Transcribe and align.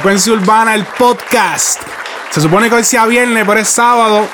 Frecuencia 0.00 0.32
Urbana, 0.32 0.74
el 0.74 0.86
podcast. 0.98 1.82
Se 2.30 2.40
supone 2.40 2.70
que 2.70 2.74
hoy 2.74 2.84
sea 2.84 3.04
viernes, 3.04 3.44
pero 3.46 3.60
es 3.60 3.68
sábado. 3.68 4.26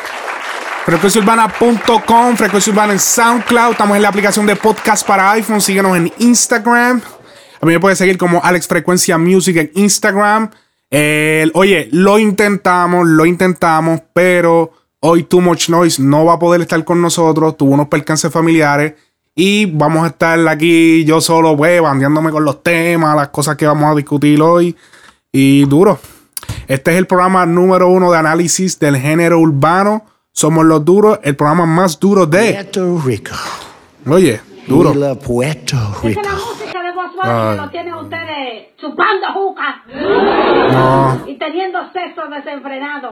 Frecuenciaurbana.com, 0.85 2.37
Frecuencia 2.37 2.73
Urbana 2.73 2.93
en 2.93 3.01
SoundCloud. 3.01 3.73
Estamos 3.73 3.97
en 3.97 4.03
la 4.03 4.09
aplicación 4.11 4.47
de 4.47 4.55
podcast 4.55 5.05
para 5.05 5.33
iPhone. 5.33 5.61
Síguenos 5.61 5.97
en 5.97 6.13
Instagram. 6.19 7.01
A 7.61 7.67
mí 7.67 7.73
me 7.73 7.81
puedes 7.81 7.99
seguir 7.99 8.17
como 8.17 8.41
Alex 8.45 8.69
Frecuencia 8.69 9.19
Music 9.19 9.57
en 9.57 9.73
Instagram. 9.75 10.51
El- 10.89 11.51
oye, 11.55 11.89
lo 11.91 12.21
intentamos, 12.21 13.05
lo 13.09 13.27
intentamos, 13.27 14.03
pero 14.13 14.71
hoy 15.01 15.25
Too 15.25 15.41
Much 15.41 15.69
Noise 15.69 16.01
no 16.01 16.27
va 16.27 16.35
a 16.35 16.39
poder 16.39 16.61
estar 16.61 16.85
con 16.85 17.03
nosotros. 17.03 17.57
Tuvo 17.57 17.73
unos 17.73 17.89
percances 17.89 18.31
familiares. 18.33 18.95
Y 19.35 19.67
vamos 19.67 20.05
a 20.05 20.09
estar 20.11 20.47
aquí 20.47 21.05
yo 21.05 21.21
solo, 21.21 21.57
pues, 21.57 21.83
bandeándome 21.83 22.31
con 22.31 22.45
los 22.45 22.63
temas, 22.63 23.17
las 23.17 23.29
cosas 23.31 23.57
que 23.57 23.67
vamos 23.67 23.91
a 23.91 23.97
discutir 23.97 24.41
hoy. 24.41 24.77
Y 25.33 25.65
duro. 25.67 25.99
Este 26.69 26.93
es 26.93 26.99
el 26.99 27.07
programa 27.07 27.47
número 27.47 27.89
uno 27.89 28.11
de 28.11 28.19
análisis 28.19 28.79
del 28.79 28.97
género 28.97 29.39
urbano. 29.41 30.05
Somos 30.33 30.65
los 30.67 30.85
duros, 30.85 31.19
el 31.23 31.37
programa 31.37 31.67
más 31.67 31.99
duro 31.99 32.27
de. 32.27 32.53
Puerto 32.55 32.99
Rico. 33.05 33.35
Oye, 34.07 34.41
duro. 34.67 34.91
We 34.91 34.97
love 34.97 35.19
Puerto 35.25 35.77
Esa 35.77 35.97
es 35.97 36.03
Rico. 36.03 36.23
la 36.23 36.33
música 36.33 36.83
de 36.83 37.57
que 37.57 37.63
lo 37.63 37.71
tienen 37.71 37.95
ustedes 37.95 38.77
chupando 38.79 39.27
juca 39.33 39.83
No, 40.73 41.25
y 41.27 41.39
teniendo 41.39 41.79
sexo 41.93 42.23
desenfrenado. 42.31 43.11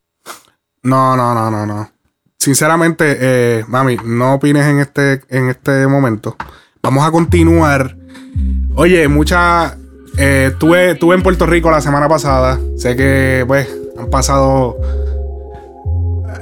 no, 0.82 1.16
no, 1.16 1.34
no, 1.34 1.50
no, 1.50 1.66
no. 1.66 1.90
Sinceramente, 2.38 3.16
eh, 3.20 3.64
mami, 3.68 3.96
no 4.04 4.34
opines 4.34 4.66
en 4.66 4.80
este, 4.80 5.22
en 5.30 5.48
este 5.48 5.86
momento. 5.86 6.36
Vamos 6.82 7.06
a 7.06 7.10
continuar. 7.10 7.96
Oye, 8.76 9.08
mucha. 9.08 9.78
Eh, 10.16 10.50
estuve, 10.52 10.90
en 10.90 11.22
Puerto 11.22 11.46
Rico 11.46 11.70
la 11.70 11.80
semana 11.80 12.08
pasada. 12.08 12.58
Sé 12.76 12.96
que, 12.96 13.44
pues, 13.46 13.68
han 13.98 14.10
pasado. 14.10 14.76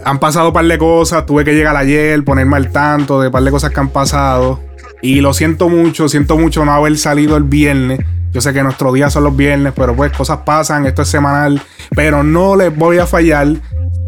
Han 0.04 0.18
pasado 0.18 0.48
un 0.48 0.54
par 0.54 0.66
de 0.66 0.78
cosas. 0.78 1.24
Tuve 1.26 1.44
que 1.44 1.54
llegar 1.54 1.76
ayer, 1.76 2.22
ponerme 2.24 2.56
al 2.56 2.70
tanto 2.70 3.20
de 3.20 3.28
un 3.28 3.32
par 3.32 3.42
de 3.42 3.50
cosas 3.50 3.70
que 3.70 3.80
han 3.80 3.88
pasado. 3.88 4.60
Y 5.00 5.20
lo 5.20 5.34
siento 5.34 5.68
mucho, 5.68 6.08
siento 6.08 6.36
mucho 6.36 6.64
no 6.64 6.72
haber 6.72 6.96
salido 6.98 7.36
el 7.36 7.44
viernes. 7.44 8.00
Yo 8.32 8.40
sé 8.40 8.52
que 8.52 8.62
nuestros 8.62 8.94
días 8.94 9.12
son 9.12 9.24
los 9.24 9.36
viernes, 9.36 9.72
pero 9.76 9.94
pues 9.94 10.12
cosas 10.12 10.38
pasan, 10.44 10.86
esto 10.86 11.02
es 11.02 11.08
semanal. 11.08 11.60
Pero 11.94 12.22
no 12.22 12.56
les 12.56 12.74
voy 12.76 12.98
a 12.98 13.06
fallar. 13.06 13.48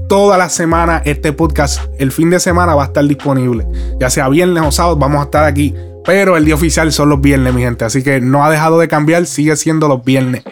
Toda 0.08 0.36
la 0.36 0.50
semana 0.50 1.00
este 1.04 1.32
podcast, 1.32 1.82
el 1.98 2.12
fin 2.12 2.28
de 2.30 2.38
semana 2.38 2.74
va 2.74 2.82
a 2.82 2.86
estar 2.86 3.04
disponible. 3.06 3.66
Ya 3.98 4.10
sea 4.10 4.28
viernes 4.28 4.62
o 4.62 4.70
sábado, 4.70 4.96
vamos 4.96 5.20
a 5.20 5.24
estar 5.24 5.44
aquí. 5.44 5.74
Pero 6.05 6.36
el 6.36 6.44
día 6.44 6.55
oficial 6.55 6.92
son 6.92 7.08
los 7.08 7.20
viernes, 7.20 7.55
mi 7.55 7.62
gente. 7.62 7.84
Así 7.84 8.02
que 8.02 8.20
no 8.20 8.44
ha 8.44 8.50
dejado 8.50 8.78
de 8.78 8.88
cambiar, 8.88 9.27
sigue 9.27 9.56
siendo 9.56 9.88
los 9.88 10.05
viernes. 10.05 10.42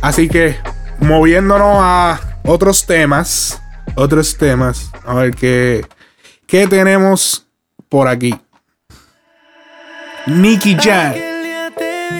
Así 0.00 0.28
que, 0.28 0.56
moviéndonos 1.00 1.76
a 1.80 2.20
otros 2.44 2.86
temas. 2.86 3.62
Otros 3.94 4.36
temas. 4.36 4.90
A 5.04 5.14
ver 5.14 5.34
qué, 5.34 5.86
qué 6.46 6.66
tenemos 6.66 7.46
por 7.88 8.08
aquí. 8.08 8.34
Nicky 10.26 10.76
Jam. 10.76 11.14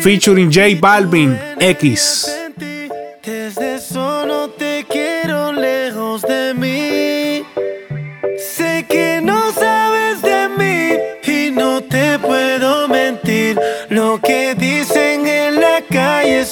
Featuring 0.03 0.51
J 0.53 0.79
Balvin 0.81 1.39
X. 1.59 2.39
Desde 3.25 3.79
solo 3.79 4.49
te 4.51 4.87
quiero 4.89 5.53
lejos 5.53 6.23
de 6.23 6.55
mí. 6.55 6.78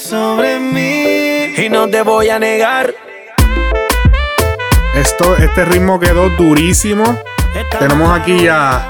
Sobre 0.06 0.60
mí 0.60 1.54
y 1.56 1.68
no 1.68 1.88
te 1.88 2.02
voy 2.02 2.28
a 2.28 2.38
negar. 2.38 2.94
Esto, 4.94 5.36
este 5.36 5.64
ritmo 5.64 5.98
quedó 5.98 6.30
durísimo. 6.30 7.04
Tenemos 7.78 8.16
aquí 8.16 8.46
a, 8.48 8.88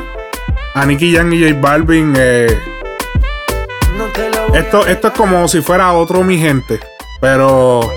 a 0.75 0.87
Nicky 0.87 1.15
Jam 1.17 1.33
y 1.33 1.43
J 1.43 1.59
Balvin. 1.61 2.15
eh, 2.17 2.47
No 3.97 4.07
esto, 4.55 4.87
esto 4.87 5.09
es 5.09 5.15
como 5.15 5.49
si 5.49 5.63
fuera 5.63 5.93
otro 5.95 6.23
mi 6.23 6.39
gente. 6.39 6.79
Pero 7.21 7.91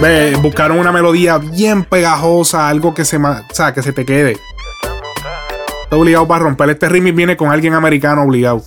ve, 0.00 0.36
buscaron 0.40 0.78
una 0.78 0.90
melodía 0.90 1.38
bien 1.38 1.84
pegajosa, 1.84 2.68
algo 2.68 2.94
que 2.94 3.04
se, 3.04 3.18
o 3.18 3.42
sea, 3.52 3.74
que 3.74 3.82
se 3.82 3.92
te 3.92 4.06
quede. 4.06 4.38
Obligado 5.90 6.26
para 6.26 6.44
romper. 6.44 6.70
Este 6.70 6.88
remix 6.88 7.14
viene 7.14 7.36
con 7.36 7.50
alguien 7.52 7.74
americano 7.74 8.22
obligado. 8.22 8.60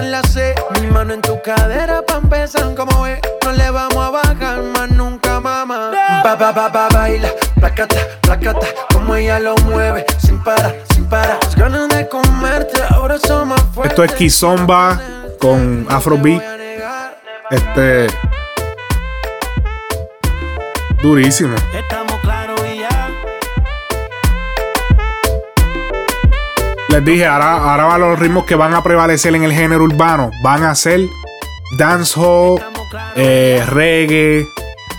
La. 0.00 0.22
Mi 0.80 0.86
mano 0.86 1.14
en 1.14 1.20
tu 1.20 1.40
cadera 1.42 2.02
pa' 2.02 2.18
empezar 2.18 2.72
como 2.76 3.06
es. 3.06 3.18
No 3.44 3.50
le 3.52 3.70
vamos 3.70 3.96
a 3.96 4.10
bajar 4.10 4.62
más 4.62 4.88
nunca, 4.90 5.40
mamá. 5.40 5.90
Ba, 6.22 6.36
ba, 6.36 6.52
ba, 6.52 6.68
ba, 6.68 6.88
baila, 6.88 7.28
placata, 7.56 7.96
placata. 8.20 8.66
Como 8.92 9.16
ella 9.16 9.40
lo 9.40 9.56
mueve, 9.56 10.06
sin 10.18 10.42
parar, 10.44 10.76
sin 10.94 11.06
parar. 11.06 11.38
Las 11.42 11.56
ganas 11.56 11.88
de 11.88 12.08
comerte, 12.08 12.80
ahora 12.90 13.18
son 13.18 13.48
más 13.48 13.60
fuertes. 13.74 13.90
Esto 13.90 14.04
es 14.04 14.12
Kizomba 14.12 15.00
con 15.40 15.86
Afrobeat. 15.90 16.42
Este. 17.50 18.06
Durísimo. 21.02 21.56
Les 26.98 27.04
dije, 27.04 27.26
ahora, 27.26 27.58
ahora 27.58 27.96
los 27.96 28.18
ritmos 28.18 28.44
que 28.44 28.56
van 28.56 28.74
a 28.74 28.82
prevalecer 28.82 29.32
en 29.32 29.44
el 29.44 29.52
género 29.52 29.84
urbano. 29.84 30.32
Van 30.42 30.64
a 30.64 30.74
ser 30.74 31.02
dancehall, 31.78 32.60
eh, 33.14 33.64
reggae, 33.68 34.44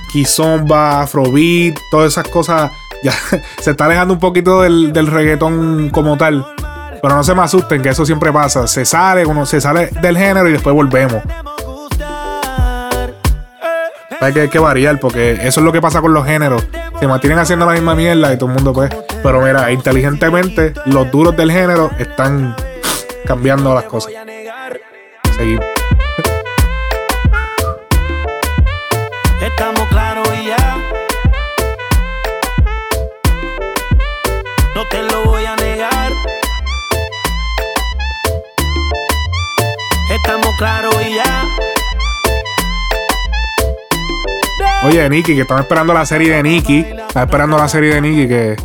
kizomba, 0.10 1.02
afrobeat, 1.02 1.78
todas 1.92 2.14
esas 2.14 2.28
cosas. 2.30 2.72
Ya 3.04 3.14
se 3.60 3.72
está 3.72 3.86
alejando 3.86 4.14
un 4.14 4.20
poquito 4.20 4.62
del, 4.62 4.92
del 4.92 5.08
reggaetón 5.08 5.90
como 5.90 6.18
tal. 6.18 6.46
Pero 7.02 7.16
no 7.16 7.24
se 7.24 7.34
me 7.34 7.42
asusten, 7.42 7.82
que 7.82 7.90
eso 7.90 8.06
siempre 8.06 8.32
pasa. 8.32 8.66
Se 8.68 8.86
sale, 8.86 9.26
uno 9.26 9.46
se 9.46 9.60
sale 9.60 9.88
del 10.02 10.18
género 10.18 10.48
y 10.48 10.54
después 10.54 10.74
volvemos. 10.74 11.22
Hay 14.22 14.34
que, 14.34 14.42
hay 14.42 14.50
que 14.50 14.60
variar, 14.60 15.00
porque 15.02 15.32
eso 15.34 15.60
es 15.60 15.66
lo 15.66 15.72
que 15.74 15.82
pasa 15.82 16.02
con 16.02 16.14
los 16.14 16.26
géneros. 16.26 16.66
Se 17.00 17.08
mantienen 17.08 17.40
haciendo 17.40 17.66
la 17.66 17.74
misma 17.74 17.96
mierda 17.96 18.34
y 18.34 18.38
todo 18.38 18.50
el 18.50 18.56
mundo 18.56 18.74
pues. 18.74 18.90
Pero 19.22 19.42
mira, 19.42 19.72
inteligentemente, 19.72 20.74
los 20.86 21.12
duros 21.12 21.36
del 21.36 21.52
género 21.52 21.92
están 22.00 22.56
cambiando 23.26 23.76
las 23.76 23.84
cosas. 23.84 24.14
Seguimos. 25.36 25.66
Estamos 29.42 29.88
claros 29.90 30.28
y 30.42 30.48
ya. 30.48 30.78
No 34.76 34.88
te 34.88 35.04
lo 35.04 35.26
voy 35.26 35.46
a 35.46 35.56
negar. 35.58 36.12
Estamos 40.12 40.50
claros 40.58 40.96
y 41.06 41.16
ya. 41.16 41.46
Oye, 44.84 45.10
Nicky, 45.10 45.36
que 45.36 45.42
están 45.42 45.60
esperando 45.60 45.94
la 45.94 46.06
serie 46.06 46.36
de 46.36 46.42
Nicky. 46.42 46.80
Están 46.80 47.24
esperando 47.24 47.58
la 47.58 47.68
serie 47.68 47.96
de 47.96 48.02
Nicky, 48.02 48.28
que 48.28 48.56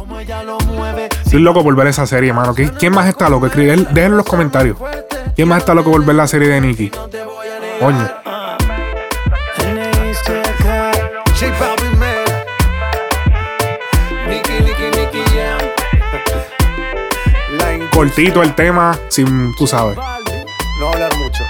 estoy 1.34 1.42
loco 1.42 1.64
por 1.64 1.74
ver 1.74 1.88
esa 1.88 2.06
serie, 2.06 2.32
mano. 2.32 2.54
¿Qui- 2.54 2.70
¿Quién 2.78 2.92
más 2.94 3.08
está 3.08 3.28
loco? 3.28 3.48
Dejen 3.48 3.88
en 3.96 4.16
los 4.16 4.24
comentarios. 4.24 4.76
¿Quién 5.34 5.48
más 5.48 5.58
está 5.58 5.74
loco 5.74 5.90
por 5.90 6.04
ver 6.04 6.14
la 6.14 6.28
serie 6.28 6.46
de 6.48 6.60
Nicky? 6.60 6.92
Coño. 7.80 8.08
Cortito 17.92 18.42
el 18.42 18.54
tema, 18.54 18.98
sin, 19.08 19.54
tú 19.56 19.66
sabes, 19.66 19.96
No 20.80 20.88
hablar 20.92 21.14
mucho. 21.16 21.44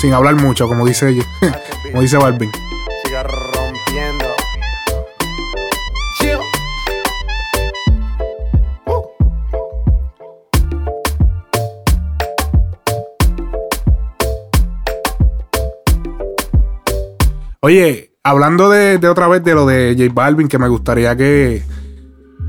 sin 0.00 0.12
hablar 0.12 0.34
mucho, 0.36 0.68
como 0.68 0.86
dice 0.86 1.08
ella. 1.08 1.22
como 1.90 2.02
dice 2.02 2.16
Balvin. 2.18 2.50
Oye, 17.68 18.14
hablando 18.24 18.70
de, 18.70 18.96
otra 19.06 19.28
vez 19.28 19.44
de 19.44 19.52
lo 19.52 19.66
de 19.66 19.94
J 19.94 20.10
Balvin, 20.14 20.48
que 20.48 20.58
me 20.58 20.68
gustaría 20.68 21.14
que. 21.14 21.62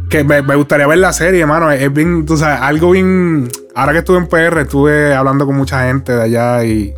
Que 0.10 0.24
me, 0.24 0.39
gustaría 0.56 0.88
ver 0.88 1.00
la 1.00 1.12
serie, 1.12 1.42
hermano. 1.42 1.69
Es 1.71 1.92
bien, 1.92 2.25
tú 2.25 2.38
sabes, 2.38 2.62
algo 2.62 2.92
bien. 2.92 3.50
Ahora 3.75 3.92
que 3.92 3.98
estuve 3.98 4.18
en 4.18 4.27
PR, 4.27 4.62
estuve 4.62 5.13
hablando 5.13 5.45
con 5.45 5.57
mucha 5.57 5.88
gente 5.88 6.16
de 6.16 6.24
allá 6.24 6.63
y. 6.63 6.94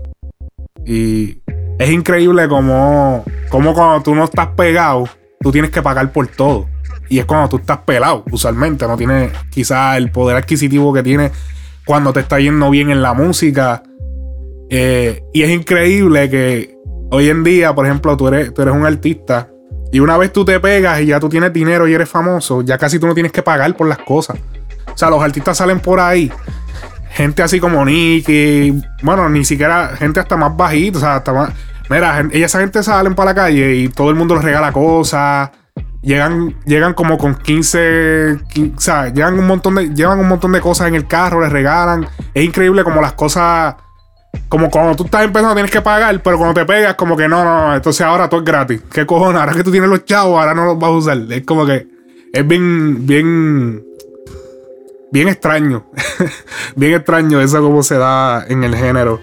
Y 0.85 1.39
es 1.79 1.89
increíble 1.89 2.47
como, 2.47 3.25
como 3.49 3.73
cuando 3.73 4.03
tú 4.03 4.13
no 4.13 4.25
estás 4.25 4.49
pegado, 4.49 5.05
tú 5.39 5.51
tienes 5.51 5.71
que 5.71 5.81
pagar 5.81 6.11
por 6.11 6.27
todo. 6.27 6.67
Y 7.09 7.17
es 7.17 7.25
cuando 7.25 7.49
tú 7.49 7.57
estás 7.57 7.79
pelado, 7.79 8.23
usualmente. 8.31 8.85
No 8.85 8.97
tienes 8.97 9.31
quizás 9.49 9.97
el 9.97 10.11
poder 10.11 10.37
adquisitivo 10.37 10.93
que 10.93 11.01
tienes 11.01 11.31
cuando 11.85 12.13
te 12.13 12.19
está 12.19 12.39
yendo 12.39 12.69
bien 12.69 12.91
en 12.91 13.01
la 13.01 13.15
música. 13.15 13.81
Eh, 14.69 15.23
y 15.33 15.41
es 15.41 15.49
increíble 15.49 16.29
que 16.29 16.80
hoy 17.11 17.29
en 17.29 17.43
día, 17.43 17.75
por 17.75 17.85
ejemplo, 17.85 18.17
tú 18.17 18.27
eres, 18.29 18.53
tú 18.53 18.61
eres 18.61 18.73
un 18.73 18.85
artista 18.85 19.49
y 19.91 19.99
una 19.99 20.17
vez 20.17 20.31
tú 20.31 20.45
te 20.45 20.59
pegas 20.59 21.01
y 21.01 21.07
ya 21.07 21.19
tú 21.19 21.29
tienes 21.29 21.51
dinero 21.53 21.87
y 21.87 21.93
eres 21.93 22.09
famoso, 22.09 22.61
ya 22.61 22.77
casi 22.77 22.97
tú 22.97 23.07
no 23.07 23.13
tienes 23.13 23.31
que 23.31 23.43
pagar 23.43 23.75
por 23.75 23.87
las 23.87 23.99
cosas. 23.99 24.37
O 24.93 24.97
sea, 24.97 25.09
los 25.09 25.21
artistas 25.21 25.57
salen 25.57 25.79
por 25.79 25.99
ahí. 25.99 26.31
Gente 27.11 27.43
así 27.43 27.59
como 27.59 27.83
Nicky, 27.83 28.81
bueno, 29.03 29.29
ni 29.29 29.43
siquiera 29.43 29.89
gente 29.97 30.21
hasta 30.21 30.37
más 30.37 30.55
bajita, 30.55 30.97
o 30.97 31.01
sea, 31.01 31.15
hasta 31.17 31.33
más. 31.33 31.53
Mira, 31.89 32.25
esa 32.31 32.59
gente 32.61 32.81
salen 32.81 33.15
para 33.15 33.31
la 33.31 33.35
calle 33.35 33.75
y 33.75 33.89
todo 33.89 34.09
el 34.09 34.15
mundo 34.15 34.35
les 34.35 34.43
regala 34.45 34.71
cosas. 34.71 35.51
Llegan, 36.01 36.55
llegan 36.65 36.93
como 36.93 37.17
con 37.17 37.35
15, 37.35 38.39
15, 38.53 38.75
o 38.75 38.79
sea, 38.79 39.09
llegan 39.09 39.37
un 39.37 39.45
montón 39.45 39.75
de, 39.75 39.89
llevan 39.93 40.19
un 40.19 40.29
montón 40.29 40.53
de 40.53 40.61
cosas 40.61 40.87
en 40.87 40.95
el 40.95 41.05
carro, 41.05 41.41
les 41.41 41.51
regalan. 41.51 42.07
Es 42.33 42.45
increíble 42.45 42.85
como 42.85 43.01
las 43.01 43.13
cosas, 43.13 43.75
como 44.47 44.69
cuando 44.69 44.95
tú 44.95 45.05
estás 45.05 45.23
empezando 45.23 45.53
tienes 45.53 45.71
que 45.71 45.81
pagar, 45.81 46.21
pero 46.21 46.37
cuando 46.37 46.53
te 46.53 46.65
pegas 46.65 46.95
como 46.95 47.15
que 47.15 47.27
no, 47.27 47.43
no, 47.43 47.67
no, 47.67 47.75
entonces 47.75 48.01
ahora 48.05 48.29
todo 48.29 48.41
es 48.41 48.45
gratis. 48.45 48.81
¿Qué 48.91 49.05
cojones? 49.05 49.39
Ahora 49.39 49.53
que 49.53 49.63
tú 49.63 49.71
tienes 49.71 49.89
los 49.89 50.05
chavos, 50.05 50.39
ahora 50.39 50.53
no 50.53 50.65
los 50.65 50.79
vas 50.79 50.89
a 50.89 50.93
usar. 50.93 51.17
Es 51.29 51.45
como 51.45 51.65
que 51.65 51.87
es 52.33 52.47
bien, 52.47 53.05
bien, 53.05 53.83
bien 55.11 55.27
extraño. 55.27 55.85
bien 56.75 56.93
extraño 56.93 57.41
eso 57.41 57.61
como 57.61 57.83
se 57.83 57.97
da 57.97 58.45
en 58.47 58.63
el 58.63 58.75
género. 58.75 59.21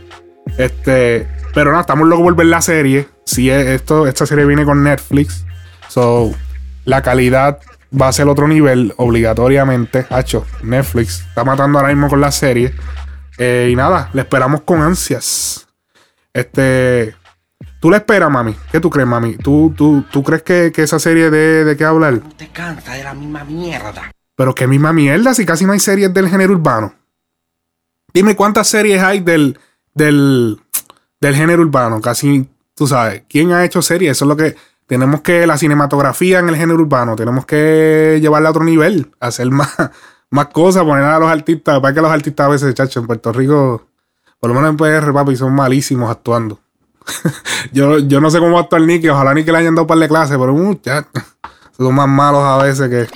Este, 0.57 1.27
pero 1.55 1.73
no, 1.73 1.81
estamos 1.81 2.07
locos 2.09 2.25
por 2.25 2.37
ver 2.37 2.47
la 2.47 2.63
serie. 2.63 3.09
Si 3.25 3.51
esto, 3.51 4.07
esta 4.07 4.27
serie 4.27 4.45
viene 4.45 4.65
con 4.65 4.83
Netflix. 4.83 5.45
So, 5.89 6.33
la 6.85 7.03
calidad 7.03 7.59
va 7.99 8.09
a 8.09 8.13
ser 8.13 8.29
otro 8.29 8.49
nivel, 8.49 8.95
obligatoriamente. 8.97 10.07
Hacho, 10.11 10.47
Netflix 10.63 11.21
está 11.21 11.45
matando 11.45 11.79
ahora 11.79 11.91
mismo 11.91 12.09
con 12.09 12.21
la 12.21 12.33
serie. 12.33 12.75
Eh, 13.39 13.71
y 13.73 13.77
nada, 13.77 14.11
le 14.13 14.23
esperamos 14.23 14.63
con 14.63 14.83
ansias. 14.83 15.67
Este. 16.33 17.15
¿Tú 17.81 17.91
le 17.91 17.97
esperas, 17.99 18.31
mami? 18.31 18.57
¿Qué 18.73 18.81
tú 18.81 18.91
crees, 18.91 19.09
mami? 19.09 19.37
¿Tú, 19.37 19.73
tú, 19.77 20.05
tú 20.11 20.25
crees 20.25 20.43
que, 20.43 20.73
que 20.75 20.83
esa 20.83 20.99
serie 20.99 21.31
de, 21.31 21.65
de 21.65 21.77
qué 21.77 21.85
hablar? 21.85 22.15
No 22.15 22.31
te 22.37 22.49
cansa 22.49 22.95
de 22.95 23.05
la 23.05 23.15
misma 23.15 23.45
mierda. 23.45 24.11
Pero 24.35 24.55
qué 24.55 24.67
misma 24.67 24.93
mierda, 24.93 25.33
si 25.33 25.47
casi 25.47 25.65
no 25.65 25.73
hay 25.73 25.79
series 25.79 26.13
del 26.13 26.29
género 26.29 26.55
urbano. 26.55 26.95
Dime 28.13 28.35
cuántas 28.35 28.69
series 28.69 29.03
hay 29.03 29.21
del, 29.21 29.59
del, 29.95 30.61
del 31.21 31.35
género 31.37 31.63
urbano. 31.63 32.01
Casi, 32.01 32.49
tú 32.75 32.89
sabes, 32.89 33.23
¿quién 33.29 33.53
ha 33.53 33.65
hecho 33.65 33.81
series? 33.81 34.13
Eso 34.13 34.25
es 34.25 34.29
lo 34.29 34.37
que 34.37 34.57
tenemos 34.89 35.21
que, 35.21 35.47
la 35.47 35.59
cinematografía 35.59 36.39
en 36.39 36.49
el 36.49 36.57
género 36.57 36.81
urbano, 36.81 37.15
tenemos 37.15 37.45
que 37.47 38.19
llevarla 38.21 38.49
a 38.49 38.51
otro 38.53 38.65
nivel, 38.65 39.13
hacer 39.21 39.51
más, 39.51 39.71
más 40.31 40.47
cosas, 40.49 40.85
poner 40.85 41.05
a 41.05 41.19
los 41.19 41.31
artistas, 41.31 41.81
para 41.81 41.95
que 41.95 42.01
los 42.01 42.11
artistas 42.11 42.47
a 42.47 42.49
veces, 42.51 42.75
chacho, 42.75 43.01
en 43.01 43.07
Puerto 43.07 43.33
Rico, 43.33 43.87
por 44.41 44.51
lo 44.51 44.55
menos 44.55 44.71
en 44.71 44.77
PR, 44.77 45.13
papi, 45.13 45.37
son 45.37 45.55
malísimos 45.55 46.11
actuando. 46.11 46.61
yo, 47.73 47.99
yo 47.99 48.21
no 48.21 48.31
sé 48.31 48.39
cómo 48.39 48.59
actúa 48.59 48.79
el 48.79 48.87
Nicky, 48.87 49.09
ojalá 49.09 49.33
Nicky 49.35 49.51
le 49.51 49.59
hayan 49.59 49.75
dado 49.75 49.85
un 49.85 49.89
par 49.89 49.99
de 49.99 50.09
clases, 50.09 50.37
pero 50.37 50.53
muchachos, 50.53 51.11
son 51.77 51.95
más 51.95 52.09
malos 52.09 52.43
a 52.43 52.59
veces 52.59 52.89
que, 52.91 53.09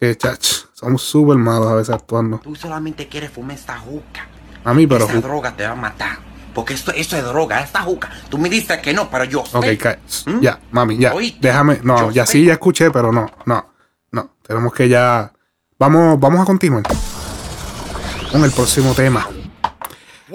que 0.00 0.16
chach, 0.16 0.64
somos 0.72 1.02
súper 1.02 1.36
malos 1.36 1.68
a 1.68 1.74
veces 1.74 1.94
actuando. 1.94 2.38
Tú 2.38 2.54
solamente 2.54 3.08
quieres 3.08 3.30
fumar 3.30 3.56
esta 3.56 3.78
juca. 3.78 4.26
A 4.64 4.72
mí, 4.72 4.86
pero... 4.86 5.04
Esa 5.04 5.20
droga 5.20 5.54
te 5.54 5.64
va 5.64 5.72
a 5.72 5.76
matar. 5.76 6.18
Porque 6.54 6.72
esto, 6.72 6.92
esto 6.92 7.16
es 7.16 7.24
droga, 7.24 7.60
esta 7.60 7.82
juca. 7.82 8.08
Tú 8.30 8.38
me 8.38 8.48
dices 8.48 8.78
que 8.78 8.94
no, 8.94 9.10
pero 9.10 9.24
yo 9.24 9.40
Ok, 9.40 9.66
¿Mm? 10.26 10.40
ya, 10.40 10.60
mami, 10.70 10.96
ya. 10.96 11.12
Oíste. 11.12 11.38
Déjame, 11.40 11.80
no, 11.82 11.98
Yo 11.98 12.10
ya 12.12 12.26
sé. 12.26 12.32
sí, 12.32 12.44
ya 12.44 12.52
escuché, 12.54 12.90
pero 12.92 13.10
no, 13.12 13.30
no, 13.44 13.66
no. 14.12 14.30
Tenemos 14.46 14.72
que 14.72 14.88
ya. 14.88 15.32
Vamos, 15.84 16.18
vamos 16.18 16.40
a 16.40 16.44
continuar 16.46 16.82
con 18.32 18.42
el 18.42 18.50
próximo 18.52 18.94
tema. 18.94 19.28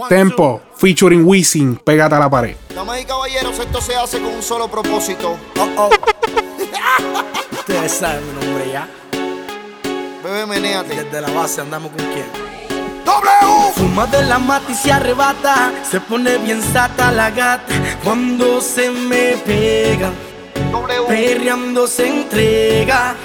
Tempo, 0.07 0.61
featuring 0.75 1.25
Wisin, 1.25 1.75
pégate 1.77 2.13
a 2.13 2.19
la 2.19 2.29
pared. 2.29 2.55
Damas 2.75 3.01
y 3.01 3.05
caballeros, 3.05 3.57
esto 3.57 3.81
se 3.81 3.95
hace 3.95 4.19
con 4.19 4.31
un 4.31 4.43
solo 4.43 4.67
propósito. 4.67 5.37
Ustedes 7.51 7.91
saben 7.91 8.21
mi 8.27 8.45
nombre 8.45 8.71
ya. 8.71 8.87
Bebé, 10.23 10.45
menéate. 10.45 11.03
Desde 11.03 11.19
la 11.19 11.31
base 11.31 11.61
andamos 11.61 11.93
con 11.93 12.05
quién. 12.05 12.27
¡W! 13.03 13.73
Fuma 13.73 14.05
de 14.05 14.21
la 14.27 14.37
mata 14.37 14.71
y 14.71 14.75
se 14.75 14.91
arrebata. 14.91 15.71
Se 15.89 15.99
pone 15.99 16.37
bien 16.37 16.61
sata 16.61 17.11
la 17.11 17.31
gata. 17.31 17.73
Cuando 18.03 18.61
se 18.61 18.91
me 18.91 19.35
pega, 19.37 20.11
W. 20.71 21.07
perreando 21.07 21.87
se 21.87 22.07
entrega. 22.07 23.15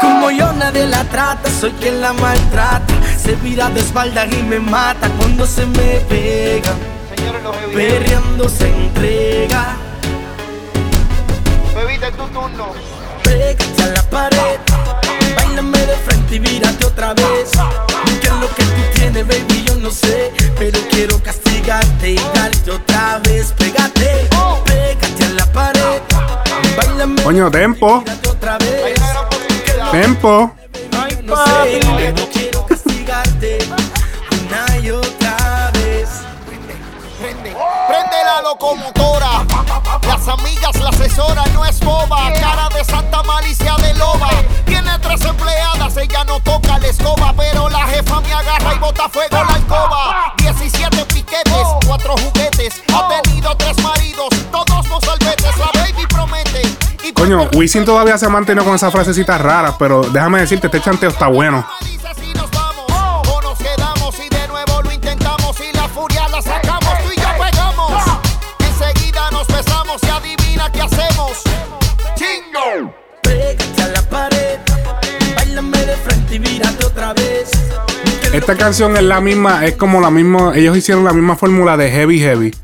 Como 0.00 0.30
yo 0.30 0.52
nadie 0.52 0.86
la 0.86 1.04
trata, 1.04 1.50
soy 1.50 1.72
quien 1.72 2.00
la 2.00 2.12
maltrata. 2.14 2.94
Se 3.22 3.34
vira 3.36 3.68
de 3.68 3.80
espalda 3.80 4.26
y 4.26 4.42
me 4.42 4.58
mata 4.58 5.08
cuando 5.18 5.46
se 5.46 5.66
me 5.66 6.00
pega. 6.08 6.72
Perreando 7.74 8.48
se 8.48 8.68
entrega. 8.68 9.76
Bebita, 11.74 12.08
es 12.08 12.16
tu 12.16 12.26
turno. 12.28 12.72
Pégate 13.22 13.82
a 13.82 13.86
la 13.88 14.02
pared, 14.04 14.58
bailame 15.36 15.78
de 15.78 15.96
frente 15.96 16.36
y 16.36 16.38
vírate 16.38 16.86
otra 16.86 17.12
vez. 17.14 17.50
¿Qué 18.20 18.26
es 18.26 18.32
lo 18.32 18.48
que 18.54 18.62
tú 18.62 18.82
tienes, 18.94 19.26
baby? 19.26 19.64
Yo 19.66 19.74
no 19.76 19.90
sé, 19.90 20.32
pero 20.58 20.78
quiero 20.90 21.22
castigarte 21.22 22.12
y 22.12 22.20
darte 22.34 22.70
otra 22.70 23.20
vez. 23.24 23.52
Pégate, 23.52 24.28
pégate 24.64 25.24
a 25.24 25.28
la 25.30 25.46
pared, 25.52 26.00
bailame 26.76 27.22
Coño, 27.22 27.50
tempo, 27.50 28.00
vírate 28.00 28.28
otra 28.28 28.58
vez. 28.58 29.00
Tempo. 29.90 30.52
Prende, 37.88 38.18
la 38.24 38.42
locomotora. 38.42 39.46
Las 40.06 40.28
amigas, 40.28 40.76
la 40.80 40.90
asesora 40.90 41.44
no 41.54 41.64
es 41.64 41.80
boba. 41.80 42.32
Cara 42.34 42.68
de 42.74 42.84
santa 42.84 43.22
malicia 43.22 43.76
de 43.76 43.94
loba. 43.94 44.30
Tiene 44.66 44.98
tres 44.98 45.22
empleadas, 45.22 45.96
ella 45.96 46.24
no 46.24 46.40
toca 46.40 46.78
la 46.78 46.86
escoba. 46.86 47.32
Pero 47.36 47.68
la 47.68 47.86
jefa 47.86 48.20
me 48.20 48.32
agarra 48.32 48.74
y 48.74 48.78
bota 48.78 49.08
fuego 49.08 49.36
la 49.36 49.54
alcoba. 49.54 50.34
17 50.38 51.04
piquetes, 51.06 51.66
cuatro 51.86 52.14
juguetes. 52.16 52.82
Ha 52.94 53.22
tenido 53.22 53.56
tres 53.56 53.82
maridos, 53.82 54.28
todos 54.50 54.88
los 54.88 55.08
albetes. 55.08 55.56
La 55.56 55.70
baby 55.80 56.06
promete. 56.06 56.37
Coño, 57.18 57.48
Wisin 57.54 57.84
todavía 57.84 58.16
se 58.16 58.26
ha 58.26 58.28
mantenido 58.28 58.64
con 58.64 58.76
esas 58.76 58.92
frasecitas 58.92 59.40
raras, 59.40 59.74
pero 59.76 60.02
déjame 60.02 60.40
decirte, 60.40 60.68
este 60.68 60.80
chanteo 60.80 61.10
está 61.10 61.26
bueno. 61.26 61.66
Dice 61.80 62.06
si 62.14 62.32
nos 62.32 62.48
vamos 62.52 63.28
o 63.28 63.42
nos 63.42 63.58
quedamos 63.58 64.14
y 64.24 64.28
de 64.28 64.46
nuevo 64.46 64.82
lo 64.82 64.92
intentamos 64.92 65.56
y 65.60 65.76
la 65.76 65.88
furia 65.88 66.28
la 66.28 66.40
sacamos, 66.40 66.94
tú 67.04 67.12
y 67.12 67.16
yo 67.16 67.28
pegamos. 67.44 68.02
Enseguida 68.60 69.30
nos 69.32 69.48
besamos 69.48 70.00
y 70.00 70.06
adivina 70.06 70.70
qué 70.70 70.80
hacemos. 70.82 71.42
Chingo. 72.14 72.94
Pégate 73.22 73.82
a 73.82 73.88
la 73.88 74.02
pared, 74.02 74.58
bailame 75.34 75.78
de 75.86 75.96
frente 75.96 76.34
y 76.36 76.38
vírate 76.38 76.86
otra 76.86 77.14
vez. 77.14 77.50
¿Qué 77.50 78.26
es 78.28 78.32
lo 78.32 78.38
Esta 78.38 78.56
canción 78.56 78.96
es 78.96 79.02
la 79.02 79.20
misma, 79.20 79.66
es 79.66 79.74
como 79.74 80.00
la 80.00 80.12
misma, 80.12 80.52
ellos 80.54 80.76
hicieron 80.76 81.02
la 81.02 81.12
misma 81.12 81.34
fórmula 81.34 81.76
de 81.76 81.90
Heavy 81.90 82.20
Heavy. 82.20 82.54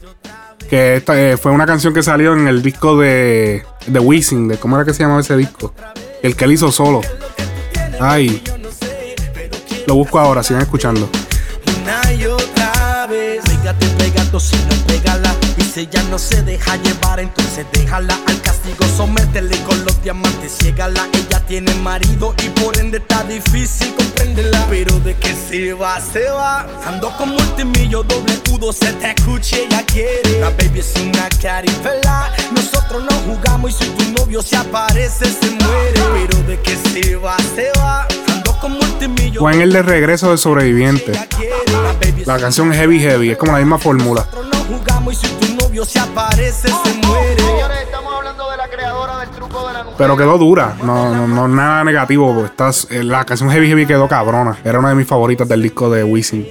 Que 0.70 0.96
esta 0.96 1.20
eh, 1.20 1.36
fue 1.36 1.50
una 1.50 1.66
canción 1.66 1.92
que 1.92 2.04
salió 2.04 2.32
en 2.32 2.48
el 2.48 2.62
disco 2.62 2.96
de, 2.96 3.64
de 3.86 3.98
Wisin, 3.98 4.48
de 4.48 4.58
cómo 4.58 4.76
era 4.76 4.84
que 4.84 4.94
se 4.94 5.02
llamaba 5.02 5.20
ese 5.20 5.36
disco. 5.36 5.74
El 6.22 6.36
que 6.36 6.44
él 6.44 6.52
hizo 6.52 6.72
solo. 6.72 7.00
Ay, 8.00 8.42
lo 9.86 9.94
busco 9.94 10.18
ahora, 10.18 10.42
sigan 10.42 10.62
escuchando. 10.62 11.08
una 11.82 12.12
y 12.12 12.26
otra 12.26 13.06
vez. 13.06 13.42
Pégate, 13.44 13.86
pegado 13.98 14.40
si 14.40 14.56
no 14.56 14.86
pégala. 14.86 15.34
Y 15.56 15.62
si 15.62 15.80
ella 15.80 16.02
no 16.10 16.18
se 16.18 16.42
deja 16.42 16.76
llevar, 16.76 17.20
entonces 17.20 17.66
déjala 17.72 18.18
al 18.26 18.40
castigo. 18.64 18.84
Sométele 18.96 19.56
con 19.62 19.84
los 19.84 20.02
diamantes, 20.02 20.56
ciégala. 20.58 21.08
Ella 21.12 21.40
tiene 21.46 21.74
marido 21.74 22.34
y 22.42 22.48
por 22.60 22.78
ende 22.78 22.98
está 22.98 23.22
difícil 23.24 23.94
comprenderla. 23.94 24.66
Pero 24.70 24.98
de 25.00 25.14
que 25.16 25.34
se 25.34 25.72
va, 25.74 26.00
se 26.00 26.28
va. 26.30 26.66
Ando 26.86 27.14
con 27.16 27.30
multimillo, 27.30 28.02
doble 28.02 28.40
udo, 28.50 28.72
se 28.72 28.92
te 28.94 29.10
escuche, 29.16 29.64
ella 29.64 29.84
quiere. 29.86 30.40
La 30.40 30.50
baby 30.50 30.80
es 30.80 30.94
una 30.96 31.28
carifela. 31.40 32.32
Nosotros 32.54 33.04
no 33.04 33.34
jugamos 33.34 33.70
y 33.72 33.84
si 33.84 33.90
tu 33.90 34.12
novio 34.12 34.42
se 34.42 34.56
aparece, 34.56 35.24
se 35.26 35.50
muere. 35.50 36.00
Pero 36.14 36.42
de 36.44 36.60
que 36.60 36.76
se 36.76 37.16
va, 37.16 37.36
se 37.54 37.70
va. 37.78 38.06
Ando 38.28 38.58
con 38.60 38.72
multimillo. 38.72 39.40
Fue 39.40 39.54
en 39.54 39.62
el 39.62 39.72
de 39.72 39.82
regreso 39.82 40.30
de 40.30 40.38
sobreviviente. 40.38 41.12
La 42.24 42.38
canción 42.38 42.72
es 42.72 42.78
Heavy 42.78 43.00
Heavy, 43.00 43.30
es 43.30 43.36
como 43.36 43.52
la 43.52 43.58
misma 43.58 43.78
fórmula. 43.78 44.26
Nosotros 44.32 44.46
no 44.46 44.76
jugamos 44.76 45.14
y 45.14 45.16
si 45.16 45.26
tu 45.34 45.54
novio 45.54 45.84
se 45.84 45.98
aparece, 45.98 46.68
se 46.68 47.06
muere. 47.06 47.36
Señores, 47.36 47.78
estamos 47.82 48.14
hablando 48.14 48.50
de 48.50 48.53
Pero 49.96 50.16
quedó 50.16 50.38
dura. 50.38 50.76
No, 50.82 51.14
no, 51.14 51.28
no 51.28 51.48
nada 51.48 51.84
negativo. 51.84 52.44
Estás, 52.44 52.88
eh, 52.90 53.02
la 53.04 53.24
canción 53.24 53.50
Heavy 53.50 53.68
Heavy 53.68 53.86
quedó 53.86 54.08
cabrona. 54.08 54.56
Era 54.64 54.78
una 54.78 54.90
de 54.90 54.94
mis 54.94 55.06
favoritas 55.06 55.48
del 55.48 55.62
disco 55.62 55.90
de 55.90 56.04
Wisin. 56.04 56.46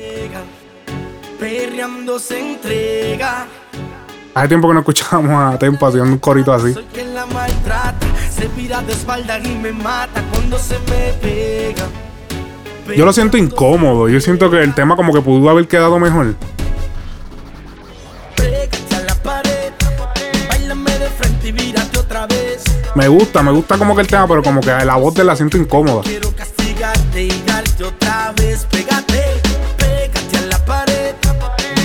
Perreando 1.40 2.20
se 2.20 2.40
entrega. 2.40 3.48
Hace 4.34 4.48
tiempo 4.48 4.68
que 4.68 4.74
no 4.74 4.80
escuchábamos 4.80 5.54
a 5.54 5.60
Tempo 5.60 5.86
haciendo 5.86 6.12
un 6.12 6.18
corito 6.18 6.54
así. 6.54 6.74
Soy 6.74 6.86
quien 6.92 7.14
la 7.14 7.26
maltrata. 7.28 8.08
Se 8.32 8.48
vira 8.48 8.82
de 8.82 8.94
espalda 8.94 9.40
y 9.40 9.56
me 9.56 9.72
mata 9.72 10.24
cuando 10.32 10.58
se 10.58 10.80
me 10.80 11.14
pega. 11.22 11.86
Yo 12.96 13.06
lo 13.06 13.14
siento 13.14 13.38
incómodo. 13.38 14.10
Yo 14.10 14.20
siento 14.20 14.50
que 14.50 14.62
el 14.62 14.74
tema 14.74 14.96
como 14.96 15.14
que 15.14 15.22
pudo 15.22 15.50
haber 15.50 15.68
quedado 15.68 16.00
mejor. 16.00 16.36
Me 22.96 23.08
gusta, 23.08 23.42
me 23.42 23.52
gusta 23.52 23.78
como 23.78 23.96
que 23.96 24.02
el 24.02 24.08
tema, 24.08 24.28
pero 24.28 24.44
como 24.44 24.62
que 24.62 24.70
la 24.70 24.96
voz 24.96 25.16
de 25.16 25.24
la 25.24 25.36
siento 25.36 25.58
incómoda. 25.58 26.04
Quiero 26.04 26.32
castigarte 26.36 27.24
y 27.24 27.44
darte 27.46 27.84
otra 27.84 28.32
vez. 28.38 28.68
Pégate, 28.70 29.42
pégate 29.78 30.38
a 30.38 30.42
la 30.42 30.64
pared. 30.64 31.16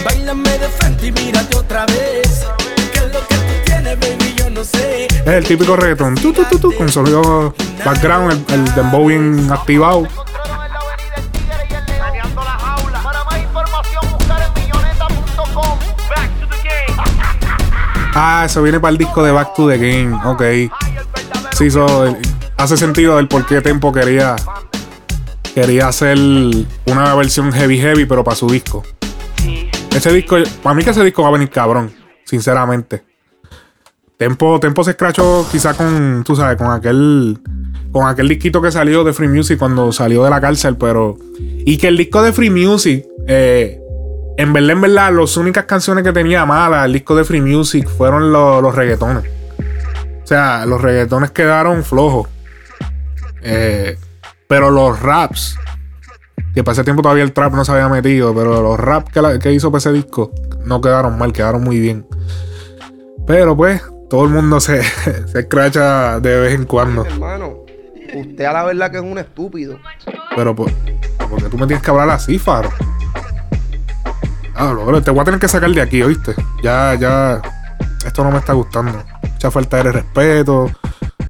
Bailame 0.05 0.59
de 0.59 0.69
frente 0.69 1.07
y 1.07 1.13
mírate 1.13 1.57
otra 1.57 1.87
vez. 1.87 2.47
¿Qué 2.93 2.99
es 2.99 3.13
lo 3.13 3.27
que 3.27 3.35
tú 3.37 3.65
tienes, 3.65 3.99
baby? 3.99 4.35
Yo 4.37 4.51
no 4.51 4.63
sé. 4.63 5.07
Es 5.07 5.27
el 5.27 5.45
típico 5.47 5.77
reggaetón. 5.77 6.15
Tu, 6.17 6.31
tu, 6.33 6.45
tu, 6.45 6.59
tu, 6.59 6.77
con 6.77 6.91
sonido 6.91 7.55
background, 7.87 8.45
el, 8.51 8.61
el 8.61 8.75
dembow 8.75 9.07
bien 9.07 9.51
activado. 9.51 10.07
Ah, 18.21 18.43
eso 18.45 18.63
viene 18.63 18.81
para 18.81 18.91
el 18.91 18.99
disco 18.99 19.23
de 19.23 19.31
Back 19.31 19.55
to 19.55 19.69
the 19.69 19.79
Game. 19.79 20.13
Ok. 20.25 20.43
Sí, 21.59 21.67
hace 22.57 22.77
sentido 22.77 23.17
del 23.17 23.27
por 23.27 23.45
qué 23.45 23.61
Tempo 23.61 23.93
quería 23.93 24.37
quería 25.53 25.89
hacer 25.89 26.17
una 26.87 27.15
versión 27.17 27.51
heavy 27.51 27.81
heavy, 27.81 28.07
pero 28.07 28.23
para 28.23 28.37
su 28.37 28.49
disco. 28.49 28.85
Ese 29.93 30.13
disco, 30.13 30.37
para 30.63 30.77
mí 30.77 30.85
que 30.85 30.91
ese 30.91 31.03
disco 31.03 31.23
va 31.23 31.31
a 31.31 31.33
venir 31.33 31.51
cabrón, 31.51 31.93
sinceramente. 32.25 33.03
Tempo, 34.17 34.61
Tempo 34.61 34.85
se 34.85 34.93
escrachó 34.93 35.49
quizá 35.51 35.75
con, 35.75 36.23
tú 36.25 36.37
sabes, 36.37 36.57
con 36.59 36.71
aquel 36.71 37.41
con 37.91 38.07
aquel 38.07 38.29
disquito 38.29 38.63
que 38.63 38.71
salió 38.71 39.03
de 39.03 39.13
Free 39.13 39.27
Music 39.27 39.59
cuando 39.59 39.91
salió 39.91 40.23
de 40.23 40.31
la 40.31 40.41
cárcel, 40.41 40.77
pero 40.77 41.19
y 41.41 41.77
que 41.77 41.89
el 41.89 41.97
disco 41.97 42.23
de 42.23 42.33
Free 42.33 42.51
Music 42.51 43.05
eh, 43.27 43.81
en 44.37 44.53
verdad, 44.53 44.71
en 44.71 44.81
verdad, 44.81 45.13
las 45.13 45.37
únicas 45.37 45.65
canciones 45.65 46.05
que 46.05 46.13
tenía 46.13 46.47
malas 46.47 46.87
el 46.87 46.93
disco 46.93 47.17
de 47.17 47.25
Free 47.25 47.41
Music 47.41 47.89
fueron 47.89 48.31
los, 48.31 48.63
los 48.63 48.73
reggaetones. 48.77 49.38
O 50.29 50.35
sea, 50.37 50.67
los 50.67 50.83
reggaetones 50.83 51.31
quedaron 51.31 51.83
flojos. 51.83 52.29
Eh, 53.41 53.97
pero 54.47 54.71
los 54.71 55.01
raps, 55.01 55.57
que 56.53 56.63
para 56.63 56.75
ese 56.75 56.85
tiempo 56.85 57.01
todavía 57.01 57.25
el 57.25 57.33
trap 57.33 57.55
no 57.55 57.65
se 57.65 57.73
había 57.73 57.89
metido, 57.89 58.35
pero 58.35 58.61
los 58.61 58.79
raps 58.79 59.11
que, 59.11 59.23
la- 59.23 59.39
que 59.39 59.51
hizo 59.55 59.71
para 59.71 59.79
ese 59.79 59.91
disco 59.91 60.31
no 60.67 60.83
quedaron 60.83 61.17
mal, 61.17 61.33
quedaron 61.33 61.65
muy 61.65 61.81
bien. 61.81 62.07
Pero 63.27 63.57
pues, 63.57 63.81
todo 64.11 64.25
el 64.25 64.29
mundo 64.29 64.61
se, 64.61 64.83
se 65.33 65.39
escracha 65.39 66.21
de 66.21 66.39
vez 66.41 66.53
en 66.55 66.67
cuando. 66.67 67.07
Hermano, 67.07 67.61
usted 68.15 68.45
a 68.45 68.53
la 68.53 68.65
verdad 68.65 68.91
que 68.91 68.99
es 68.99 69.03
un 69.03 69.17
estúpido. 69.17 69.79
Pero 70.37 70.55
pues, 70.55 70.75
porque 71.31 71.49
tú 71.49 71.57
me 71.57 71.67
tienes 71.67 71.83
que 71.83 71.91
hablar 71.91 72.11
así, 72.11 72.39
Faro. 72.39 72.69
Ah, 74.55 74.73
bro, 74.73 75.01
te 75.01 75.11
voy 75.11 75.21
a 75.21 75.25
tener 75.25 75.41
que 75.41 75.49
sacar 75.49 75.71
de 75.71 75.81
aquí, 75.81 76.03
¿oíste? 76.03 76.35
Ya, 76.63 76.95
ya. 77.01 77.41
Esto 78.05 78.23
no 78.25 78.31
me 78.31 78.37
está 78.41 78.53
gustando. 78.53 79.03
Mucha 79.39 79.53
falta 79.53 79.77
de 79.77 79.93
respeto. 79.93 80.69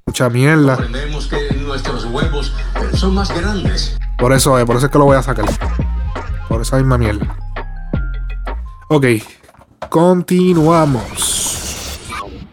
Mucha 0.07 0.31
mierda. 0.31 0.73
Aprendemos 0.73 1.27
que 1.27 1.55
nuestros 1.57 2.07
huevos 2.07 2.55
son 2.95 3.15
más 3.15 3.29
grandes. 3.39 3.99
Por 4.17 4.33
eso, 4.33 4.59
eh, 4.59 4.65
por 4.65 4.77
eso 4.77 4.87
es 4.87 4.93
que 4.93 4.97
lo 4.97 5.05
voy 5.05 5.19
a 5.19 5.23
sacar. 5.23 5.45
Por 6.49 6.63
esa 6.63 6.79
misma 6.79 6.97
mierda. 6.97 7.37
Ok. 8.89 9.05
Continuamos. 9.91 12.01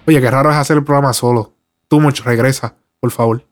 Oye, 0.06 0.20
qué 0.20 0.30
raro 0.30 0.52
es 0.52 0.58
hacer 0.58 0.76
el 0.76 0.84
programa 0.84 1.14
solo. 1.14 1.54
Tú 1.88 2.02
mucho, 2.02 2.26
regresa, 2.26 2.76
por 3.00 3.12
favor. 3.12 3.46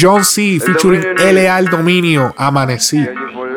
John 0.00 0.24
C. 0.24 0.60
featuring 0.60 1.04
L.A. 1.18 1.56
al 1.56 1.66
dominio. 1.66 2.32
Amanecí. 2.36 3.04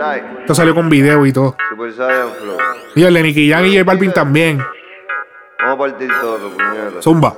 Esto 0.01 0.55
salió 0.55 0.73
con 0.73 0.89
video 0.89 1.25
y 1.27 1.31
todo. 1.31 1.55
Super 1.69 1.93
Saiyan 1.93 2.29
Flow. 2.31 2.57
Y 2.95 3.03
el 3.03 3.13
de 3.13 3.21
Nicky 3.23 3.51
Jam 3.51 3.65
y 3.65 3.77
J 3.77 3.83
Balvin 3.83 4.11
también. 4.11 4.57
Vamos 5.59 5.75
a 5.75 5.77
partir 5.77 6.09
todo, 6.19 6.49
puñeta. 6.49 7.01
Zumba. 7.01 7.35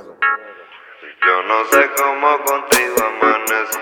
Yo 1.20 1.42
no 1.46 1.64
sé 1.70 1.84
cómo 1.94 2.28
contigo 2.44 2.94
amanece. 3.20 3.78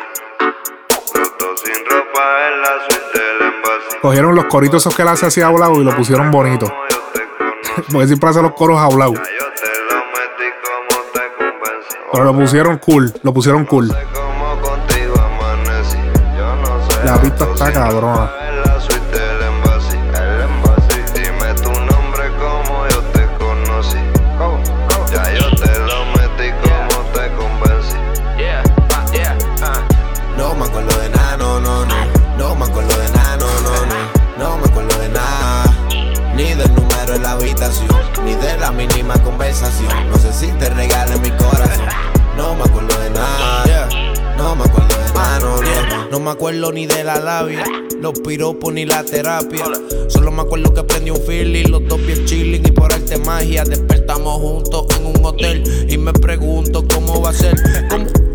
Los 1.15 1.39
dos 1.39 1.61
sin 1.61 1.85
ropa 1.85 2.49
en 2.49 2.61
la 2.61 2.81
suite 2.89 3.19
del 3.19 3.55
envase. 3.55 3.99
Cogieron 4.01 4.35
los 4.35 4.45
coritos 4.47 4.83
esos 4.83 4.97
que 4.97 5.03
él 5.03 5.09
hace 5.09 5.27
así 5.27 5.41
hablado 5.41 5.81
y 5.81 5.85
lo 5.85 5.95
pusieron 5.97 6.33
bonito. 6.33 6.67
Porque 7.93 8.09
siempre 8.09 8.31
hace 8.31 8.43
los 8.43 8.53
coros 8.55 8.81
hablados. 8.81 9.21
Pero 12.13 12.25
lo 12.25 12.35
pusieron 12.35 12.79
cool. 12.79 13.13
Lo 13.23 13.33
pusieron 13.33 13.65
cool. 13.65 13.89
La 17.05 17.21
pista 17.21 17.45
está 17.53 17.73
cabrona. 17.73 18.42
No. 46.13 46.21
Me 46.21 46.31
acuerdo 46.31 46.73
ni 46.73 46.87
de 46.87 47.05
la 47.05 47.19
labia, 47.19 47.65
los 48.01 48.13
piropos 48.21 48.73
ni 48.73 48.85
la 48.85 49.03
terapia. 49.03 49.65
Solo 50.09 50.31
me 50.31 50.43
acuerdo 50.43 50.73
que 50.75 50.85
prendí 50.85 51.11
un 51.11 51.21
feeling, 51.23 51.69
los 51.71 51.87
dos 51.89 52.05
bien 52.07 52.25
chilling 52.27 52.63
y 52.65 52.71
por 52.71 52.93
arte 52.93 53.17
magia. 53.19 53.65
Despertamos 53.65 54.35
juntos 54.41 54.87
en 54.99 55.07
un 55.07 55.25
hotel 55.25 55.87
y 55.89 55.97
me 55.99 56.13
pregunto 56.13 56.87
cómo 56.87 57.21
va 57.23 57.31
a 57.31 57.33
ser. 57.33 57.57
¿Cómo? 57.89 58.32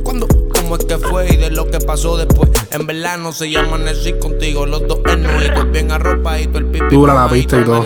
¿Cómo 0.68 0.76
es 0.76 0.84
que 0.84 0.98
fue 0.98 1.34
y 1.34 1.38
de 1.38 1.50
lo 1.50 1.72
que 1.72 1.80
pasó 1.80 2.18
después? 2.18 2.52
En 2.72 2.86
verdad 2.86 3.18
no 3.18 3.32
se 3.32 3.50
llama 3.50 3.76
amanecí 3.76 4.12
contigo, 4.20 4.66
los 4.66 4.86
dos 4.86 5.00
ennuitos, 5.10 5.72
bien 5.72 5.94
arropaditos, 5.94 6.58
el 6.58 6.66
pipi. 6.66 6.94
Dura 6.94 7.14
la 7.14 7.30
pista 7.30 7.58
y 7.58 7.64
todo. 7.64 7.86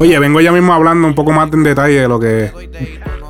Oye, 0.00 0.18
vengo 0.18 0.40
ya 0.40 0.50
mismo 0.50 0.72
hablando 0.72 1.06
un 1.06 1.14
poco 1.14 1.30
más 1.30 1.48
en 1.52 1.62
detalle 1.62 2.00
de 2.00 2.08
lo 2.08 2.18
que. 2.18 2.50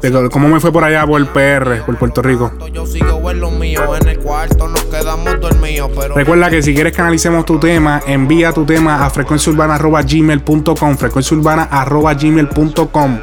de 0.01 0.31
cómo 0.31 0.49
me 0.49 0.59
fue 0.59 0.73
por 0.73 0.85
allá 0.85 1.07
por 1.07 1.21
el 1.21 1.27
PR, 1.27 1.85
por 1.85 1.99
Puerto 1.99 2.23
Rico. 2.23 2.51
Yo 2.73 2.87
sigo 2.87 3.31
en 3.31 3.41
lo 3.41 3.51
mío, 3.51 3.95
en 3.95 4.09
el 4.09 4.21
cuarto 4.21 4.67
nos 4.67 4.85
quedamos 4.85 5.39
dormidos, 5.39 5.91
pero. 5.95 6.15
Recuerda 6.15 6.49
que 6.49 6.63
si 6.63 6.73
quieres 6.73 6.95
que 6.95 7.03
analicemos 7.03 7.45
tu 7.45 7.61
tema, 7.61 8.01
envía 8.07 8.53
tu 8.53 8.65
tema 8.65 9.05
a 9.05 9.11
frecuenciaurbana.gmail.com 9.11 10.97
frecuenciaurbana.gmail.com. 10.97 13.19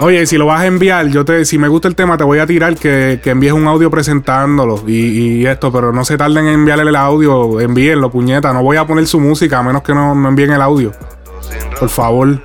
Oye, 0.00 0.26
si 0.26 0.38
lo 0.38 0.46
vas 0.46 0.60
a 0.60 0.66
enviar, 0.66 1.08
yo 1.08 1.24
te, 1.24 1.44
si 1.44 1.58
me 1.58 1.66
gusta 1.66 1.88
el 1.88 1.96
tema, 1.96 2.16
te 2.16 2.22
voy 2.22 2.38
a 2.38 2.46
tirar 2.46 2.76
que, 2.76 3.18
que 3.20 3.30
envíes 3.30 3.52
un 3.52 3.66
audio 3.66 3.90
presentándolo 3.90 4.84
y, 4.86 5.44
esto, 5.44 5.72
pero 5.72 5.92
no 5.92 6.04
se 6.04 6.16
tarden 6.16 6.46
en 6.46 6.54
enviarle 6.54 6.88
el 6.88 6.94
audio, 6.94 7.60
envíenlo, 7.60 8.08
puñeta. 8.08 8.52
No 8.52 8.62
voy 8.62 8.76
a 8.76 8.86
poner 8.86 9.08
su 9.08 9.18
música 9.18 9.58
a 9.58 9.62
menos 9.64 9.82
que 9.82 9.92
no, 9.94 10.14
no 10.14 10.28
envíen 10.28 10.52
el 10.52 10.62
audio. 10.62 10.92
Por 11.80 11.88
favor. 11.88 12.40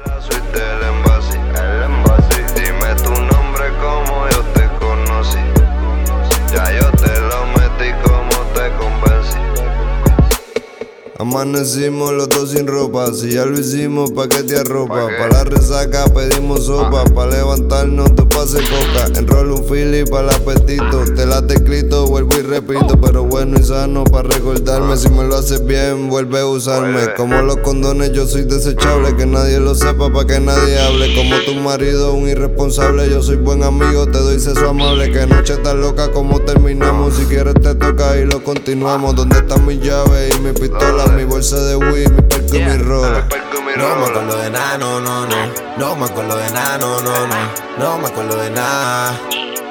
Amanecimos 11.23 12.11
los 12.11 12.27
dos 12.27 12.51
sin 12.51 12.67
ropa, 12.67 13.13
si 13.13 13.31
ya 13.31 13.45
lo 13.45 13.57
hicimos, 13.57 14.11
¿pa' 14.11 14.27
qué 14.27 14.43
te 14.43 14.57
arropa? 14.57 15.07
Pa' 15.17 15.29
la 15.29 15.45
resaca 15.45 16.03
pedimos 16.13 16.65
sopa, 16.65 17.05
pa' 17.05 17.27
levantarnos 17.27 18.13
te 18.13 18.23
pase 18.23 18.57
coca. 18.57 19.17
Enrollo 19.17 19.55
un 19.55 19.63
fili 19.63 20.03
para 20.03 20.23
el 20.23 20.29
apetito, 20.31 21.05
te 21.15 21.25
late 21.25 21.63
clito, 21.63 22.07
vuelvo 22.07 22.37
y 22.37 22.41
repito, 22.41 22.99
pero 22.99 23.23
bueno 23.23 23.57
y 23.57 23.63
sano 23.63 24.03
pa' 24.03 24.23
recordarme. 24.23 24.97
Si 24.97 25.07
me 25.07 25.23
lo 25.23 25.37
haces 25.37 25.65
bien, 25.65 26.09
vuelve 26.09 26.41
a 26.41 26.45
usarme. 26.45 27.13
Como 27.15 27.41
los 27.41 27.55
condones, 27.59 28.11
yo 28.11 28.27
soy 28.27 28.43
desechable, 28.43 29.15
que 29.15 29.25
nadie 29.25 29.61
lo 29.61 29.75
sepa, 29.75 30.11
pa' 30.11 30.27
que 30.27 30.41
nadie 30.41 30.77
hable. 30.77 31.15
Como 31.15 31.37
tu 31.45 31.55
marido, 31.55 32.15
un 32.15 32.27
irresponsable, 32.27 33.09
yo 33.09 33.23
soy 33.23 33.37
buen 33.37 33.63
amigo, 33.63 34.07
te 34.07 34.17
doy 34.17 34.41
sexo 34.41 34.71
amable. 34.71 35.09
Que 35.09 35.25
noche 35.25 35.55
tan 35.55 35.79
loca 35.79 36.11
como 36.11 36.41
terminamos, 36.41 37.13
si 37.13 37.23
quieres 37.23 37.53
te 37.61 37.75
toca 37.75 38.17
y 38.17 38.25
lo 38.25 38.43
continuamos. 38.43 39.15
¿Dónde 39.15 39.37
están 39.37 39.65
mis 39.65 39.79
llaves 39.79 40.35
y 40.35 40.41
mi 40.41 40.51
pistola? 40.51 41.12
Mi 41.15 41.23
bolsa 41.25 41.57
de 41.57 41.75
weed, 41.75 42.09
mi 42.09 42.21
perco 42.23 42.55
y 42.55 42.59
mi 42.59 42.77
rola. 42.77 43.25
No 43.77 43.95
me 43.95 44.05
acuerdo 44.05 44.37
de 44.37 44.49
nada, 44.49 44.77
no, 44.77 44.99
no, 44.99 45.25
no. 45.25 45.35
No 45.77 45.95
me 45.95 46.05
acuerdo 46.05 46.37
de 46.37 46.51
nada, 46.51 46.77
no, 46.77 47.01
no, 47.01 47.27
no. 47.27 47.35
No 47.77 47.97
me 47.99 48.07
acuerdo 48.07 48.35
de 48.37 48.49
nada. 48.49 49.19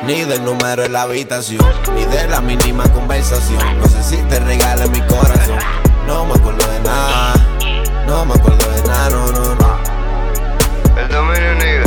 Ni 0.04 0.24
del 0.24 0.44
número 0.44 0.84
en 0.84 0.92
la 0.92 1.02
habitación, 1.02 1.64
ni 1.94 2.04
de 2.04 2.26
la 2.28 2.40
mínima 2.40 2.84
conversación. 2.92 3.78
No 3.78 3.86
sé 3.88 4.02
si 4.02 4.16
te 4.22 4.40
regale 4.40 4.88
mi 4.88 5.00
corazón. 5.02 5.58
No 6.06 6.26
me 6.26 6.34
acuerdo 6.34 6.66
de 6.70 6.80
nada. 6.80 7.34
No 8.06 8.24
me 8.24 8.34
acuerdo 8.34 8.70
de 8.72 8.82
nada, 8.88 9.10
no, 9.10 9.26
no, 9.32 9.54
no. 9.54 9.78
El 11.00 11.08
dominio 11.08 11.54
nigga, 11.54 11.81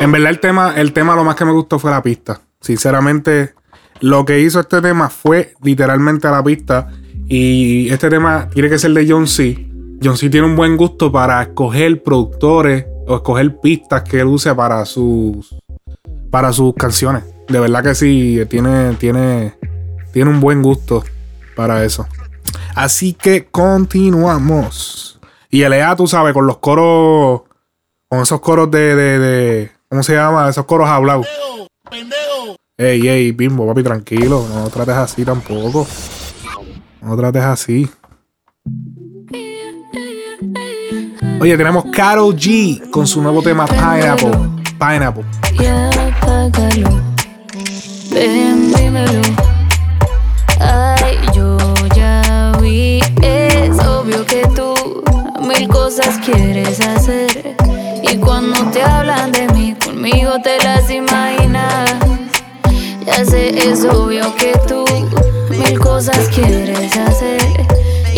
En 0.00 0.10
verdad, 0.12 0.30
el 0.30 0.40
tema, 0.40 0.72
el 0.76 0.94
tema 0.94 1.14
lo 1.14 1.24
más 1.24 1.36
que 1.36 1.44
me 1.44 1.52
gustó 1.52 1.78
fue 1.78 1.90
la 1.90 2.02
pista. 2.02 2.40
Sinceramente, 2.58 3.52
lo 4.00 4.24
que 4.24 4.40
hizo 4.40 4.58
este 4.58 4.80
tema 4.80 5.10
fue 5.10 5.52
literalmente 5.62 6.26
a 6.26 6.30
la 6.30 6.42
pista. 6.42 6.88
Y 7.26 7.90
este 7.90 8.08
tema 8.08 8.48
tiene 8.48 8.70
que 8.70 8.78
ser 8.78 8.92
de 8.92 9.06
John 9.06 9.26
C. 9.26 9.68
John 10.02 10.16
C 10.16 10.30
tiene 10.30 10.46
un 10.46 10.56
buen 10.56 10.78
gusto 10.78 11.12
para 11.12 11.42
escoger 11.42 12.02
productores 12.02 12.86
o 13.06 13.16
escoger 13.16 13.60
pistas 13.60 14.02
que 14.02 14.20
él 14.20 14.26
use 14.26 14.54
para 14.54 14.86
sus 14.86 15.54
para 16.30 16.50
sus 16.54 16.74
canciones. 16.74 17.24
De 17.48 17.60
verdad 17.60 17.82
que 17.82 17.94
sí, 17.94 18.40
tiene, 18.48 18.94
tiene, 18.94 19.58
tiene 20.14 20.30
un 20.30 20.40
buen 20.40 20.62
gusto 20.62 21.04
para 21.54 21.84
eso. 21.84 22.06
Así 22.74 23.12
que 23.12 23.48
continuamos. 23.50 25.20
Y 25.50 25.62
LA, 25.62 25.94
tú 25.96 26.06
sabes, 26.06 26.32
con 26.32 26.46
los 26.46 26.58
coros, 26.58 27.42
con 28.08 28.20
esos 28.20 28.40
coros 28.40 28.70
de 28.70 29.70
¿cómo 29.90 30.02
se 30.04 30.14
llama? 30.14 30.48
Esos 30.48 30.64
coros 30.64 30.88
hablados. 30.88 31.26
Ey, 32.78 33.06
ey, 33.08 33.32
bimbo, 33.32 33.66
papi, 33.66 33.82
tranquilo. 33.82 34.46
No 34.54 34.70
trates 34.70 34.94
así 34.94 35.24
tampoco. 35.24 35.86
No 37.02 37.16
trates 37.16 37.42
así. 37.42 37.90
Oye, 41.40 41.56
tenemos 41.56 41.84
Karol 41.92 42.36
G 42.36 42.90
con 42.90 43.06
su 43.06 43.20
nuevo 43.20 43.42
tema 43.42 43.66
Pineapple. 43.66 44.30
Pineapple. 44.78 45.24
Ya 45.58 45.88
apágalo. 45.88 46.90
Ven, 48.12 48.72
dímelo. 48.72 49.20
Ay, 50.60 51.18
yo 51.34 51.56
ya 51.94 52.56
vi. 52.60 53.00
Es 53.22 53.78
obvio 53.80 54.24
que 54.24 54.46
tú 54.54 55.02
mil 55.40 55.68
cosas 55.68 56.18
quieres 56.24 56.80
hacer. 56.80 57.29
Conmigo 60.00 60.40
te 60.42 60.56
las 60.64 60.90
imaginas. 60.90 61.94
Ya 63.04 63.22
sé, 63.22 63.70
es 63.70 63.84
obvio 63.84 64.34
que 64.34 64.58
tú 64.66 64.86
mil 65.50 65.78
cosas 65.78 66.30
quieres 66.34 66.96
hacer. 66.96 67.66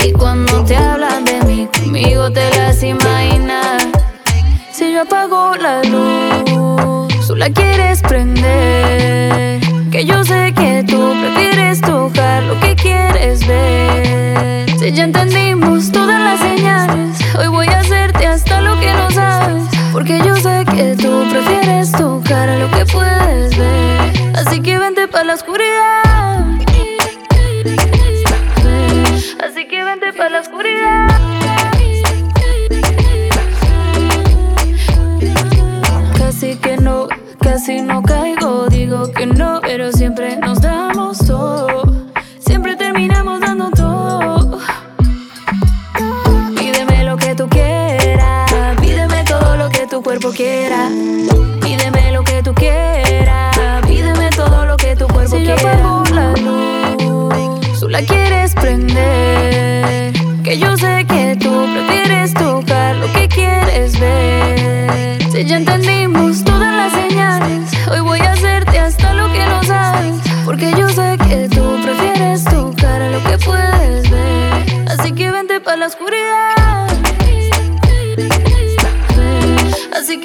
Y 0.04 0.12
cuando 0.12 0.64
te 0.64 0.76
hablan 0.76 1.24
de 1.24 1.40
mí, 1.42 1.68
conmigo 1.76 2.30
te 2.30 2.48
las 2.56 2.84
imaginas. 2.84 3.88
Si 4.70 4.92
yo 4.92 5.02
apago 5.02 5.56
la 5.56 5.82
luz, 5.82 7.26
tú 7.26 7.34
la 7.34 7.50
quieres 7.50 8.00
prender. 8.02 9.60
Que 9.90 10.04
yo 10.04 10.22
sé 10.22 10.54
que 10.54 10.84
tú 10.86 11.14
prefieres 11.20 11.80
tocar 11.80 12.44
lo 12.44 12.60
que 12.60 12.76
quieres 12.76 13.44
ver. 13.48 14.70
Si 14.78 14.92
ya 14.92 15.02
entendimos 15.02 15.90
todas 15.90 16.20
las 16.20 16.38
señales, 16.38 17.18
hoy 17.36 17.48
voy 17.48 17.66
a 17.66 17.80
hacerte 17.80 18.01
sé 20.42 20.64
que 20.74 20.96
tú 20.96 21.24
prefieres 21.30 21.92
tocar 21.92 22.48
lo 22.58 22.68
que 22.72 22.84
puedes 22.86 23.56
ver. 23.56 24.12
Así 24.34 24.60
que 24.60 24.76
vente 24.76 25.06
para 25.06 25.24
la 25.24 25.34
oscuridad. 25.34 26.02
Así 29.46 29.68
que 29.68 29.84
vente 29.84 30.12
para 30.12 30.30
la 30.30 30.40
oscuridad. 30.40 31.08
Casi 36.18 36.56
que 36.56 36.76
no, 36.76 37.06
casi 37.40 37.80
no 37.80 38.02
caigo. 38.02 38.66
Digo 38.68 39.12
que 39.12 39.26
no, 39.26 39.60
pero 39.62 39.92
siempre 39.92 40.01
quiera. 50.32 50.88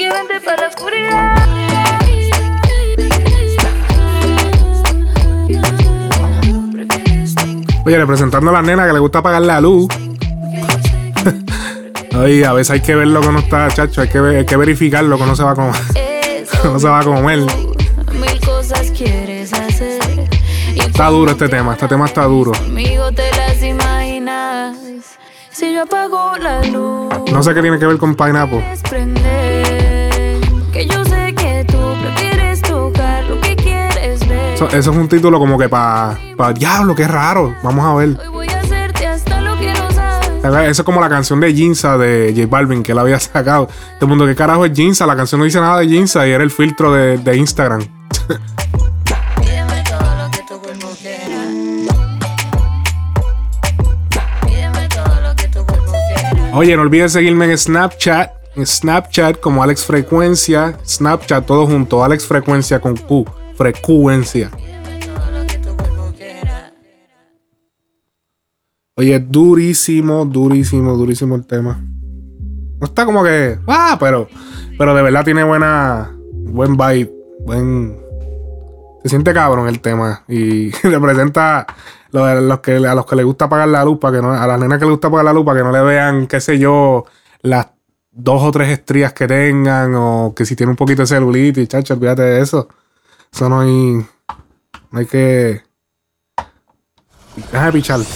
Así 0.08 0.10
que 0.10 0.13
vente 0.13 0.39
para 0.46 0.62
la 0.62 0.67
oscuridad. 0.70 2.48
Oye, 7.86 7.98
representando 7.98 8.50
a 8.50 8.54
la 8.54 8.62
nena 8.62 8.86
que 8.86 8.93
le 8.93 9.00
gusta 9.00 9.20
apagar 9.20 9.41
la 9.41 9.62
luz. 9.62 9.88
Oye, 12.17 12.46
a 12.46 12.54
veces 12.54 12.72
hay 12.72 12.82
que 12.82 12.96
ver 12.96 13.08
lo 13.08 13.22
que 13.22 13.28
no 13.32 13.39
está, 13.39 13.67
chacho. 13.70 14.02
Hay 14.02 14.10
que, 14.10 14.20
ver- 14.20 14.38
hay 14.38 14.46
que 14.46 14.58
verificar 14.58 15.04
lo 15.06 15.17
que 15.17 15.26
no 15.26 15.36
se 15.36 15.43
va 15.43 15.52
a 15.52 15.56
comer. 15.56 15.74
no 16.63 16.80
se 16.80 16.88
va 16.89 17.00
a 17.00 17.04
comer. 17.04 17.39
Mil 17.39 18.39
cosas 18.46 18.91
quieres 18.91 19.54
hacer. 19.54 20.02
Y 20.76 20.80
Está 20.80 21.08
duro 21.08 21.32
este 21.32 21.48
tema. 21.48 21.74
Este 21.74 21.88
tema 21.88 22.06
está 22.06 22.24
duro. 22.24 22.52
No 27.32 27.43
sé 27.43 27.54
qué 27.54 27.62
tiene 27.62 27.80
que 27.80 27.86
ver 27.86 27.98
con 27.98 28.15
Pineapple. 28.15 28.63
Eso, 34.58 34.65
eso 34.70 34.89
es 34.89 34.98
un 34.98 35.08
título 35.08 35.38
como 35.38 35.56
que 35.56 35.70
para 35.70 36.17
pa, 36.36 36.52
diablo, 36.52 36.96
qué 36.96 37.08
raro. 37.08 37.56
Vamos 37.62 37.86
a 37.86 37.93
ver. 37.93 38.17
Eso 40.43 40.82
es 40.82 40.84
como 40.84 41.00
la 41.00 41.08
canción 41.08 41.39
de 41.39 41.54
Jinza 41.54 41.96
de 41.96 42.34
J 42.36 42.48
Balvin 42.48 42.82
que 42.82 42.93
él 42.93 42.98
había 42.98 43.20
sacado. 43.20 43.67
Todo 43.67 44.06
el 44.06 44.08
mundo, 44.08 44.26
¿qué 44.26 44.34
carajo 44.34 44.65
es 44.65 44.72
Jinza? 44.74 45.06
La 45.06 45.15
canción 45.15 45.38
no 45.38 45.46
dice 45.46 45.60
nada 45.60 45.78
de 45.78 45.88
Jinza 45.88 46.28
y 46.28 46.32
era 46.32 46.43
el 46.43 46.50
filtro 46.50 46.91
de, 46.91 47.20
de 47.20 47.38
Instagram. 47.38 47.86
Oye, 56.54 56.76
no 56.76 56.82
olvides 56.82 57.13
seguirme 57.13 57.46
en 57.46 57.56
Snapchat. 57.56 58.32
En 58.56 58.65
Snapchat 58.65 59.39
como 59.39 59.62
Alex 59.62 59.86
Frecuencia. 59.86 60.80
Snapchat 60.84 61.46
todo 61.46 61.67
junto. 61.67 62.04
Alex 62.04 62.26
Frecuencia 62.26 62.80
con 62.80 62.98
Q. 62.98 63.24
Frecuencia. 63.58 64.52
Oye, 68.96 69.20
durísimo, 69.20 70.26
durísimo, 70.26 70.96
durísimo 70.96 71.36
el 71.36 71.46
tema. 71.46 71.84
No 72.80 72.86
está 72.86 73.06
como 73.06 73.24
que. 73.24 73.60
Ah, 73.67 73.98
pero. 74.00 74.28
Pero 74.78 74.96
de 74.96 75.02
verdad 75.02 75.26
tiene 75.26 75.43
buena. 75.43 76.15
Buen 76.32 76.78
vibe. 76.78 77.12
Buen. 77.46 78.00
Se 79.04 79.10
siente 79.10 79.34
cabrón 79.34 79.67
el 79.67 79.82
tema. 79.82 80.24
Y 80.28 80.70
representa 80.84 81.65
lo 82.12 82.41
los 82.41 82.60
que, 82.60 82.76
a 82.76 82.96
los 82.96 83.06
que 83.06 83.15
les 83.15 83.26
gusta 83.26 83.46
apagar 83.46 83.67
la 83.67 83.84
luz. 83.84 84.00
Para 84.00 84.17
que 84.17 84.22
no, 84.22 84.34
a 84.34 84.46
las 84.48 84.60
nenas 84.60 84.78
que 84.78 84.86
les 84.86 84.91
gusta 84.91 85.08
apagar 85.08 85.26
la 85.26 85.34
luz. 85.34 85.46
Para 85.46 85.60
que 85.60 85.63
no 85.63 85.72
le 85.72 85.82
vean, 85.82 86.28
qué 86.28 86.39
sé 86.39 86.60
yo, 86.60 87.06
las 87.41 87.67
dos 88.12 88.43
o 88.43 88.52
tres 88.52 88.70
estrías 88.70 89.13
que 89.13 89.28
tengan. 89.28 89.93
O 89.96 90.34
que 90.36 90.46
si 90.46 90.56
tiene 90.56 90.72
un 90.72 90.76
poquito 90.76 91.02
de 91.02 91.08
celulitis, 91.08 91.67
chacho, 91.67 91.96
olvídate 91.96 92.22
de 92.22 92.41
eso. 92.41 92.67
Eso 93.34 93.50
no 93.50 93.62
hay. 93.62 94.06
No 94.92 95.00
hay 95.00 95.06
que. 95.06 95.62
Deja 97.52 97.66
de 97.66 97.72
pichar. 97.72 98.00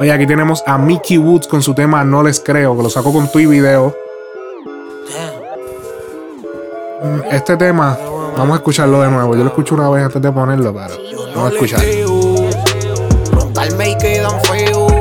Oye, 0.00 0.12
aquí 0.12 0.26
tenemos 0.26 0.64
a 0.66 0.76
Mickey 0.76 1.18
Woods 1.18 1.46
con 1.46 1.62
su 1.62 1.72
tema 1.72 2.02
No 2.02 2.24
les 2.24 2.40
creo, 2.40 2.76
que 2.76 2.82
lo 2.82 2.90
sacó 2.90 3.12
con 3.12 3.30
tu 3.30 3.38
video. 3.38 3.94
Este 7.30 7.56
tema 7.56 7.96
Vamos 8.36 8.54
a 8.54 8.56
escucharlo 8.56 9.00
de 9.00 9.10
nuevo. 9.10 9.36
Yo 9.36 9.42
lo 9.42 9.48
escucho 9.48 9.74
una 9.76 9.88
vez 9.90 10.04
antes 10.04 10.20
de 10.20 10.32
ponerlo, 10.32 10.74
pero 10.74 10.96
vamos 11.34 11.50
a 11.50 11.54
escuchar. 11.54 11.80
Roncarme 13.30 13.90
y 13.90 13.98
quedan 13.98 14.40
feos. 14.42 14.92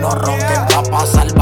No 0.00 0.10
ronquen 0.10 0.66
pa' 0.68 0.82
pasar 0.90 1.32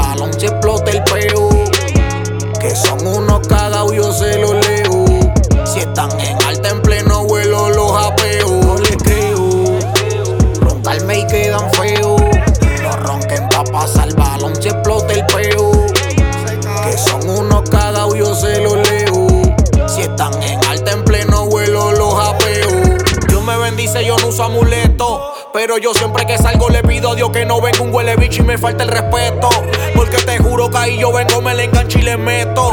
uso 24.31 24.43
amuleto. 24.43 25.21
Pero 25.53 25.77
yo 25.77 25.93
siempre 25.93 26.25
que 26.25 26.37
salgo 26.37 26.69
le 26.69 26.81
pido 26.83 27.11
a 27.11 27.15
Dios 27.15 27.29
que 27.31 27.45
no 27.45 27.61
venga 27.61 27.81
un 27.81 27.93
huele 27.93 28.15
bicho 28.15 28.41
y 28.41 28.45
me 28.45 28.57
falte 28.57 28.83
el 28.83 28.89
respeto. 28.89 29.49
Porque 29.95 30.17
te 30.17 30.37
juro 30.39 30.69
que 30.69 30.77
ahí 30.77 30.97
yo 30.99 31.11
vengo, 31.11 31.41
me 31.41 31.53
le 31.53 31.65
engancho 31.65 31.99
y 31.99 32.03
le 32.03 32.17
meto. 32.17 32.71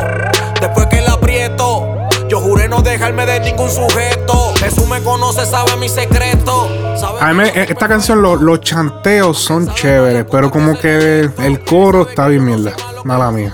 Después 0.60 0.86
que 0.86 1.00
la 1.00 1.12
aprieto, 1.14 1.86
yo 2.28 2.40
juré 2.40 2.68
no 2.68 2.80
dejarme 2.82 3.26
de 3.26 3.40
ningún 3.40 3.70
sujeto. 3.70 4.52
Jesús 4.58 4.86
me 4.86 5.02
conoce, 5.02 5.44
sabe 5.46 5.76
mi 5.76 5.88
secreto. 5.88 6.68
Sabe 6.96 7.18
A 7.20 7.28
mí 7.28 7.34
me- 7.34 7.62
esta 7.62 7.88
canción, 7.88 8.22
lo- 8.22 8.36
los 8.36 8.60
chanteos 8.60 9.38
son 9.38 9.72
chéveres, 9.74 10.24
pero 10.30 10.50
como 10.50 10.78
que 10.78 11.28
el 11.38 11.64
coro 11.64 12.02
está 12.08 12.28
bien 12.28 12.44
mierda. 12.44 12.72
Mala 13.04 13.30
mía. 13.32 13.52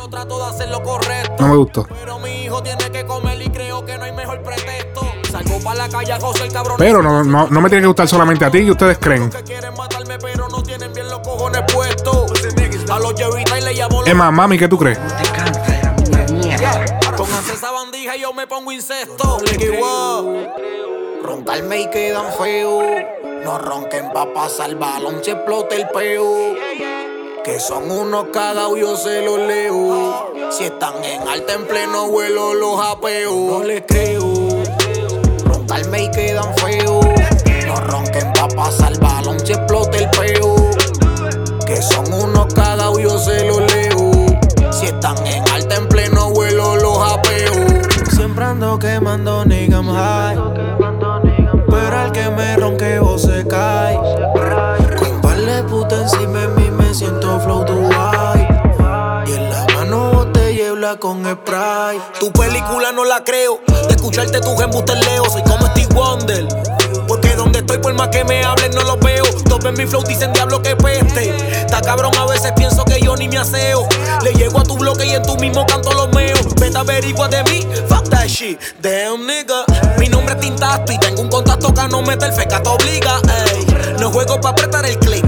No 1.38 1.49
me 1.49 1.57
gustó. 1.57 1.87
Salgo 1.87 2.03
pa' 2.62 2.69
la 2.71 2.77
calle 2.79 2.93
Pero 6.79 7.03
no, 7.03 7.25
no, 7.25 7.49
no 7.49 7.61
me 7.61 7.68
tiene 7.68 7.83
que 7.83 7.88
gustar 7.88 8.09
solamente 8.09 8.44
a 8.44 8.51
ti, 8.51 8.64
¿qué 8.64 8.70
ustedes 8.70 8.99
creen? 8.99 9.31
Emma, 14.07 14.31
mami, 14.31 14.59
¿qué 14.59 14.68
tú 14.68 14.79
crees? 14.79 14.99
Pónganse 17.16 17.55
esa 17.55 17.70
bandija 17.70 18.16
y 18.16 18.20
yo 18.20 18.33
me 18.33 18.47
pongo 18.47 18.70
wow. 19.81 20.49
Roncarme 21.23 21.81
y 21.81 21.90
quedan 21.90 22.27
feos. 22.38 22.85
No 23.44 23.59
ronquen 23.59 24.11
pa' 24.12 24.33
pasar 24.33 24.70
el 24.70 24.77
balón 24.77 25.20
si 25.23 25.31
explota 25.31 25.75
el 25.75 25.88
peo. 25.88 26.55
Que 27.44 27.61
son 27.61 27.90
unos 27.90 28.27
cagados, 28.33 28.79
yo 28.79 28.97
se 28.97 29.23
los 29.23 29.38
leo. 29.38 30.33
Si 30.51 30.64
están 30.64 31.03
en 31.05 31.29
alta 31.29 31.55
en 31.55 31.66
pleno 31.66 32.09
vuelo, 32.09 32.55
los 32.55 32.81
apeo. 32.81 33.33
No 33.33 33.64
les 33.64 33.83
creo. 33.87 34.34
Roncarme 35.74 36.04
y 36.04 36.10
quedan 36.12 36.56
feos. 36.58 37.04
No 37.66 37.76
ronquen 37.76 38.32
pa' 38.32 38.46
pasar 38.46 38.92
el 38.92 39.00
balón 39.00 39.44
si 39.44 39.54
explota 39.54 39.98
el 39.98 40.08
peo. 40.10 40.54
Que 41.66 41.82
son 41.82 42.12
unos 42.12 42.54
cagados, 42.54 42.98
yo 42.98 43.18
se 43.18 43.44
los 43.44 43.58
leo. 43.72 44.12
Si 44.70 44.87
están 44.87 45.16
en 45.26 45.42
alta 45.48 45.74
en 45.74 45.88
pleno 45.88 46.30
vuelo, 46.30 46.76
los 46.76 46.98
apeo. 47.12 47.82
Siempre 48.08 48.44
ando 48.44 48.78
quemando, 48.78 49.44
nigga, 49.44 49.78
I'm 49.78 49.88
high. 49.88 50.37
Pero 51.68 51.98
al 51.98 52.12
que 52.12 52.30
me 52.30 52.56
ronqueo 52.56 53.18
se 53.18 53.44
cae. 53.48 53.96
Con 53.96 55.20
par 55.22 55.38
de 55.38 55.64
puta 55.64 56.02
encima 56.02 56.38
de 56.38 56.48
mí 56.48 56.70
me 56.70 56.94
siento 56.94 57.40
flow 57.40 57.64
Dubai. 57.64 58.46
Y 59.26 59.32
en 59.32 59.50
la 59.50 59.66
mano 59.74 60.12
botella 60.12 60.92
y 60.94 60.96
con 60.98 61.24
spray. 61.24 62.00
Tu 62.20 62.30
película 62.30 62.92
no 62.92 63.04
la 63.04 63.24
creo. 63.24 63.73
Escucharte 64.05 64.38
tus 64.40 64.61
embustes 64.61 65.03
leo. 65.07 65.25
Soy 65.31 65.43
como 65.45 65.67
Steve 65.69 65.88
Wonder. 65.95 66.47
Porque 67.09 67.35
donde 67.37 67.61
estoy, 67.61 67.79
por 67.79 67.95
más 67.95 68.09
que 68.09 68.23
me 68.23 68.45
hablen, 68.45 68.73
no 68.73 68.83
los 68.83 69.01
veo. 69.01 69.25
Todos 69.49 69.64
en 69.64 69.75
mi 69.79 69.87
flow 69.87 70.03
dicen 70.03 70.31
diablo 70.35 70.61
que 70.61 70.77
peste. 70.77 71.35
Está 71.62 71.81
cabrón, 71.81 72.12
a 72.19 72.27
veces 72.27 72.53
pienso 72.55 72.85
que 72.85 73.01
yo 73.01 73.17
ni 73.17 73.31
me 73.31 73.38
aseo. 73.38 73.88
Le 74.23 74.35
llego 74.35 74.61
a 74.61 74.62
tu 74.62 74.77
bloque 74.77 75.07
y 75.07 75.14
en 75.14 75.23
tu 75.23 75.37
mismo 75.37 75.64
canto 75.64 75.90
los 75.95 76.11
meo. 76.11 76.37
Vete 76.61 76.77
averigua 76.77 77.29
de 77.29 77.45
mí, 77.45 77.67
fuck 77.88 78.07
that 78.11 78.27
shit. 78.27 78.61
Damn 78.83 79.27
nigga. 79.27 79.64
Mi 79.99 80.07
nombre 80.09 80.35
es 80.35 80.40
Tintasto 80.40 80.93
y 80.93 80.99
tengo 80.99 81.23
un 81.23 81.31
contacto 81.31 81.73
que 81.73 81.88
no 81.88 82.03
mete 82.03 82.27
el 82.27 82.35
feca, 82.35 82.62
te 82.62 82.69
obliga. 82.69 83.23
No 84.01 84.11
juego 84.11 84.38
para 84.38 84.51
apretar 84.51 84.85
el 84.85 84.99
click. 84.99 85.25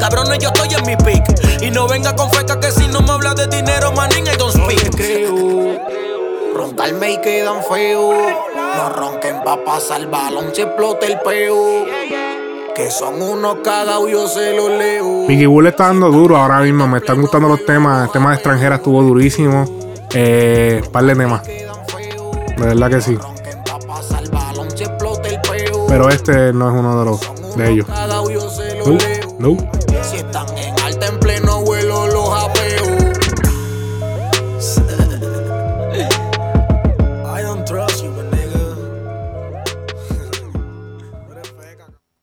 Cabrones, 0.00 0.38
yo 0.38 0.48
estoy 0.48 0.72
en 0.72 0.86
mi 0.86 0.96
pick. 0.96 1.62
Y 1.62 1.70
no 1.70 1.86
venga 1.86 2.16
con 2.16 2.30
feca 2.30 2.58
que 2.58 2.72
si 2.72 2.88
no 2.88 3.02
me 3.02 3.10
habla 3.10 3.34
de 3.34 3.48
dinero, 3.48 3.92
manín, 3.92 4.26
I 4.26 4.36
don't 4.38 4.50
speak. 4.50 6.13
Roncarme 6.64 7.12
y 7.12 7.20
quedan 7.20 7.62
feos. 7.62 8.16
No 8.56 8.88
ronquen 8.88 9.44
pa' 9.44 9.62
pasar 9.66 10.00
el 10.00 10.06
balón 10.06 10.46
si 10.54 10.62
explota 10.62 11.04
el 11.04 11.20
peo. 11.20 11.84
Que 12.74 12.90
son 12.90 13.20
unos 13.20 13.56
cagados, 13.56 14.10
yo 14.10 14.26
se 14.26 14.56
los 14.56 14.70
leo. 14.70 15.26
Biggie 15.26 15.46
Bull 15.46 15.66
está 15.66 15.88
dando 15.88 16.10
duro 16.10 16.38
ahora 16.38 16.62
mismo. 16.62 16.88
Me 16.88 17.00
están 17.00 17.20
gustando 17.20 17.48
los 17.48 17.66
temas. 17.66 18.10
Temas 18.12 18.36
extranjeras 18.36 18.78
estuvo 18.78 19.02
durísimo. 19.02 19.66
Eh, 20.14 20.82
par 20.90 21.04
de 21.04 21.14
temas. 21.14 21.44
De 21.44 21.64
verdad 22.56 22.88
que 22.88 23.00
sí. 23.02 23.18
Pero 25.86 26.08
este 26.08 26.54
no 26.54 26.70
es 26.70 26.80
uno 26.80 26.98
de 26.98 27.04
los 27.04 27.56
de 27.56 27.72
ellos. 27.72 27.86
Cagao, 27.86 28.30
yo 28.30 28.40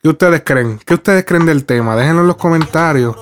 ¿Qué 0.02 0.08
ustedes 0.08 0.42
creen? 0.44 0.80
¿Qué 0.84 0.94
ustedes 0.94 1.24
creen 1.24 1.46
del 1.46 1.64
tema? 1.64 1.94
Déjenlo 1.94 2.22
en 2.22 2.26
los 2.26 2.36
comentarios. 2.36 3.14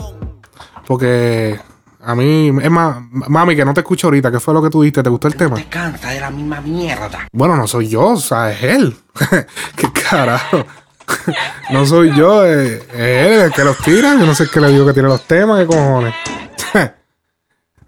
Porque 0.86 1.60
a 2.00 2.14
mí, 2.14 2.50
es 2.62 2.70
más, 2.70 3.02
mami, 3.10 3.54
que 3.54 3.66
no 3.66 3.74
te 3.74 3.80
escucho 3.80 4.06
ahorita. 4.06 4.32
¿Qué 4.32 4.40
fue 4.40 4.54
lo 4.54 4.62
que 4.62 4.70
tú 4.70 4.80
dijiste? 4.80 5.02
¿Te 5.02 5.10
gustó 5.10 5.28
el 5.28 5.36
tema? 5.36 5.56
Te 5.56 5.68
cansa 5.68 6.08
de 6.08 6.20
la 6.20 6.30
misma 6.30 6.62
mierda. 6.62 7.28
Bueno, 7.32 7.54
no 7.54 7.66
soy 7.66 7.88
yo, 7.88 8.06
o 8.06 8.16
sea, 8.16 8.50
es 8.50 8.62
él. 8.62 8.96
¿Qué 9.76 9.92
carajo? 9.92 10.64
no 11.70 11.84
soy 11.84 12.14
yo, 12.16 12.46
es, 12.46 12.82
es 12.94 13.26
él 13.26 13.40
el 13.42 13.52
que 13.52 13.62
los 13.62 13.76
tira. 13.76 14.18
Yo 14.18 14.24
no 14.24 14.34
sé 14.34 14.48
qué 14.48 14.58
le 14.58 14.70
digo 14.70 14.86
que 14.86 14.94
tiene 14.94 15.10
los 15.10 15.26
temas, 15.26 15.60
qué 15.60 15.66
cojones. 15.66 16.14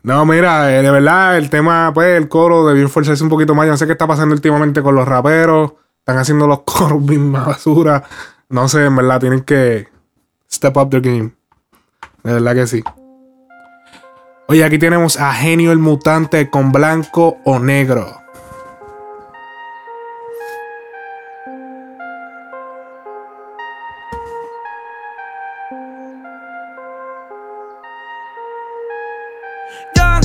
no, 0.03 0.27
mira, 0.27 0.71
eh, 0.71 0.83
de 0.83 0.91
verdad, 0.91 1.39
el 1.39 1.49
tema, 1.49 1.93
pues, 1.95 2.19
el 2.19 2.29
coro 2.29 2.67
debió 2.67 2.85
esforzarse 2.85 3.25
un 3.25 3.31
poquito 3.31 3.55
más. 3.55 3.65
Yo 3.65 3.71
no 3.71 3.79
sé 3.79 3.87
qué 3.87 3.93
está 3.93 4.07
pasando 4.07 4.35
últimamente 4.35 4.83
con 4.83 4.95
los 4.95 5.09
raperos. 5.09 5.73
Están 6.01 6.19
haciendo 6.19 6.47
los 6.47 6.61
coros 6.61 7.03
bien 7.07 7.33
basura. 7.33 8.05
No 8.53 8.69
sé, 8.69 8.85
en 8.85 8.95
verdad, 8.95 9.19
tienen 9.19 9.41
que 9.41 9.89
step 10.53 10.77
up 10.77 10.91
their 10.91 11.01
game. 11.01 11.33
De 12.23 12.35
verdad 12.35 12.55
que 12.55 12.67
sí. 12.67 12.85
Oye, 14.47 14.63
aquí 14.63 14.79
tenemos 14.79 15.19
a 15.19 15.33
Genio 15.33 15.73
el 15.73 15.79
Mutante 15.79 16.51
con 16.51 16.71
blanco 16.71 17.39
o 17.47 17.59
negro. 17.59 18.15
Ya. 29.97 30.21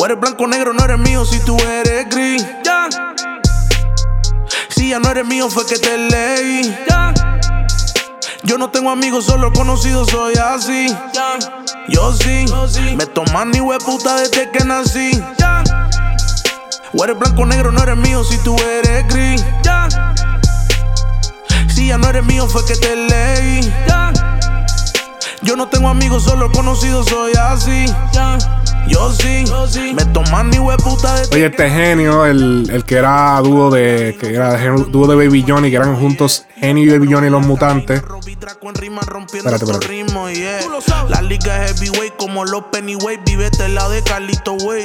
O 0.00 0.06
eres 0.06 0.18
blanco 0.18 0.46
negro, 0.46 0.72
no 0.72 0.82
eres 0.82 0.98
mío 0.98 1.26
si 1.26 1.44
tú 1.44 1.58
eres 1.58 2.08
gris. 2.08 2.46
Si 4.76 4.90
ya 4.90 4.98
no 4.98 5.10
eres 5.10 5.26
mío, 5.26 5.48
fue 5.48 5.64
que 5.64 5.78
te 5.78 5.96
leí. 5.96 6.76
Yo 8.42 8.58
no 8.58 8.68
tengo 8.70 8.90
amigos, 8.90 9.24
solo 9.24 9.50
conocidos, 9.50 10.10
soy 10.10 10.34
así. 10.34 10.94
Yo 11.88 12.12
sí, 12.12 12.44
me 12.94 13.06
toman 13.06 13.52
ni 13.52 13.60
puta 13.78 14.16
desde 14.16 14.50
que 14.50 14.64
nací. 14.66 15.10
O 16.92 17.04
eres 17.04 17.18
blanco 17.18 17.46
negro, 17.46 17.72
no 17.72 17.82
eres 17.82 17.96
mío 17.96 18.22
si 18.22 18.36
tú 18.38 18.54
eres 18.56 19.08
gris. 19.08 19.42
Si 21.74 21.86
ya 21.86 21.96
no 21.96 22.10
eres 22.10 22.24
mío, 22.26 22.46
fue 22.46 22.62
que 22.66 22.76
te 22.76 22.94
leí. 22.94 23.72
Yo 25.40 25.56
no 25.56 25.68
tengo 25.68 25.88
amigos, 25.88 26.24
solo 26.24 26.52
conocidos, 26.52 27.06
soy 27.06 27.32
así. 27.32 27.86
Ya. 28.88 28.96
Yo 28.96 29.66
sí, 29.66 29.94
me 29.94 30.04
toman 30.06 30.50
ni 30.50 30.58
puta 30.58 31.14
de 31.14 31.34
Oye, 31.34 31.46
este 31.46 31.70
genio, 31.70 32.24
el, 32.24 32.68
el 32.70 32.84
que 32.84 32.96
era 32.96 33.40
dúo 33.40 33.70
de. 33.70 34.16
que 34.18 34.34
era 34.34 34.56
dúo 34.74 35.06
de 35.06 35.16
Baby 35.16 35.44
Johnny, 35.46 35.70
que 35.70 35.76
eran 35.76 35.96
juntos 35.96 36.46
Genio 36.56 36.84
y 36.84 36.98
Baby 36.98 37.12
Johnny 37.12 37.30
los 37.30 37.46
mutantes. 37.46 38.02
Espérate, 38.02 39.64
espérate. 39.64 39.86
La 41.08 41.22
liga 41.22 41.64
es 41.64 41.72
heavyweight 41.80 42.16
como 42.16 42.44
los 42.44 42.64
Pennyweight. 42.72 43.24
Vivete 43.24 43.68
la 43.68 43.88
de 43.88 44.02
Carlito. 44.02 44.56
Que 44.56 44.84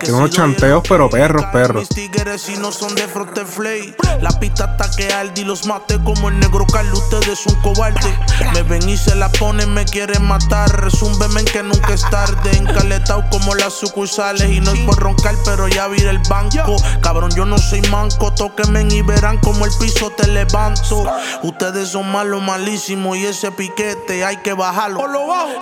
Tiene 0.00 0.14
unos 0.18 0.30
chanteos, 0.30 0.82
pero 0.88 1.08
perros, 1.08 1.44
perros. 1.52 1.82
mis 1.82 1.88
tigres 1.88 2.42
si 2.42 2.56
no 2.56 2.72
son 2.72 2.94
de 2.94 3.06
Fronte 3.06 3.44
Flay. 3.44 3.94
La 4.20 4.30
pista 4.40 4.76
está 4.76 4.90
que 4.96 5.12
Aldi 5.12 5.44
los 5.44 5.66
mate 5.66 5.98
como 6.02 6.28
el 6.28 6.38
negro 6.40 6.66
Carlos. 6.66 6.98
Ustedes 6.98 7.38
son 7.38 7.54
cobardes. 7.62 8.14
Me 8.52 8.62
ven 8.62 8.88
y 8.88 8.96
se 8.96 9.14
la 9.14 9.30
ponen, 9.32 9.72
me 9.72 9.84
quieren 9.84 10.24
matar. 10.24 10.68
Resúmbeme 10.80 11.44
que 11.44 11.62
nunca 11.62 11.94
es 11.94 12.02
tarde. 12.10 12.56
Encaletado 12.56 13.24
como 13.30 13.54
las 13.54 13.74
sucursales. 13.74 14.50
Y 14.50 14.60
no 14.60 14.72
es 14.72 14.80
por 14.80 14.98
roncar, 14.98 15.36
pero 15.44 15.68
ya 15.68 15.86
vi 15.88 16.00
el 16.02 16.18
banco. 16.28 16.76
Cabrón, 17.00 17.30
yo 17.36 17.44
no 17.44 17.58
soy 17.58 17.82
manco. 17.82 18.32
Tóquenme 18.34 18.82
y 18.90 19.02
verán 19.02 19.38
como 19.38 19.64
el 19.64 19.72
piso 19.78 20.10
te 20.10 20.26
levanto. 20.26 21.11
Ustedes 21.42 21.88
son 21.88 22.10
malos, 22.10 22.42
malísimos. 22.42 23.16
Y 23.16 23.26
ese 23.26 23.50
piquete 23.52 24.24
hay 24.24 24.38
que 24.38 24.52
bajarlo. 24.52 25.00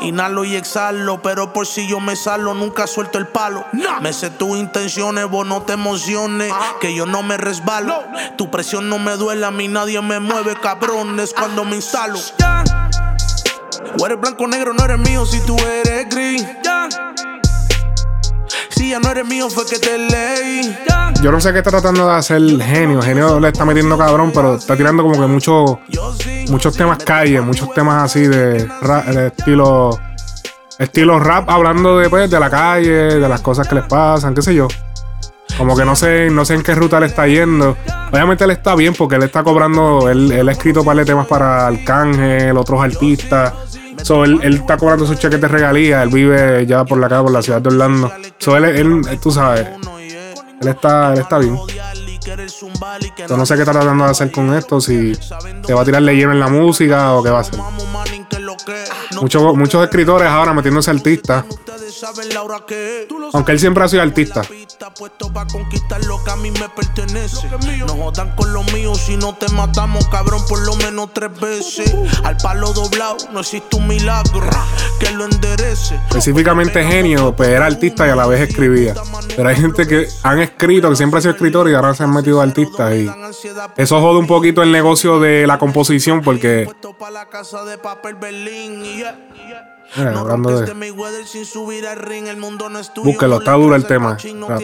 Inhalo 0.02 0.44
y 0.44 0.56
exhalo. 0.56 1.22
Pero 1.22 1.52
por 1.52 1.66
si 1.66 1.86
yo 1.86 2.00
me 2.00 2.16
salgo, 2.16 2.54
nunca 2.54 2.86
suelto 2.86 3.18
el 3.18 3.26
palo. 3.26 3.64
Me 4.00 4.12
sé 4.12 4.30
tus 4.30 4.56
intenciones, 4.58 5.28
vos 5.28 5.46
no 5.46 5.62
te 5.62 5.74
emociones. 5.74 6.52
Que 6.80 6.94
yo 6.94 7.06
no 7.06 7.22
me 7.22 7.36
resbalo. 7.36 8.04
Tu 8.36 8.50
presión 8.50 8.88
no 8.88 8.98
me 8.98 9.12
duele, 9.16 9.46
a 9.46 9.50
mí 9.50 9.68
nadie 9.68 10.00
me 10.00 10.20
mueve, 10.20 10.56
cabrones, 10.56 11.34
cuando 11.34 11.64
me 11.64 11.76
instalo. 11.76 12.18
O 13.98 14.06
eres 14.06 14.20
blanco 14.20 14.44
o 14.44 14.46
negro, 14.46 14.72
no 14.72 14.84
eres 14.84 14.98
mío 14.98 15.26
si 15.26 15.40
tú 15.40 15.56
eres 15.58 16.08
gris. 16.08 16.42
Si 16.42 17.29
no 18.80 19.10
eres 19.10 19.26
mío, 19.26 19.48
fue 19.50 19.66
que 19.66 19.78
te 19.78 19.98
leí. 19.98 20.76
Yo 21.22 21.30
no 21.30 21.40
sé 21.40 21.52
qué 21.52 21.58
está 21.58 21.70
tratando 21.70 22.06
de 22.06 22.14
hacer 22.14 22.38
el 22.38 22.62
genio. 22.62 22.98
El 22.98 23.04
genio 23.04 23.38
le 23.38 23.48
está 23.48 23.64
metiendo 23.64 23.96
cabrón, 23.98 24.32
pero 24.34 24.54
está 24.56 24.76
tirando 24.76 25.02
como 25.02 25.20
que 25.20 25.26
mucho, 25.26 25.80
muchos 26.48 26.76
temas 26.76 26.98
calle, 27.04 27.40
muchos 27.40 27.72
temas 27.74 28.04
así 28.04 28.26
de 28.26 28.68
estilo. 29.26 29.98
Estilo 30.78 31.18
rap, 31.18 31.50
hablando 31.50 31.98
de, 31.98 32.08
pues, 32.08 32.30
de 32.30 32.40
la 32.40 32.48
calle, 32.48 33.18
de 33.18 33.28
las 33.28 33.42
cosas 33.42 33.68
que 33.68 33.74
les 33.74 33.84
pasan, 33.84 34.34
qué 34.34 34.40
sé 34.40 34.54
yo. 34.54 34.66
Como 35.58 35.76
que 35.76 35.84
no 35.84 35.94
sé, 35.94 36.30
no 36.30 36.46
sé 36.46 36.54
en 36.54 36.62
qué 36.62 36.74
ruta 36.74 36.98
le 36.98 37.06
está 37.06 37.26
yendo. 37.26 37.76
Obviamente 38.10 38.44
él 38.44 38.50
está 38.50 38.74
bien 38.74 38.94
porque 38.94 39.16
él 39.16 39.24
está 39.24 39.42
cobrando, 39.42 40.08
él, 40.08 40.32
él 40.32 40.48
ha 40.48 40.52
escrito 40.52 40.80
un 40.80 40.86
par 40.86 40.96
de 40.96 41.04
temas 41.04 41.26
para 41.26 41.66
Arcángel, 41.66 42.56
otros 42.56 42.82
artistas. 42.82 43.52
So, 44.02 44.24
él, 44.24 44.38
él 44.42 44.54
está 44.54 44.76
cobrando 44.76 45.06
sus 45.06 45.18
cheques 45.18 45.40
de 45.40 45.48
regalía. 45.48 46.02
Él 46.02 46.10
vive 46.10 46.66
ya 46.66 46.84
por 46.84 46.98
la 46.98 47.06
acá, 47.06 47.22
por 47.22 47.32
la 47.32 47.42
ciudad 47.42 47.60
de 47.60 47.68
Orlando. 47.68 48.12
So, 48.38 48.56
él, 48.56 48.64
él, 48.64 49.18
tú 49.20 49.30
sabes, 49.30 49.66
él 50.60 50.68
está, 50.68 51.12
él 51.12 51.20
está 51.20 51.38
bien. 51.38 51.56
Yo 53.28 53.36
no 53.36 53.46
sé 53.46 53.54
qué 53.54 53.60
está 53.60 53.72
tratando 53.72 54.04
de 54.04 54.10
hacer 54.10 54.30
con 54.30 54.54
esto, 54.54 54.80
si 54.80 55.12
te 55.66 55.72
va 55.74 55.82
a 55.82 55.84
tirar 55.84 56.02
lleno 56.02 56.32
en 56.32 56.40
la 56.40 56.48
música 56.48 57.14
o 57.14 57.22
qué 57.22 57.30
va 57.30 57.38
a 57.38 57.40
hacer. 57.40 57.58
Muchos, 59.20 59.56
muchos 59.56 59.84
escritores 59.84 60.28
ahora 60.28 60.52
metiéndose 60.52 60.90
artistas. 60.90 61.44
Aunque 63.32 63.52
él 63.52 63.60
siempre 63.60 63.84
ha 63.84 63.88
sido 63.88 64.02
artista. 64.02 64.42
Pa' 65.34 65.46
conquistar 65.46 66.04
lo 66.04 66.22
que 66.24 66.30
a 66.30 66.36
mí 66.36 66.50
me 66.50 66.68
pertenece. 66.68 67.48
No 67.86 67.94
jodan 67.94 68.34
con 68.36 68.52
lo 68.52 68.62
mío 68.64 68.94
si 68.94 69.16
no 69.16 69.34
te 69.34 69.48
matamos, 69.50 70.06
cabrón, 70.08 70.42
por 70.48 70.60
lo 70.66 70.74
menos 70.76 71.12
tres 71.12 71.30
veces. 71.38 71.94
Al 72.24 72.36
palo 72.36 72.72
doblado 72.72 73.16
no 73.32 73.40
existe 73.40 73.76
un 73.76 73.86
milagro 73.88 74.40
que 74.98 75.10
lo 75.10 75.24
enderece. 75.24 75.96
Específicamente 76.08 76.82
genio, 76.84 77.34
pues 77.34 77.50
era 77.50 77.66
artista 77.66 78.06
y 78.06 78.10
a 78.10 78.16
la 78.16 78.26
vez 78.26 78.48
escribía. 78.48 78.94
Pero 79.36 79.48
hay 79.48 79.56
gente 79.56 79.86
que 79.86 80.08
han 80.22 80.38
escrito, 80.40 80.90
que 80.90 80.96
siempre 80.96 81.18
ha 81.18 81.22
sido 81.22 81.32
escritor 81.34 81.68
y 81.70 81.74
ahora 81.74 81.94
se 81.94 82.02
han 82.02 82.12
metido 82.12 82.40
artistas. 82.40 82.94
Y 82.94 83.10
eso 83.76 84.00
jode 84.00 84.18
un 84.18 84.26
poquito 84.26 84.62
el 84.62 84.72
negocio 84.72 85.20
de 85.20 85.46
la 85.46 85.58
composición 85.58 86.22
porque. 86.22 86.68
Mira, 89.96 90.18
hablando 90.20 90.50
de. 90.60 90.66
Búsquelo, 93.02 93.38
está 93.38 93.52
duro 93.52 93.74
el 93.74 93.86
tema. 93.86 94.16
Rap. 94.48 94.60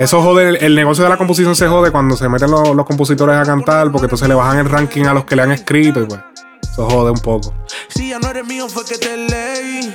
Eso 0.00 0.22
jode, 0.22 0.48
el, 0.48 0.56
el 0.56 0.74
negocio 0.74 1.04
de 1.04 1.10
la 1.10 1.16
composición 1.16 1.54
se 1.54 1.68
jode 1.68 1.90
cuando 1.90 2.16
se 2.16 2.28
meten 2.28 2.50
los, 2.50 2.74
los 2.74 2.86
compositores 2.86 3.36
a 3.36 3.44
cantar, 3.44 3.90
porque 3.92 4.06
entonces 4.06 4.28
le 4.28 4.34
bajan 4.34 4.58
el 4.58 4.68
ranking 4.70 5.04
a 5.04 5.14
los 5.14 5.24
que 5.24 5.36
le 5.36 5.42
han 5.42 5.52
escrito 5.52 6.00
y 6.00 6.06
pues. 6.06 6.20
Eso 6.62 6.88
jode 6.88 7.10
un 7.10 7.20
poco. 7.20 7.54
Si 7.88 8.10
ya 8.10 8.18
no 8.18 8.28
eres 8.28 8.46
mío, 8.46 8.68
fue 8.68 8.84
que 8.84 8.98
te 8.98 9.16
leí. 9.16 9.94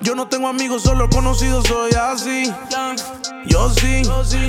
Yo 0.00 0.14
no 0.14 0.28
tengo 0.28 0.48
amigos, 0.48 0.82
solo 0.82 1.08
conocidos, 1.08 1.66
soy 1.66 1.92
así. 1.92 2.52
Yo 3.46 3.70
sí, 3.70 4.02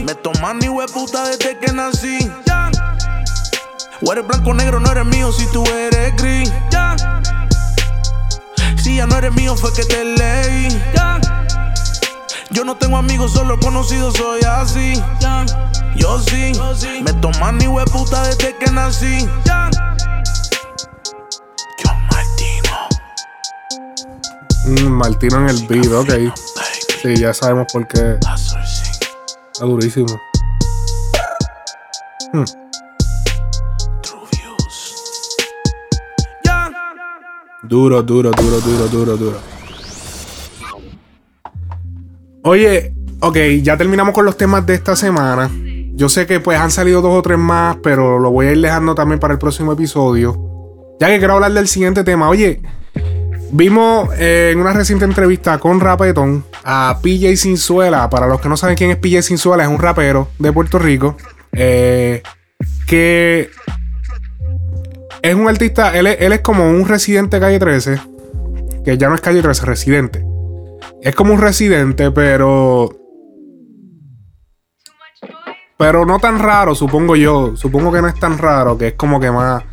me 0.06 0.14
toman 0.16 0.60
ni 0.60 0.68
puta 0.94 1.28
desde 1.28 1.58
que 1.60 1.72
nací. 1.72 2.18
O 4.06 4.12
eres 4.12 4.28
blanco 4.28 4.54
negro, 4.54 4.80
no 4.80 4.92
eres 4.92 5.06
mío 5.06 5.32
si 5.32 5.46
tú 5.48 5.64
eres 5.66 6.16
gris. 6.18 6.52
Si 8.86 8.98
ya 8.98 9.08
no 9.08 9.18
eres 9.18 9.34
mío, 9.34 9.56
fue 9.56 9.74
que 9.74 9.84
te 9.84 10.06
leí. 10.06 10.68
Yo 12.52 12.64
no 12.64 12.78
tengo 12.78 12.98
amigos, 12.98 13.34
solo 13.34 13.60
conocidos, 13.60 14.14
soy 14.14 14.42
así. 14.44 14.94
Yo 15.96 16.22
sí, 16.22 16.52
me 17.02 17.12
toman 17.14 17.58
ni 17.58 17.66
puta 17.92 18.22
desde 18.28 18.56
que 18.56 18.70
nací. 18.70 19.28
Mm, 24.68 24.88
Martino 24.88 25.38
en 25.38 25.50
el 25.50 25.66
beat, 25.66 25.92
ok. 25.92 26.36
Sí, 27.02 27.16
ya 27.16 27.34
sabemos 27.34 27.66
por 27.74 27.88
qué. 27.88 28.20
Está 29.52 29.66
durísimo. 29.66 30.16
Hmm. 32.34 32.65
Duro, 37.68 38.04
duro, 38.04 38.32
duro, 38.32 38.60
duro, 38.62 38.88
duro, 38.88 39.18
duro. 39.18 39.38
Oye, 42.44 42.94
ok, 43.22 43.38
ya 43.62 43.76
terminamos 43.78 44.14
con 44.14 44.26
los 44.26 44.38
temas 44.38 44.66
de 44.66 44.76
esta 44.76 44.96
semana. 44.96 45.50
Yo 45.96 46.10
sé 46.10 46.28
que 46.28 46.40
pues 46.40 46.60
han 46.60 46.72
salido 46.72 47.02
dos 47.02 47.14
o 47.18 47.22
tres 47.22 47.38
más, 47.40 47.78
pero 47.82 48.20
lo 48.20 48.30
voy 48.32 48.48
a 48.48 48.52
ir 48.52 48.62
dejando 48.62 48.94
también 48.94 49.20
para 49.20 49.34
el 49.34 49.40
próximo 49.40 49.72
episodio. 49.74 50.38
Ya 51.00 51.08
que 51.08 51.18
quiero 51.18 51.34
hablar 51.36 51.54
del 51.54 51.68
siguiente 51.68 52.04
tema. 52.04 52.30
Oye, 52.30 52.62
vimos 53.52 54.10
eh, 54.18 54.52
en 54.54 54.60
una 54.60 54.74
reciente 54.74 55.06
entrevista 55.06 55.58
con 55.58 55.80
Rapetón 55.80 56.46
a 56.64 57.00
PJ 57.02 57.36
Sinzuela. 57.38 58.10
Para 58.10 58.28
los 58.28 58.40
que 58.42 58.50
no 58.50 58.58
saben 58.58 58.76
quién 58.76 58.92
es 58.92 58.98
PJ 58.98 59.22
Sinzuela, 59.24 59.64
es 59.64 59.70
un 59.70 59.80
rapero 59.80 60.28
de 60.38 60.52
Puerto 60.52 60.78
Rico. 60.78 61.18
eh, 61.54 62.22
que 62.88 63.50
es 65.30 65.36
un 65.36 65.48
artista, 65.48 65.98
él 65.98 66.06
es, 66.08 66.42
como 66.42 66.70
un 66.70 66.88
residente 66.88 67.38
de 67.38 67.42
calle 67.42 67.60
13. 67.60 68.00
Que 68.84 68.98
ya 68.98 69.10
no 69.10 69.16
es 69.16 69.22
calle 69.22 69.42
13, 69.42 69.66
residente. 69.66 70.26
Es 71.02 71.16
como 71.16 71.34
un 71.34 71.42
residente, 71.42 72.12
pero. 72.12 72.90
Pero 75.78 76.06
no 76.06 76.20
tan 76.20 76.40
raro, 76.40 76.76
supongo 76.76 77.16
yo. 77.16 77.56
Supongo 77.56 77.92
que 77.92 78.02
no 78.02 78.08
es 78.08 78.20
tan 78.20 78.38
raro, 78.38 78.78
que 78.78 78.90
es 78.90 78.94
como 78.94 79.20
que 79.20 79.32
más. 79.32 79.64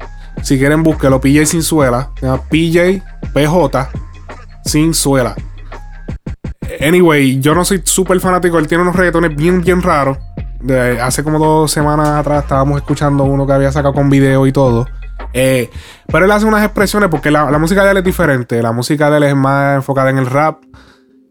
Si 0.43 0.59
quieren, 0.59 0.83
búsquelo. 0.83 1.21
PJ 1.21 1.45
Sinzuela. 1.45 2.11
Se 2.19 2.27
llama 2.27 2.43
PJ 2.49 3.03
PJ 3.35 3.91
Sinzuela. 4.65 5.37
Anyway, 6.81 7.39
yo 7.41 7.55
no 7.55 7.65
soy 7.65 7.83
súper 7.85 8.19
fanático. 8.21 8.59
Él 8.59 8.67
tiene 8.67 8.83
unos 8.83 8.97
reggaetones 8.97 9.37
bien, 9.37 9.61
bien 9.61 9.83
raros. 9.83 10.17
Hace 11.03 11.23
como 11.23 11.39
dos 11.39 11.71
semanas 11.71 12.09
atrás 12.09 12.45
estábamos 12.45 12.79
escuchando 12.79 13.25
uno 13.25 13.47
que 13.47 13.53
había 13.53 13.71
sacado 13.71 13.93
con 13.93 14.09
video 14.09 14.47
y 14.47 14.53
todo. 14.53 14.87
Eh, 15.35 15.71
pero 16.09 16.25
él 16.25 16.31
hace 16.31 16.47
unas 16.47 16.65
expresiones 16.65 17.09
porque 17.09 17.31
la, 17.31 17.47
música 17.59 17.85
de 17.85 17.93
él 17.93 17.97
es 17.99 18.05
diferente. 18.05 18.63
La 18.63 18.73
música 18.73 19.11
de 19.11 19.17
él 19.19 19.23
es 19.25 19.37
más 19.37 19.77
enfocada 19.77 20.11
en 20.11 20.19
el 20.19 20.27
rap. 20.27 20.63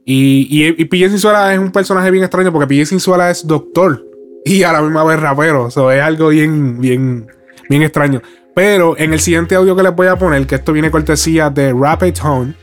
Y, 0.05 0.47
y, 0.49 0.81
y 0.81 0.85
PJ 0.85 1.09
Sinzuela 1.09 1.53
es 1.53 1.59
un 1.59 1.71
personaje 1.71 2.09
bien 2.09 2.23
extraño 2.23 2.51
porque 2.51 2.67
PJ 2.67 2.87
Sinzuela 2.87 3.29
es 3.29 3.45
doctor 3.45 4.03
y 4.43 4.63
a 4.63 4.71
la 4.71 4.81
misma 4.81 5.03
vez 5.03 5.19
rapero. 5.19 5.67
Eso 5.67 5.91
es 5.91 6.01
algo 6.01 6.29
bien, 6.29 6.79
bien, 6.81 7.27
bien 7.69 7.83
extraño. 7.83 8.21
Pero 8.55 8.97
en 8.97 9.13
el 9.13 9.19
siguiente 9.19 9.55
audio 9.55 9.75
que 9.75 9.83
les 9.83 9.95
voy 9.95 10.07
a 10.07 10.17
poner, 10.17 10.45
que 10.45 10.55
esto 10.55 10.73
viene 10.73 10.91
cortesía 10.91 11.49
de 11.49 11.73
Rapetón. 11.73 12.55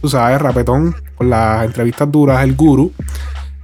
Tú 0.00 0.08
sabes, 0.08 0.40
Rapetón, 0.40 0.94
con 1.16 1.30
las 1.30 1.64
entrevistas 1.64 2.10
duras, 2.10 2.44
el 2.44 2.54
guru. 2.54 2.92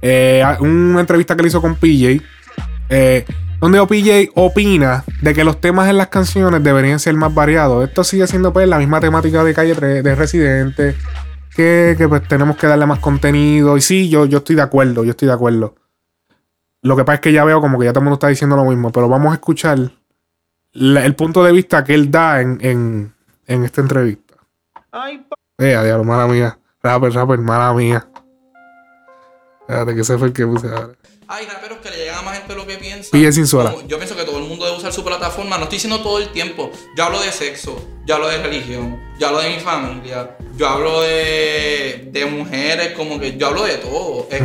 Eh, 0.01 0.43
una 0.59 1.01
entrevista 1.01 1.35
que 1.35 1.43
le 1.43 1.47
hizo 1.47 1.61
con 1.61 1.75
PJ. 1.75 2.21
eh, 2.89 3.25
donde 3.61 3.85
PJ 3.87 4.31
opina 4.35 5.03
de 5.21 5.33
que 5.33 5.43
los 5.45 5.61
temas 5.61 5.89
en 5.89 5.97
las 5.97 6.07
canciones 6.07 6.61
deberían 6.63 6.99
ser 6.99 7.13
más 7.13 7.33
variados. 7.33 7.87
Esto 7.87 8.03
sigue 8.03 8.27
siendo 8.27 8.51
pues 8.51 8.67
la 8.67 8.77
misma 8.79 8.99
temática 8.99 9.43
de 9.43 9.53
calle 9.53 9.75
3, 9.75 10.03
de 10.03 10.15
Residente. 10.15 10.95
Que, 11.55 11.95
que, 11.97 12.07
pues 12.07 12.27
tenemos 12.27 12.55
que 12.57 12.65
darle 12.67 12.85
más 12.85 12.99
contenido. 12.99 13.77
Y 13.77 13.81
sí, 13.81 14.09
yo, 14.09 14.25
yo 14.25 14.39
estoy 14.39 14.55
de 14.55 14.61
acuerdo, 14.63 15.03
yo 15.03 15.11
estoy 15.11 15.27
de 15.27 15.33
acuerdo. 15.33 15.75
Lo 16.81 16.95
que 16.95 17.03
pasa 17.03 17.15
es 17.15 17.21
que 17.21 17.31
ya 17.33 17.43
veo 17.43 17.61
como 17.61 17.77
que 17.77 17.85
ya 17.85 17.91
todo 17.91 17.99
el 17.99 18.05
mundo 18.05 18.15
está 18.15 18.29
diciendo 18.29 18.55
lo 18.55 18.65
mismo. 18.65 18.91
Pero 18.91 19.07
vamos 19.09 19.31
a 19.31 19.35
escuchar 19.35 19.77
la- 20.73 21.05
el 21.05 21.13
punto 21.15 21.43
de 21.43 21.51
vista 21.51 21.83
que 21.83 21.93
él 21.93 22.09
da 22.09 22.41
en, 22.41 22.57
en, 22.61 23.13
en 23.47 23.63
esta 23.63 23.81
entrevista. 23.81 24.35
Eh, 25.59 25.75
a 25.75 25.83
diablo, 25.83 26.03
mala 26.05 26.25
mía. 26.27 26.57
Rapper, 26.81 27.11
rapper, 27.13 27.37
mala 27.39 27.73
mía. 27.73 28.07
Espérate, 29.61 29.93
que 29.93 30.01
ese 30.01 30.17
fue 30.17 30.27
el 30.27 30.33
que 30.33 30.45
puse 30.47 30.67
ahora. 30.67 30.93
Hay 31.33 31.45
raperos 31.45 31.77
que 31.77 31.89
le 31.89 31.95
llegan 31.95 32.19
a 32.19 32.21
más 32.23 32.37
gente 32.37 32.51
de 32.51 32.59
lo 32.59 32.67
que 32.67 32.75
piensa. 32.75 33.09
Pille 33.09 33.31
sin 33.31 33.47
suela. 33.47 33.73
Yo 33.87 33.97
pienso 33.97 34.17
que 34.17 34.25
todo 34.25 34.37
el 34.39 34.43
mundo 34.43 34.65
debe 34.65 34.77
usar 34.77 34.91
su 34.91 35.01
plataforma. 35.01 35.57
No 35.57 35.63
estoy 35.63 35.77
diciendo 35.77 36.01
todo 36.01 36.17
el 36.19 36.27
tiempo. 36.33 36.69
Yo 36.97 37.05
hablo 37.05 37.21
de 37.21 37.31
sexo, 37.31 37.81
yo 38.05 38.15
hablo 38.15 38.27
de 38.27 38.37
religión, 38.43 38.99
yo 39.17 39.27
hablo 39.29 39.39
de 39.39 39.49
mi 39.51 39.59
familia, 39.61 40.35
yo 40.57 40.67
hablo 40.67 41.01
de, 41.03 42.09
de 42.11 42.25
mujeres, 42.25 42.89
como 42.97 43.17
que 43.17 43.37
yo 43.37 43.47
hablo 43.47 43.63
de 43.63 43.75
todo. 43.77 44.27
Es- 44.29 44.41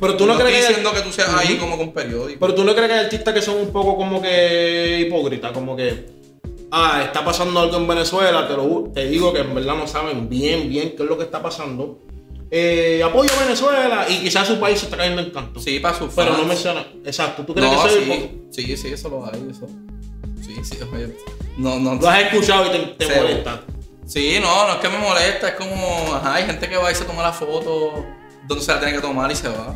Pero 0.00 0.16
tú 0.16 0.24
no, 0.24 0.34
crees 0.38 0.48
estoy 0.48 0.62
que 0.62 0.68
diciendo 0.68 0.92
que 0.94 1.00
tú 1.02 1.12
seas 1.12 1.34
ahí 1.34 1.58
como 1.58 1.76
con 1.76 1.92
periódico. 1.92 2.40
Pero 2.40 2.54
tú 2.54 2.64
no 2.64 2.74
crees 2.74 2.88
que 2.88 2.94
hay 2.94 3.04
artistas 3.04 3.34
que 3.34 3.42
son 3.42 3.58
un 3.58 3.70
poco 3.70 3.98
como 3.98 4.22
que 4.22 5.00
hipócritas, 5.06 5.52
como 5.52 5.76
que 5.76 6.06
ah, 6.70 7.02
está 7.04 7.22
pasando 7.26 7.60
algo 7.60 7.76
en 7.76 7.86
Venezuela, 7.86 8.48
te, 8.48 8.54
lo, 8.54 8.90
te 8.94 9.04
digo 9.06 9.34
que 9.34 9.40
en 9.40 9.54
verdad 9.54 9.74
no 9.74 9.86
saben 9.86 10.30
bien, 10.30 10.70
bien 10.70 10.94
qué 10.96 11.02
es 11.02 11.08
lo 11.10 11.18
que 11.18 11.24
está 11.24 11.42
pasando. 11.42 11.98
Eh, 12.54 13.02
apoyo 13.02 13.30
a 13.34 13.44
Venezuela 13.44 14.06
y 14.08 14.18
quizás 14.20 14.46
su 14.46 14.60
país 14.60 14.78
se 14.78 14.84
está 14.84 14.98
cayendo 14.98 15.22
en 15.22 15.30
canto. 15.30 15.58
Sí, 15.58 15.80
para 15.80 15.96
sus 15.96 16.12
Pero 16.14 16.32
no 16.32 16.36
fans. 16.36 16.48
menciona. 16.48 16.86
Exacto. 17.04 17.44
¿Tú 17.46 17.54
crees 17.54 17.72
No, 17.72 17.82
que 17.82 17.88
eso 17.88 17.98
es 17.98 18.04
sí, 18.04 18.64
sí, 18.66 18.76
sí, 18.76 18.88
eso 18.92 19.08
lo 19.08 19.24
hay, 19.24 19.48
eso. 19.50 19.66
Sí, 20.44 20.54
sí, 20.62 20.76
oye, 20.92 21.16
no, 21.56 21.78
no. 21.78 21.94
Lo 21.94 22.08
has 22.08 22.22
escuchado 22.24 22.66
y 22.66 22.70
te, 22.70 23.06
te 23.06 23.16
molesta. 23.20 23.62
Sí, 24.06 24.38
no, 24.42 24.66
no 24.68 24.74
es 24.74 24.78
que 24.80 24.88
me 24.90 24.98
molesta, 24.98 25.48
es 25.48 25.54
como, 25.54 26.14
ajá, 26.14 26.34
hay 26.34 26.44
gente 26.44 26.68
que 26.68 26.76
va 26.76 26.92
y 26.92 26.94
se 26.94 27.04
toma 27.04 27.22
la 27.22 27.32
foto 27.32 28.04
donde 28.46 28.62
se 28.62 28.72
la 28.72 28.78
tiene 28.80 28.94
que 28.96 29.00
tomar 29.00 29.30
y 29.32 29.36
se 29.36 29.48
va. 29.48 29.74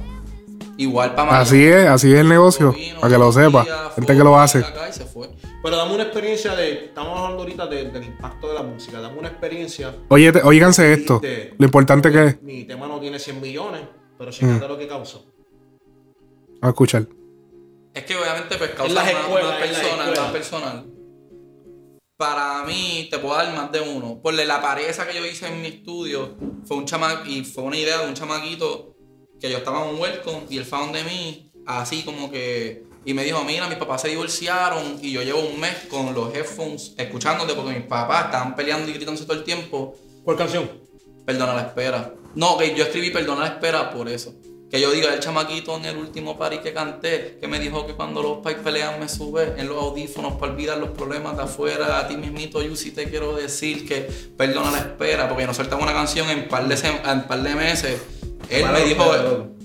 Igual 0.79 1.15
para 1.15 1.41
Así 1.41 1.65
es, 1.65 1.87
así 1.87 2.13
es 2.13 2.21
el 2.21 2.29
negocio. 2.29 2.75
Para 3.01 3.13
que 3.13 3.19
lo 3.19 3.33
sepa. 3.33 3.65
Gente 3.95 4.13
que 4.17 4.23
lo 4.25 4.39
hace. 4.39 4.59
acá 4.59 4.89
y 4.89 4.93
se 4.93 5.05
fue. 5.07 5.31
Pero 5.63 5.77
dame 5.77 5.95
una 5.95 6.03
experiencia 6.05 6.55
de. 6.55 6.87
Estamos 6.87 7.19
hablando 7.19 7.43
ahorita 7.43 7.67
de- 7.67 7.91
del 7.91 8.05
impacto 8.05 8.49
de 8.49 8.55
la 8.55 8.63
música. 8.63 9.01
Dame 9.01 9.19
una 9.19 9.29
experiencia. 9.29 9.95
Oye, 10.09 10.31
te- 10.33 10.43
óiganse 10.43 10.93
esto. 10.93 11.19
de- 11.19 11.55
Lo 11.59 11.65
importante 11.65 12.13
que 12.13 12.25
es. 12.27 12.43
Mi 12.43 12.65
tema 12.65 12.87
no 12.87 13.01
tiene 13.01 13.19
100 13.19 13.41
millones, 13.41 13.83
pero 14.19 14.31
Mm. 14.31 14.35
fíjate 14.35 14.69
lo 14.69 14.77
que 14.79 14.87
causó. 14.87 15.25
Vamos 15.25 16.63
a 16.63 16.69
escuchar. 16.69 17.07
Es 17.95 18.05
que 18.05 18.15
obviamente 18.17 18.57
pues 18.59 18.71
causa 18.73 18.93
las 18.95 19.05
más, 19.05 19.15
escuelas, 19.23 19.55
personal, 19.57 19.91
escuelas. 20.01 20.21
más 20.21 20.31
personal. 20.33 20.85
Para 22.19 22.65
mí, 22.65 23.09
te 23.11 23.19
puedo 23.19 23.35
dar 23.35 23.55
más 23.55 23.71
de 23.73 23.81
uno. 23.81 24.21
Por 24.23 24.33
la 24.35 24.61
pared 24.63 24.89
esa 24.89 25.07
que 25.07 25.15
yo 25.15 25.25
hice 25.25 25.49
en 25.49 25.61
mi 25.61 25.69
estudio, 25.69 26.35
fue 26.67 26.77
un 26.79 26.87
chama 26.87 27.23
y 27.27 27.45
fue 27.45 27.65
una 27.65 27.77
idea 27.77 27.99
de 28.03 28.09
un 28.09 28.15
chamaquito 28.15 28.96
que 29.41 29.51
yo 29.51 29.59
estaba 29.59 29.83
en 29.87 29.95
un 29.95 30.01
welcome 30.01 30.43
y 30.51 30.59
él 30.59 30.65
fue 30.65 30.79
de 30.93 31.05
mí, 31.05 31.51
así 31.67 32.03
como 32.05 32.31
que. 32.31 32.85
Y 33.05 33.15
me 33.15 33.23
dijo, 33.23 33.45
mira, 33.45 33.69
mis 33.69 33.79
papás 33.79 34.03
se 34.03 34.09
divorciaron 34.09 34.99
y 35.01 35.13
yo 35.13 35.23
llevo 35.23 35.41
un 35.41 35.61
mes 35.61 35.75
con 35.89 36.13
los 36.13 36.35
headphones 36.35 36.93
escuchándote 36.97 37.55
porque 37.55 37.73
mis 37.79 37.87
papás 37.87 38.25
estaban 38.27 38.57
peleando 38.57 38.91
y 38.91 38.95
gritándose 38.95 39.25
todo 39.27 39.37
el 39.37 39.45
tiempo. 39.45 39.95
¿Cuál 40.25 40.37
canción? 40.37 40.69
Perdona 41.25 41.55
la 41.55 41.63
espera. 41.63 42.13
No, 42.35 42.59
que 42.59 42.75
yo 42.75 42.83
escribí 42.83 43.11
Perdona 43.11 43.43
la 43.43 43.47
espera 43.47 43.91
por 43.93 44.09
eso. 44.09 44.35
Que 44.69 44.81
yo 44.81 44.91
diga, 44.91 45.15
el 45.15 45.21
chamaquito 45.21 45.77
en 45.77 45.85
el 45.85 45.97
último 45.97 46.37
party 46.37 46.59
que 46.59 46.73
canté, 46.73 47.39
que 47.41 47.47
me 47.47 47.61
dijo 47.61 47.87
que 47.87 47.93
cuando 47.95 48.21
los 48.21 48.39
pais 48.39 48.57
pelean 48.57 48.99
me 48.99 49.09
sube 49.09 49.55
en 49.57 49.69
los 49.69 49.81
audífonos 49.81 50.33
para 50.41 50.51
olvidar 50.51 50.79
los 50.79 50.91
problemas 50.91 51.37
de 51.37 51.45
afuera. 51.45 52.01
A 52.01 52.09
ti 52.09 52.17
mismito, 52.17 52.61
yo 52.61 52.75
sí 52.75 52.91
te 52.91 53.09
quiero 53.09 53.37
decir 53.37 53.87
que 53.87 54.01
perdona 54.37 54.73
la 54.73 54.79
espera, 54.79 55.29
porque 55.29 55.47
nos 55.47 55.57
soltamos 55.57 55.85
una 55.85 55.93
canción 55.93 56.29
en 56.31 56.49
par 56.49 56.67
de, 56.67 56.75
sem- 56.75 57.09
en 57.09 57.23
par 57.29 57.41
de 57.45 57.55
meses. 57.55 58.01
Él 58.51 58.67
me, 58.73 58.85
dijo, 58.85 59.05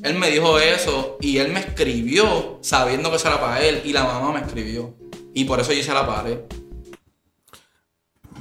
él 0.04 0.16
me 0.18 0.32
dijo 0.32 0.60
eso 0.60 1.18
y 1.22 1.38
él 1.38 1.52
me 1.52 1.60
escribió 1.60 2.60
sabiendo 2.62 3.10
que 3.10 3.18
eso 3.18 3.28
era 3.28 3.40
para 3.40 3.62
él 3.62 3.82
y 3.86 3.94
la 3.94 4.04
mamá 4.04 4.32
me 4.34 4.40
escribió. 4.40 4.96
Y 5.34 5.46
por 5.46 5.60
eso 5.60 5.72
yo 5.72 5.80
hice 5.80 5.94
la 5.94 6.08
pared. 6.08 6.40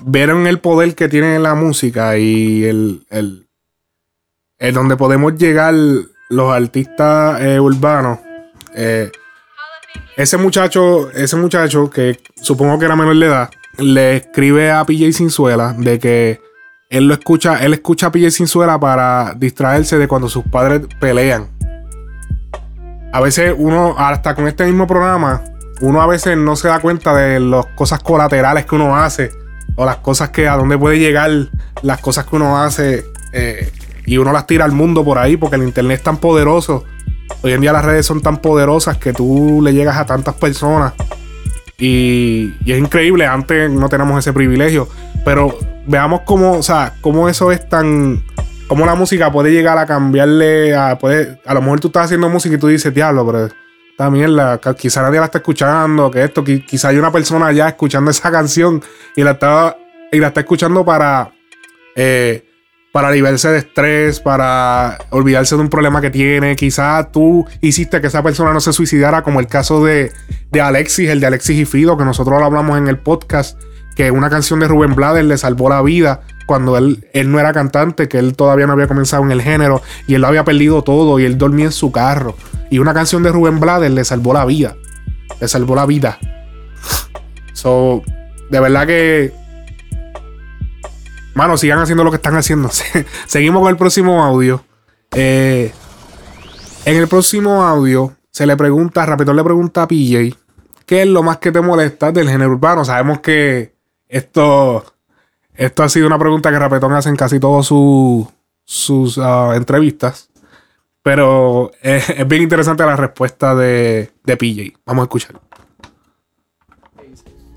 Vieron 0.03 0.47
el 0.47 0.61
poder 0.61 0.95
que 0.95 1.09
tiene 1.09 1.39
la 1.39 1.55
música 1.55 2.17
y 2.17 2.65
el, 2.65 3.05
el, 3.11 3.47
el 4.59 4.75
donde 4.75 4.97
podemos 4.97 5.37
llegar 5.37 5.75
los 5.75 6.53
artistas 6.53 7.41
eh, 7.43 7.61
urbanos. 7.61 8.19
Eh, 8.75 9.11
ese 10.17 10.37
muchacho, 10.39 11.11
ese 11.11 11.37
muchacho 11.37 11.91
que 11.91 12.21
supongo 12.41 12.79
que 12.79 12.87
era 12.87 12.97
menor 12.97 13.19
de 13.19 13.27
edad, 13.27 13.51
le 13.79 14.17
escribe 14.17 14.71
a 14.71 14.85
PJ 14.85 15.13
Sinzuela 15.13 15.75
de 15.77 15.99
que 15.99 16.41
él 16.91 17.07
lo 17.07 17.15
escucha, 17.15 17.65
él 17.65 17.73
escucha 17.73 18.09
a 18.09 18.13
PJ 18.13 18.33
Sinzuela 18.33 18.79
para 18.79 19.35
distraerse 19.35 19.97
de 19.97 20.09
cuando 20.09 20.29
sus 20.29 20.45
padres 20.45 20.83
pelean. 20.99 21.47
A 23.13 23.21
veces 23.21 23.55
uno, 23.57 23.95
hasta 23.97 24.35
con 24.35 24.49
este 24.49 24.67
mismo 24.67 24.89
programa, 24.89 25.43
uno 25.81 26.03
a 26.03 26.07
veces 26.07 26.37
no 26.37 26.57
se 26.57 26.67
da 26.67 26.81
cuenta 26.81 27.15
de 27.15 27.39
las 27.39 27.67
cosas 27.77 28.01
colaterales 28.01 28.67
que 28.67 28.75
uno 28.75 28.97
hace 28.97 29.31
o 29.77 29.87
las 29.87 29.97
cosas 29.97 30.31
que 30.31 30.49
a 30.49 30.57
dónde 30.57 30.77
puede 30.77 30.99
llegar 30.99 31.31
las 31.83 32.01
cosas 32.01 32.27
que 32.27 32.37
uno 32.37 32.61
hace 32.61 33.05
eh, 33.33 33.73
y 34.05 34.19
uno 34.19 34.33
las 34.33 34.49
tira 34.49 34.65
al 34.65 34.73
mundo 34.73 35.05
por 35.05 35.19
ahí 35.19 35.37
porque 35.37 35.57
el 35.57 35.63
internet 35.63 35.99
es 35.99 36.03
tan 36.03 36.17
poderoso. 36.17 36.85
Hoy 37.43 37.53
en 37.53 37.61
día 37.61 37.73
las 37.73 37.85
redes 37.85 38.05
son 38.05 38.21
tan 38.21 38.39
poderosas 38.39 38.99
que 38.99 39.13
tú 39.13 39.61
le 39.63 39.73
llegas 39.73 39.97
a 39.97 40.07
tantas 40.07 40.35
personas 40.35 40.93
y, 41.81 42.53
es 42.67 42.79
increíble. 42.79 43.27
Antes 43.27 43.71
no 43.71 43.89
tenemos 43.89 44.19
ese 44.19 44.33
privilegio, 44.33 44.89
pero 45.25 45.57
veamos 45.87 46.23
cómo, 46.25 46.53
o 46.53 46.63
sea, 46.63 46.95
cómo 47.01 47.29
eso 47.29 47.51
es 47.53 47.69
tan, 47.69 48.23
cómo 48.69 48.87
la 48.87 48.95
música 48.95 49.31
puede 49.33 49.51
llegar 49.53 49.79
a 49.79 49.87
cambiarle, 49.87 50.75
a, 50.75 50.99
puede, 50.99 51.41
a 51.47 51.55
lo 51.55 51.63
mejor 51.63 51.81
tú 51.81 51.89
estás 51.89 52.07
haciendo 52.07 52.29
música 52.29 52.55
y 52.55 52.59
tú 52.59 52.69
dices, 52.69 52.93
diablo, 52.95 53.27
pero 53.27 53.47
esta 53.47 54.11
mierda, 54.11 54.59
quizá 54.79 55.03
nadie 55.03 55.19
la 55.19 55.27
está 55.27 55.39
escuchando, 55.39 56.11
que 56.11 56.25
esto, 56.25 56.43
qui- 56.45 56.65
quizá 56.65 56.89
hay 56.89 56.97
una 56.97 57.13
persona 57.13 57.47
allá 57.47 57.69
escuchando 57.69 58.11
esa 58.11 58.31
canción 58.31 58.83
y 59.17 59.23
la 59.23 59.33
está, 59.33 59.77
y 60.13 60.19
la 60.19 60.29
está 60.29 60.41
escuchando 60.41 60.85
para, 60.85 61.33
eh, 61.97 62.47
para 62.93 63.11
liberarse 63.11 63.49
de 63.51 63.59
estrés, 63.59 64.19
para 64.21 64.99
olvidarse 65.11 65.55
de 65.55 65.61
un 65.61 65.69
problema 65.69 66.01
que 66.01 66.11
tiene. 66.11 66.57
Quizá 66.57 67.11
tú 67.13 67.47
hiciste 67.61 68.01
que 68.01 68.07
esa 68.09 68.23
persona 68.23 68.53
no 68.53 68.61
se 68.61 68.73
suicidara, 68.73 69.23
como 69.23 69.39
el 69.39 69.47
caso 69.47 69.85
de, 69.85 70.13
de 70.51 70.61
Alexis, 70.61 71.09
el 71.11 71.21
de 71.21 71.27
Alexis 71.27 71.59
y 71.59 71.65
Fido, 71.67 71.97
que 71.97 72.05
nosotros 72.05 72.39
lo 72.41 72.47
hablamos 72.47 72.79
en 72.79 72.89
el 72.89 72.99
podcast, 72.99 73.61
que 73.97 74.11
una 74.11 74.31
canción 74.31 74.61
de 74.61 74.69
Rubén 74.69 74.95
Blades 74.95 75.25
le 75.25 75.37
salvó 75.39 75.69
la 75.69 75.83
vida 75.83 76.23
cuando 76.47 76.77
él, 76.77 77.09
él 77.13 77.31
no 77.31 77.39
era 77.39 77.53
cantante, 77.53 78.09
que 78.09 78.19
él 78.19 78.35
todavía 78.35 78.67
no 78.67 78.73
había 78.73 78.89
comenzado 78.89 79.23
en 79.23 79.31
el 79.31 79.43
género 79.43 79.83
y 80.07 80.15
él 80.15 80.23
lo 80.23 80.29
había 80.29 80.45
perdido 80.45 80.83
todo 80.83 81.19
y 81.21 81.25
él 81.25 81.39
dormía 81.39 81.67
en 81.67 81.73
su 81.73 81.93
carro. 81.93 82.37
Y 82.71 82.79
una 82.79 82.95
canción 82.95 83.23
de 83.23 83.31
Rubén 83.31 83.61
Blades 83.61 83.91
le 83.91 84.05
salvó 84.05 84.33
la 84.33 84.45
vida. 84.45 84.77
Le 85.41 85.49
salvó 85.49 85.75
la 85.75 85.87
vida. 85.87 86.19
So, 87.53 88.03
de 88.51 88.61
verdad 88.61 88.87
que. 88.87 89.33
Mano, 91.35 91.57
sigan 91.57 91.79
haciendo 91.79 92.05
lo 92.05 92.11
que 92.11 92.17
están 92.17 92.37
haciendo. 92.37 92.71
Seguimos 93.27 93.63
con 93.63 93.71
el 93.71 93.77
próximo 93.77 94.25
audio. 94.25 94.65
Eh, 95.13 95.73
en 96.85 96.97
el 96.97 97.09
próximo 97.09 97.63
audio 97.63 98.17
se 98.31 98.47
le 98.47 98.57
pregunta, 98.57 99.05
Rapetón 99.05 99.37
le 99.37 99.45
pregunta 99.45 99.83
a 99.83 99.89
PJ, 99.89 100.37
¿qué 100.87 101.03
es 101.03 101.09
lo 101.09 101.23
más 101.23 101.39
que 101.39 101.53
te 101.53 101.61
molesta 101.61 102.13
del 102.13 102.29
género 102.29 102.53
urbano? 102.53 102.85
Sabemos 102.85 103.21
que 103.21 103.75
esto, 104.11 104.85
esto 105.55 105.83
ha 105.83 105.89
sido 105.89 106.07
una 106.07 106.19
pregunta 106.19 106.51
que 106.51 106.59
Rapetón 106.59 106.93
hace 106.93 107.09
en 107.09 107.17
casi 107.17 107.41
todas 107.41 107.67
sus 107.67 108.27
sus 108.71 109.19
ah, 109.19 109.55
entrevistas. 109.57 110.31
Pero 111.03 111.73
es, 111.83 112.29
bien 112.29 112.43
interesante 112.43 112.85
la 112.85 112.95
respuesta 112.95 113.55
de, 113.55 114.13
de 114.23 114.37
PJ. 114.37 114.79
Vamos 114.85 115.03
a 115.03 115.05
escuchar. 115.05 115.41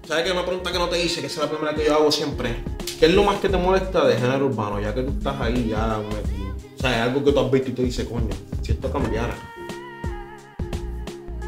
¿Sabes 0.07 0.25
que 0.25 0.31
una 0.31 0.45
pregunta 0.45 0.71
que 0.71 0.79
no 0.79 0.89
te 0.89 1.03
hice, 1.03 1.21
que 1.21 1.27
es 1.27 1.37
la 1.37 1.49
primera 1.49 1.75
que 1.75 1.85
yo 1.85 1.93
hago 1.93 2.11
siempre? 2.11 2.63
¿Qué 2.99 3.05
es 3.05 3.13
lo 3.13 3.23
más 3.23 3.39
que 3.39 3.49
te 3.49 3.57
molesta 3.57 4.05
de 4.07 4.15
género 4.15 4.47
urbano? 4.47 4.79
Ya 4.79 4.93
que 4.93 5.03
tú 5.03 5.11
estás 5.11 5.39
ahí, 5.39 5.69
ya. 5.69 5.99
O 5.99 6.79
sea, 6.79 6.95
es 6.95 7.01
algo 7.01 7.23
que 7.23 7.31
tú 7.31 7.39
has 7.39 7.51
visto 7.51 7.69
y 7.69 7.73
te 7.73 7.83
dice, 7.83 8.07
coño, 8.07 8.29
si 8.61 8.71
esto 8.71 8.91
cambiara. 8.91 9.35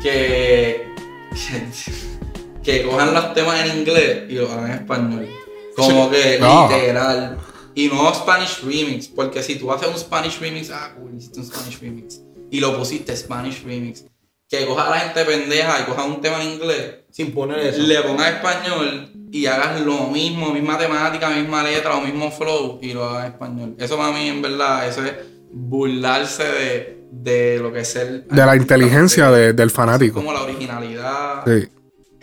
que, 0.01 0.93
que 2.65 2.83
cojan 2.83 3.13
los 3.13 3.33
temas 3.33 3.63
en 3.65 3.77
inglés 3.79 4.23
y 4.29 4.33
los 4.33 4.49
hagan 4.51 4.71
en 4.71 4.77
español. 4.79 5.27
Como 5.75 6.09
que 6.09 6.37
No. 6.39 6.67
literal. 6.69 7.37
Y 7.75 7.87
no 7.89 8.13
Spanish 8.13 8.61
remix, 8.63 9.07
porque 9.07 9.43
si 9.43 9.55
tú 9.55 9.71
haces 9.71 9.87
un 9.89 9.97
Spanish 9.99 10.39
remix, 10.39 10.71
ah, 10.71 10.93
cool, 10.97 11.11
hiciste 11.17 11.39
un 11.41 11.45
Spanish 11.45 11.79
remix. 11.81 12.21
Y 12.49 12.59
lo 12.59 12.77
pusiste 12.77 13.15
Spanish 13.15 13.63
remix. 13.65 14.05
Que 14.47 14.65
coja 14.65 14.87
a 14.87 14.89
la 14.91 14.99
gente 14.99 15.25
pendeja 15.25 15.81
y 15.81 15.83
coja 15.85 16.03
un 16.05 16.21
tema 16.21 16.41
en 16.41 16.51
inglés. 16.53 16.95
Sin 17.11 17.31
poner 17.33 17.59
eso. 17.59 17.81
Le 17.81 18.01
pongas 18.01 18.33
español 18.35 19.09
y 19.31 19.45
hagas 19.47 19.81
lo 19.81 20.07
mismo, 20.07 20.53
misma 20.53 20.77
temática, 20.77 21.29
misma 21.31 21.63
letra 21.63 21.95
o 21.95 22.01
mismo 22.01 22.31
flow 22.31 22.79
y 22.81 22.93
lo 22.93 23.03
hagas 23.05 23.25
en 23.25 23.31
español. 23.33 23.75
Eso 23.77 23.97
para 23.97 24.11
mí, 24.13 24.27
en 24.29 24.41
verdad, 24.41 24.87
eso 24.87 25.03
es 25.03 25.13
burlarse 25.51 26.43
de, 26.43 27.03
de 27.11 27.59
lo 27.59 27.73
que 27.73 27.79
es 27.81 27.95
el. 27.95 28.27
De 28.29 28.45
la 28.45 28.55
inteligencia 28.55 29.31
de- 29.31 29.53
del 29.53 29.71
fanático. 29.71 30.15
Como 30.19 30.31
la 30.31 30.43
originalidad. 30.43 31.43
Sí. 31.45 31.67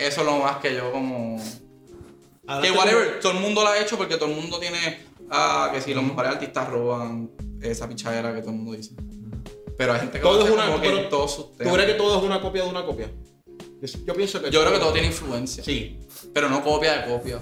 Eso 0.06 0.20
es 0.20 0.26
lo 0.26 0.38
más 0.38 0.56
que 0.56 0.74
yo 0.74 0.90
como... 0.92 1.36
Ahora 2.46 2.62
Que 2.62 2.72
te- 2.72 2.78
whatever, 2.78 3.20
todo 3.20 3.32
el 3.32 3.38
mundo 3.40 3.62
lo 3.62 3.68
ha 3.68 3.78
hecho 3.78 3.96
porque 3.96 4.16
todo 4.16 4.28
el 4.30 4.36
mundo 4.36 4.58
tiene... 4.58 5.06
Ah, 5.30 5.70
que 5.72 5.80
si 5.80 5.94
los 5.94 6.04
mejores 6.04 6.32
artistas 6.32 6.68
roban 6.68 7.30
esa 7.62 7.88
pichadera 7.88 8.34
que 8.34 8.40
todo 8.40 8.50
el 8.50 8.56
mundo 8.56 8.72
dice. 8.72 8.92
Pero 9.78 9.94
hay 9.94 10.00
gente 10.00 10.18
que 10.18 10.22
Todo 10.22 10.40
lo 10.40 10.44
es 10.44 10.50
una. 10.50 10.66
como 10.66 10.80
que 10.82 10.88
pero 10.88 11.00
en 11.02 11.08
todos 11.08 11.34
sus 11.34 11.56
¿Tú 11.56 11.72
crees 11.72 11.86
que 11.86 11.94
todo 11.94 12.18
es 12.18 12.22
una 12.24 12.40
copia 12.40 12.64
de 12.64 12.68
una 12.68 12.84
copia? 12.84 13.10
Yo, 13.80 13.98
yo 14.04 14.14
pienso 14.14 14.42
que. 14.42 14.50
Yo 14.50 14.60
creo 14.60 14.72
que 14.74 14.78
todo 14.78 14.92
tiene 14.92 15.08
influencia. 15.08 15.64
Sí. 15.64 15.98
Pero 16.34 16.50
no 16.50 16.62
copia 16.62 16.98
de 17.00 17.10
copia. 17.10 17.38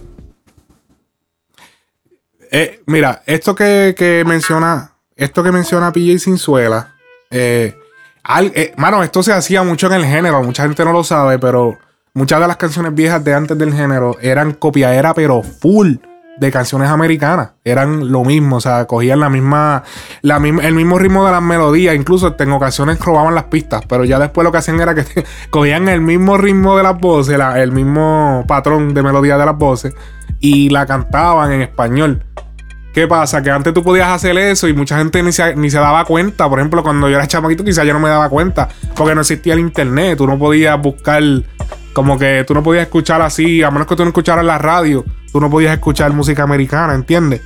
Eh, 2.50 2.82
mira, 2.86 3.22
esto 3.26 3.54
que, 3.54 3.94
que 3.96 4.24
menciona, 4.24 4.94
esto 5.16 5.42
que 5.42 5.52
menciona 5.52 5.92
PJ 5.92 6.18
Sinzuela, 6.18 6.96
eh, 7.30 7.76
al- 8.22 8.52
eh, 8.54 8.72
mano, 8.76 9.02
esto 9.02 9.22
se 9.22 9.32
hacía 9.32 9.62
mucho 9.62 9.86
en 9.88 9.94
el 9.94 10.04
género, 10.04 10.42
mucha 10.42 10.62
gente 10.64 10.84
no 10.84 10.92
lo 10.92 11.04
sabe, 11.04 11.38
pero 11.38 11.78
muchas 12.14 12.40
de 12.40 12.48
las 12.48 12.56
canciones 12.56 12.94
viejas 12.94 13.22
de 13.24 13.34
antes 13.34 13.56
del 13.58 13.72
género 13.72 14.16
eran 14.20 14.52
copiadera, 14.52 15.14
pero 15.14 15.42
full 15.42 15.96
de 16.38 16.50
canciones 16.50 16.88
americanas. 16.88 17.50
Eran 17.64 18.10
lo 18.10 18.24
mismo, 18.24 18.56
o 18.56 18.60
sea, 18.60 18.86
cogían 18.86 19.20
la 19.20 19.28
misma, 19.28 19.82
la 20.22 20.40
misma, 20.40 20.66
el 20.66 20.74
mismo 20.74 20.98
ritmo 20.98 21.26
de 21.26 21.32
las 21.32 21.42
melodías, 21.42 21.94
incluso 21.94 22.34
en 22.38 22.52
ocasiones 22.52 22.98
robaban 22.98 23.34
las 23.34 23.44
pistas, 23.44 23.82
pero 23.86 24.04
ya 24.04 24.18
después 24.18 24.44
lo 24.44 24.50
que 24.50 24.58
hacían 24.58 24.80
era 24.80 24.94
que 24.94 25.04
cogían 25.50 25.88
el 25.88 26.00
mismo 26.00 26.38
ritmo 26.38 26.76
de 26.76 26.82
las 26.82 26.98
voces, 26.98 27.38
el 27.56 27.72
mismo 27.72 28.44
patrón 28.48 28.94
de 28.94 29.02
melodía 29.02 29.36
de 29.36 29.46
las 29.46 29.56
voces 29.56 29.94
y 30.40 30.70
la 30.70 30.86
cantaban 30.86 31.52
en 31.52 31.60
español. 31.60 32.24
¿Qué 32.92 33.06
pasa? 33.06 33.40
Que 33.40 33.50
antes 33.50 33.72
tú 33.72 33.84
podías 33.84 34.08
hacer 34.08 34.36
eso 34.36 34.66
y 34.66 34.72
mucha 34.72 34.98
gente 34.98 35.22
ni 35.22 35.30
se, 35.30 35.54
ni 35.54 35.70
se 35.70 35.78
daba 35.78 36.04
cuenta. 36.04 36.48
Por 36.48 36.58
ejemplo, 36.58 36.82
cuando 36.82 37.08
yo 37.08 37.16
era 37.16 37.26
chamaquito, 37.26 37.62
quizás 37.62 37.86
yo 37.86 37.92
no 37.92 38.00
me 38.00 38.08
daba 38.08 38.28
cuenta. 38.28 38.68
Porque 38.96 39.14
no 39.14 39.20
existía 39.20 39.54
el 39.54 39.60
internet. 39.60 40.18
Tú 40.18 40.26
no 40.26 40.36
podías 40.36 40.80
buscar. 40.80 41.22
Como 41.92 42.18
que 42.18 42.44
tú 42.46 42.54
no 42.54 42.62
podías 42.62 42.84
escuchar 42.84 43.22
así. 43.22 43.62
A 43.62 43.70
menos 43.70 43.86
que 43.86 43.96
tú 43.96 44.02
no 44.02 44.08
escucharas 44.08 44.44
la 44.44 44.58
radio. 44.58 45.04
Tú 45.32 45.40
no 45.40 45.50
podías 45.50 45.72
escuchar 45.72 46.12
música 46.12 46.42
americana, 46.42 46.94
¿entiendes? 46.94 47.42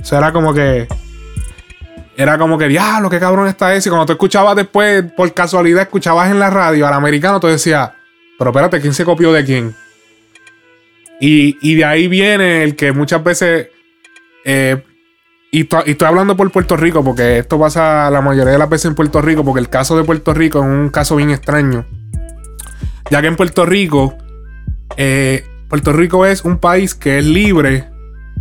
O 0.00 0.04
sea, 0.04 0.18
era 0.18 0.32
como 0.32 0.52
que. 0.54 0.88
Era 2.16 2.36
como 2.36 2.58
que, 2.58 2.68
diablo, 2.68 3.08
qué 3.08 3.18
cabrón 3.18 3.48
está 3.48 3.74
ese. 3.74 3.88
Y 3.88 3.90
cuando 3.90 4.06
tú 4.06 4.12
escuchabas 4.12 4.54
después, 4.54 5.04
por 5.16 5.32
casualidad, 5.32 5.82
escuchabas 5.82 6.30
en 6.30 6.38
la 6.38 6.50
radio 6.50 6.86
al 6.86 6.92
americano, 6.92 7.40
tú 7.40 7.46
decías, 7.46 7.90
pero 8.38 8.50
espérate, 8.50 8.80
¿quién 8.80 8.92
se 8.92 9.04
copió 9.04 9.32
de 9.32 9.44
quién? 9.44 9.74
Y, 11.20 11.56
y 11.62 11.76
de 11.76 11.84
ahí 11.84 12.08
viene 12.08 12.64
el 12.64 12.76
que 12.76 12.92
muchas 12.92 13.24
veces 13.24 13.68
eh, 14.44 14.82
y, 15.50 15.60
y 15.60 15.90
estoy 15.90 16.08
hablando 16.08 16.36
por 16.36 16.50
Puerto 16.50 16.76
Rico, 16.76 17.04
porque 17.04 17.38
esto 17.38 17.58
pasa 17.58 18.10
la 18.10 18.22
mayoría 18.22 18.52
de 18.52 18.58
las 18.58 18.70
veces 18.70 18.86
en 18.86 18.94
Puerto 18.94 19.20
Rico, 19.20 19.44
porque 19.44 19.60
el 19.60 19.68
caso 19.68 19.96
de 19.96 20.04
Puerto 20.04 20.32
Rico 20.32 20.60
es 20.60 20.64
un 20.64 20.88
caso 20.88 21.16
bien 21.16 21.30
extraño. 21.30 21.84
Ya 23.10 23.20
que 23.20 23.26
en 23.28 23.36
Puerto 23.36 23.66
Rico, 23.66 24.14
eh, 24.96 25.44
Puerto 25.68 25.92
Rico 25.92 26.26
es 26.26 26.44
un 26.44 26.58
país 26.58 26.94
que 26.94 27.18
es 27.18 27.24
libre, 27.24 27.84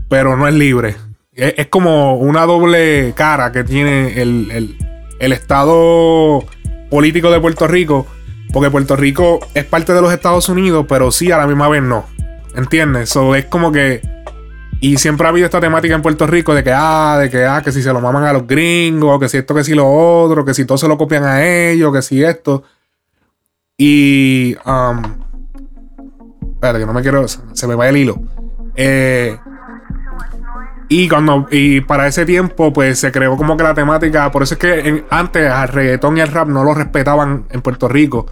pero 0.09 0.35
no 0.37 0.47
es 0.47 0.53
libre. 0.53 0.95
Es, 1.33 1.67
como 1.67 2.15
una 2.17 2.45
doble 2.45 3.13
cara 3.15 3.51
que 3.51 3.63
tiene 3.63 4.21
el, 4.21 4.51
el- 4.51 4.77
el 5.19 5.31
Estado 5.33 6.43
político 6.89 7.31
de 7.31 7.39
Puerto 7.39 7.67
Rico, 7.67 8.05
porque 8.51 8.69
Puerto 8.69 8.95
Rico 8.95 9.39
es 9.53 9.63
parte 9.63 9.93
de 9.93 10.01
los 10.01 10.11
Estados 10.11 10.49
Unidos, 10.49 10.85
pero 10.89 11.11
sí 11.11 11.31
a 11.31 11.37
la 11.37 11.47
misma 11.47 11.69
vez 11.69 11.83
no. 11.83 12.05
¿Entiendes? 12.55 13.09
So, 13.09 13.33
es 13.35 13.45
como 13.45 13.71
que 13.71 14.01
y 14.81 14.97
siempre 14.97 15.27
ha 15.27 15.29
habido 15.29 15.45
esta 15.45 15.61
temática 15.61 15.93
en 15.93 16.01
Puerto 16.01 16.25
Rico 16.25 16.55
de 16.55 16.63
que, 16.63 16.71
ah, 16.75 17.17
de 17.21 17.29
que, 17.29 17.45
ah, 17.45 17.61
que 17.63 17.71
si 17.71 17.83
se 17.83 17.93
lo 17.93 18.01
maman 18.01 18.23
a 18.23 18.33
los 18.33 18.47
gringos, 18.47 19.19
que 19.19 19.29
si 19.29 19.37
esto, 19.37 19.53
que 19.53 19.63
si 19.63 19.75
lo 19.75 19.87
otro, 19.87 20.43
que 20.43 20.55
si 20.55 20.65
todo 20.65 20.77
se 20.79 20.87
lo 20.87 20.97
copian 20.97 21.23
a 21.23 21.45
ellos, 21.45 21.93
que 21.93 22.01
si 22.01 22.23
esto. 22.23 22.63
Y, 23.83 24.55
um, 24.63 25.01
espérate, 26.53 26.77
que 26.81 26.85
no 26.85 26.93
me 26.93 27.01
quiero, 27.01 27.27
se 27.27 27.67
me 27.67 27.73
va 27.73 27.89
el 27.89 27.97
hilo. 27.97 28.21
Eh, 28.75 29.35
y 30.87 31.09
cuando, 31.09 31.47
y 31.49 31.81
para 31.81 32.05
ese 32.05 32.23
tiempo, 32.23 32.71
pues 32.71 32.99
se 32.99 33.11
creó 33.11 33.35
como 33.35 33.57
que 33.57 33.63
la 33.63 33.73
temática, 33.73 34.29
por 34.29 34.43
eso 34.43 34.53
es 34.53 34.59
que 34.59 35.03
antes 35.09 35.49
al 35.49 35.69
reggaetón 35.69 36.15
y 36.15 36.21
al 36.21 36.27
rap 36.27 36.47
no 36.47 36.63
lo 36.63 36.75
respetaban 36.75 37.47
en 37.49 37.61
Puerto 37.63 37.87
Rico. 37.87 38.27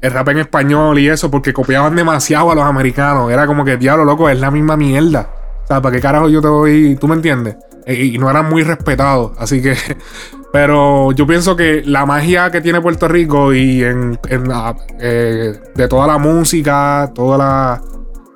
El 0.00 0.10
rap 0.10 0.30
en 0.30 0.38
español 0.38 0.98
y 0.98 1.10
eso, 1.10 1.30
porque 1.30 1.52
copiaban 1.52 1.94
demasiado 1.94 2.50
a 2.50 2.54
los 2.54 2.64
americanos. 2.64 3.30
Era 3.30 3.46
como 3.46 3.62
que, 3.62 3.76
diablo, 3.76 4.06
loco, 4.06 4.30
es 4.30 4.40
la 4.40 4.50
misma 4.50 4.78
mierda. 4.78 5.28
O 5.64 5.66
sea, 5.66 5.82
¿para 5.82 5.96
qué 5.96 6.00
carajo 6.00 6.30
yo 6.30 6.40
te 6.40 6.48
voy? 6.48 6.96
¿Tú 6.98 7.08
me 7.08 7.16
entiendes? 7.16 7.56
E- 7.86 7.94
Y, 7.94 8.18
no 8.18 8.30
eran 8.30 8.48
muy 8.48 8.62
respetados. 8.62 9.32
Así 9.38 9.60
que. 9.62 9.76
Pero 10.52 11.10
yo 11.12 11.26
pienso 11.26 11.56
que 11.56 11.82
la 11.84 12.06
magia 12.06 12.50
que 12.52 12.60
tiene 12.60 12.80
Puerto 12.80 13.08
Rico 13.08 13.52
y 13.52 13.82
en, 13.82 14.18
en 14.28 14.48
la- 14.48 14.76
eh, 15.00 15.58
de 15.74 15.88
toda 15.88 16.06
la 16.06 16.18
música, 16.18 17.10
toda 17.14 17.36
la- 17.38 17.82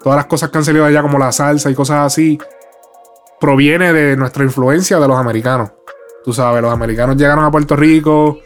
todas 0.03 0.17
las 0.17 0.27
cosas 0.27 0.51
que 0.51 0.59
han 0.59 0.65
salido 0.65 0.85
de 0.85 0.91
allá, 0.91 1.03
como 1.03 1.19
la 1.19 1.31
salsa 1.33 1.71
y 1.71 1.75
cosas 1.75 2.07
así, 2.07 2.39
proviene 3.41 3.93
de 3.93 4.17
nuestra 4.17 4.45
influencia 4.45 4.99
de 4.99 5.07
los 5.09 5.17
americanos. 5.17 5.71
Tú 6.25 6.33
sabes, 6.33 6.61
los 6.63 6.73
americanos 6.73 7.17
llegaron 7.17 7.45
a 7.45 7.51
Puerto 7.51 7.77
Rico, 7.77 8.39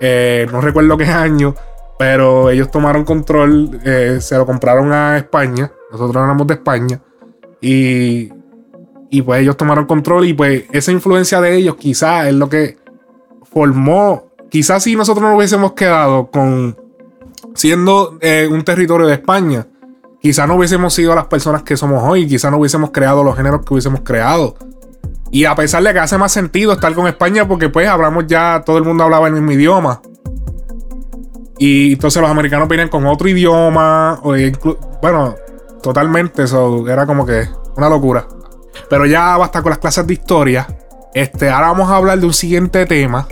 eh, 0.00 0.46
no 0.50 0.60
recuerdo 0.60 0.96
qué 0.96 1.06
año, 1.06 1.54
pero 1.98 2.50
ellos 2.50 2.70
tomaron 2.70 3.04
control, 3.04 3.78
eh, 3.84 4.18
se 4.20 4.36
lo 4.36 4.44
compraron 4.46 4.92
a 4.92 5.16
España, 5.18 5.70
nosotros 5.92 6.22
éramos 6.22 6.46
de 6.46 6.54
España, 6.54 7.00
y, 7.60 8.28
y 9.10 9.22
pues 9.22 9.42
ellos 9.42 9.56
tomaron 9.56 9.86
control 9.86 10.26
y 10.26 10.34
pues 10.34 10.64
esa 10.72 10.92
influencia 10.92 11.40
de 11.40 11.56
ellos 11.56 11.76
quizás 11.76 12.28
es 12.28 12.34
lo 12.34 12.48
que 12.48 12.78
formó, 13.42 14.30
quizás 14.48 14.84
si 14.84 14.94
nosotros 14.94 15.28
no 15.28 15.36
hubiésemos 15.36 15.72
quedado 15.72 16.30
con 16.30 16.76
siendo 17.54 18.18
eh, 18.20 18.48
un 18.50 18.62
territorio 18.62 19.06
de 19.06 19.14
España, 19.14 19.66
quizás 20.20 20.46
no 20.46 20.54
hubiésemos 20.54 20.94
sido 20.94 21.14
las 21.14 21.26
personas 21.26 21.62
que 21.62 21.76
somos 21.76 22.02
hoy, 22.04 22.26
quizás 22.28 22.50
no 22.50 22.58
hubiésemos 22.58 22.90
creado 22.90 23.24
los 23.24 23.36
géneros 23.36 23.64
que 23.64 23.74
hubiésemos 23.74 24.00
creado. 24.02 24.54
Y 25.32 25.44
a 25.44 25.54
pesar 25.54 25.82
de 25.82 25.92
que 25.92 25.98
hace 26.00 26.18
más 26.18 26.32
sentido 26.32 26.72
estar 26.72 26.92
con 26.94 27.06
España, 27.06 27.46
porque 27.46 27.68
pues 27.68 27.88
hablamos 27.88 28.26
ya, 28.26 28.62
todo 28.64 28.78
el 28.78 28.84
mundo 28.84 29.04
hablaba 29.04 29.28
el 29.28 29.34
mismo 29.34 29.52
idioma. 29.52 30.00
Y 31.58 31.92
entonces 31.92 32.20
los 32.20 32.30
americanos 32.30 32.68
venían 32.68 32.88
con 32.88 33.06
otro 33.06 33.28
idioma. 33.28 34.18
O 34.22 34.34
bueno, 35.02 35.36
totalmente. 35.82 36.44
Eso 36.44 36.88
era 36.88 37.06
como 37.06 37.26
que 37.26 37.48
una 37.76 37.88
locura. 37.88 38.26
Pero 38.88 39.06
ya 39.06 39.36
basta 39.36 39.62
con 39.62 39.70
las 39.70 39.78
clases 39.78 40.06
de 40.06 40.14
historia. 40.14 40.66
Este, 41.14 41.50
ahora 41.50 41.68
vamos 41.68 41.90
a 41.90 41.96
hablar 41.96 42.18
de 42.18 42.26
un 42.26 42.32
siguiente 42.32 42.86
tema. 42.86 43.26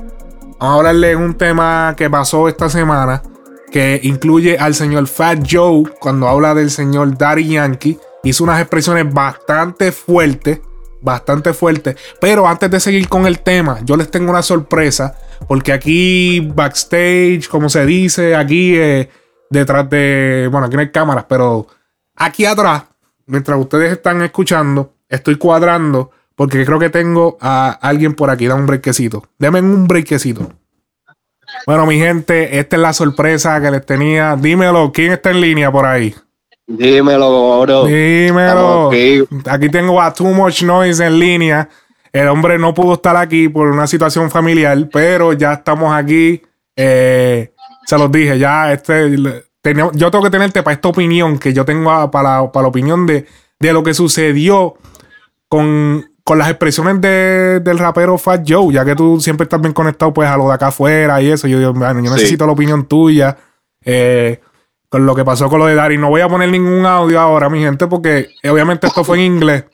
Vamos 0.59 0.75
a 0.75 0.75
hablarle 0.75 1.09
de 1.09 1.17
un 1.17 1.35
tema 1.35 1.95
que 1.97 2.11
pasó 2.11 2.49
esta 2.49 2.69
semana. 2.69 3.23
Que 3.71 4.01
incluye 4.03 4.59
al 4.59 4.75
señor 4.75 5.07
Fat 5.07 5.47
Joe. 5.49 5.85
Cuando 6.01 6.29
habla 6.29 6.55
del 6.55 6.71
señor 6.71 7.17
Daddy 7.17 7.49
Yankee. 7.49 7.99
Hizo 8.25 8.45
unas 8.45 8.61
expresiones 8.61 9.13
bastante 9.13 9.93
fuertes. 9.93 10.61
Bastante 11.01 11.53
fuertes. 11.53 11.97
Pero 12.21 12.49
antes 12.49 12.71
de 12.71 12.81
seguir 12.81 13.09
con 13.09 13.27
el 13.27 13.41
tema, 13.41 13.79
yo 13.85 13.97
les 13.97 14.11
tengo 14.11 14.31
una 14.31 14.43
sorpresa. 14.43 15.17
Porque 15.47 15.73
aquí, 15.73 16.41
backstage, 16.41 17.49
como 17.49 17.69
se 17.69 17.87
dice, 17.87 18.35
aquí 18.35 18.75
eh, 18.75 19.09
detrás 19.51 19.89
de. 19.89 20.49
Bueno, 20.51 20.67
aquí 20.67 20.77
no 20.77 20.81
hay 20.81 20.91
cámaras, 20.91 21.27
pero 21.29 21.67
aquí 22.17 22.45
atrás, 22.45 22.85
mientras 23.27 23.59
ustedes 23.59 23.93
están 23.93 24.23
escuchando, 24.23 24.95
estoy 25.09 25.37
cuadrando. 25.37 26.11
Porque 26.35 26.65
creo 26.65 26.79
que 26.79 26.89
tengo 26.89 27.37
a 27.41 27.71
alguien 27.71 28.15
por 28.15 28.31
aquí. 28.31 28.47
Da 28.47 28.55
un 28.55 28.67
brequecito. 28.67 29.25
Deme 29.39 29.61
un 29.61 29.89
brequecito. 29.89 30.53
Bueno, 31.67 31.85
mi 31.85 31.99
gente, 31.99 32.61
esta 32.61 32.77
es 32.77 32.83
la 32.83 32.93
sorpresa 32.93 33.61
que 33.61 33.71
les 33.73 33.85
tenía. 33.85 34.37
Dímelo, 34.37 34.93
¿quién 34.93 35.13
está 35.13 35.31
en 35.31 35.41
línea 35.41 35.73
por 35.73 35.85
ahí? 35.85 36.15
Dímelo, 36.67 37.61
bro. 37.63 37.87
Dímelo. 37.87 38.89
Aquí. 38.89 39.25
Aquí 39.47 39.69
tengo 39.69 40.01
a 40.01 40.13
Too 40.13 40.29
Much 40.29 40.63
Noise 40.63 41.07
en 41.07 41.19
línea. 41.19 41.69
El 42.13 42.29
hombre 42.29 42.59
no 42.59 42.73
pudo 42.73 42.95
estar 42.95 43.17
aquí 43.17 43.49
por 43.49 43.69
una 43.69 43.87
situación 43.87 44.31
familiar, 44.31 44.89
pero 44.93 45.33
ya 45.33 45.55
estamos 45.55 45.93
aquí. 45.93 46.41
Eh, 46.77 47.53
se 47.85 47.99
los 47.99 48.13
dije, 48.13 48.39
ya 48.39 48.73
este. 48.73 49.11
yo 49.95 50.11
tengo 50.11 50.23
que 50.23 50.31
tenerte 50.31 50.63
para 50.63 50.75
esta 50.75 50.89
opinión 50.89 51.39
que 51.39 51.53
yo 51.53 51.65
tengo 51.65 52.11
para, 52.11 52.43
la, 52.43 52.53
para 52.53 52.63
la 52.63 52.69
opinión 52.69 53.07
de, 53.07 53.27
de 53.59 53.73
lo 53.73 53.83
que 53.83 53.95
sucedió 53.95 54.77
con, 55.49 56.05
con 56.25 56.39
las 56.39 56.49
expresiones 56.51 57.01
de- 57.01 57.61
del 57.61 57.79
rapero 57.79 58.19
Fat 58.19 58.45
Joe, 58.47 58.73
ya 58.73 58.85
que 58.85 58.95
tú 58.95 59.21
siempre 59.21 59.45
estás 59.45 59.61
bien 59.61 59.73
conectado 59.73 60.13
pues 60.13 60.29
a 60.29 60.37
lo 60.37 60.49
de 60.49 60.55
acá 60.55 60.69
afuera 60.69 61.21
y 61.23 61.31
eso. 61.31 61.49
Yo 61.49 61.59
yo 61.61 61.73
Sí. 61.75 62.03
necesito 62.03 62.47
la 62.47 62.53
opinión 62.53 62.87
tuya. 62.87 63.37
eh, 63.85 64.41
con 64.91 65.05
lo 65.07 65.15
que 65.15 65.25
pasó 65.25 65.49
con 65.49 65.59
lo 65.61 65.67
de 65.67 65.75
Dari. 65.75 65.99
No 65.99 66.09
voy 66.09 66.21
a 66.23 66.29
poner 66.29 66.51
ningún 66.51 66.85
audio 66.87 67.21
ahora, 67.21 67.49
mi 67.51 67.61
gente, 67.61 67.87
porque 67.87 68.29
eh, 68.43 68.51
obviamente 68.51 68.87
esto 68.87 69.05
fue 69.05 69.19
en 69.19 69.25
inglés. 69.35 69.65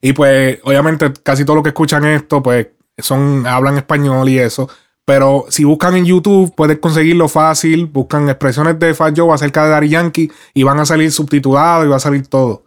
Y 0.00 0.12
pues, 0.12 0.58
obviamente, 0.64 1.12
casi 1.22 1.44
todo 1.44 1.56
lo 1.56 1.62
que 1.62 1.68
escuchan 1.70 2.04
esto, 2.06 2.42
pues, 2.42 2.68
son, 2.98 3.46
hablan 3.46 3.76
español 3.76 4.28
y 4.28 4.38
eso. 4.38 4.68
Pero 5.04 5.46
si 5.50 5.64
buscan 5.64 5.96
en 5.96 6.04
YouTube, 6.06 6.54
pueden 6.54 6.78
conseguirlo 6.78 7.28
fácil. 7.28 7.86
Buscan 7.86 8.28
expresiones 8.28 8.78
de 8.78 8.94
Fat 8.94 9.14
Joe 9.16 9.32
acerca 9.34 9.64
de 9.64 9.70
Daddy 9.70 9.88
Yankee 9.90 10.32
y 10.54 10.62
van 10.62 10.78
a 10.80 10.86
salir 10.86 11.10
subtitulados 11.12 11.84
y 11.86 11.88
va 11.88 11.96
a 11.96 12.00
salir 12.00 12.26
todo. 12.26 12.64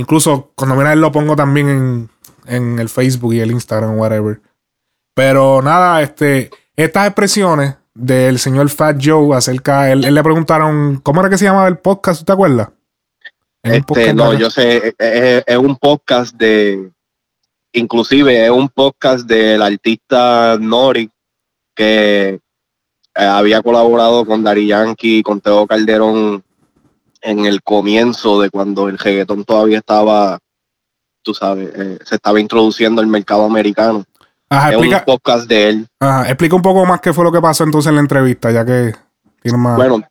Incluso 0.00 0.50
cuando 0.54 0.74
mira 0.76 0.92
él 0.94 1.00
lo 1.00 1.12
pongo 1.12 1.36
también 1.36 1.68
en, 1.68 2.10
en 2.46 2.78
el 2.78 2.88
Facebook 2.88 3.34
y 3.34 3.40
el 3.40 3.50
Instagram, 3.50 3.98
whatever. 3.98 4.40
Pero 5.14 5.60
nada, 5.60 6.00
este, 6.00 6.50
estas 6.74 7.06
expresiones 7.06 7.74
del 7.92 8.38
señor 8.38 8.70
Fat 8.70 8.96
Joe 9.04 9.36
acerca, 9.36 9.90
él, 9.92 10.04
él 10.06 10.14
le 10.14 10.22
preguntaron, 10.22 11.00
¿cómo 11.02 11.20
era 11.20 11.28
que 11.28 11.36
se 11.36 11.44
llamaba 11.44 11.68
el 11.68 11.76
podcast? 11.78 12.20
¿Tú 12.20 12.24
te 12.24 12.32
acuerdas? 12.32 12.68
Este, 13.62 14.14
no, 14.14 14.32
yo 14.38 14.48
sé, 14.50 14.76
es, 14.88 14.94
es- 14.98 15.44
es 15.46 15.56
un 15.58 15.76
podcast 15.76 16.34
de, 16.34 16.90
inclusive 17.74 18.46
es 18.46 18.50
un 18.50 18.70
podcast 18.70 19.26
del 19.26 19.60
artista 19.60 20.56
Nori 20.58 21.10
que 21.76 22.28
eh, 22.30 22.40
había 23.22 23.60
colaborado 23.60 24.24
con 24.24 24.42
Dari 24.42 24.66
Yankee 24.68 25.22
con 25.22 25.42
Teo 25.42 25.66
Calderón 25.66 26.42
en 27.20 27.46
el 27.46 27.62
comienzo 27.62 28.40
de 28.40 28.50
cuando 28.50 28.88
el 28.88 28.98
reggaetón 28.98 29.44
todavía 29.44 29.78
estaba, 29.78 30.38
tú 31.22 31.34
sabes, 31.34 31.70
eh, 31.74 31.98
se 32.04 32.16
estaba 32.16 32.40
introduciendo 32.40 33.00
el 33.00 33.06
mercado 33.06 33.44
americano. 33.44 34.04
Ajá, 34.48 34.68
es 34.68 34.74
explica, 34.74 34.98
un 34.98 35.04
podcast 35.04 35.48
de 35.48 35.68
él. 35.68 35.88
ajá, 36.00 36.26
explica 36.26 36.56
un 36.56 36.62
poco 36.62 36.84
más 36.84 37.00
qué 37.00 37.12
fue 37.12 37.24
lo 37.24 37.32
que 37.32 37.40
pasó 37.40 37.64
entonces 37.64 37.90
en 37.90 37.96
la 37.96 38.00
entrevista, 38.00 38.50
ya 38.50 38.64
que 38.64 38.94
tiene 39.42 39.58
más. 39.58 39.76
Bueno, 39.76 40.02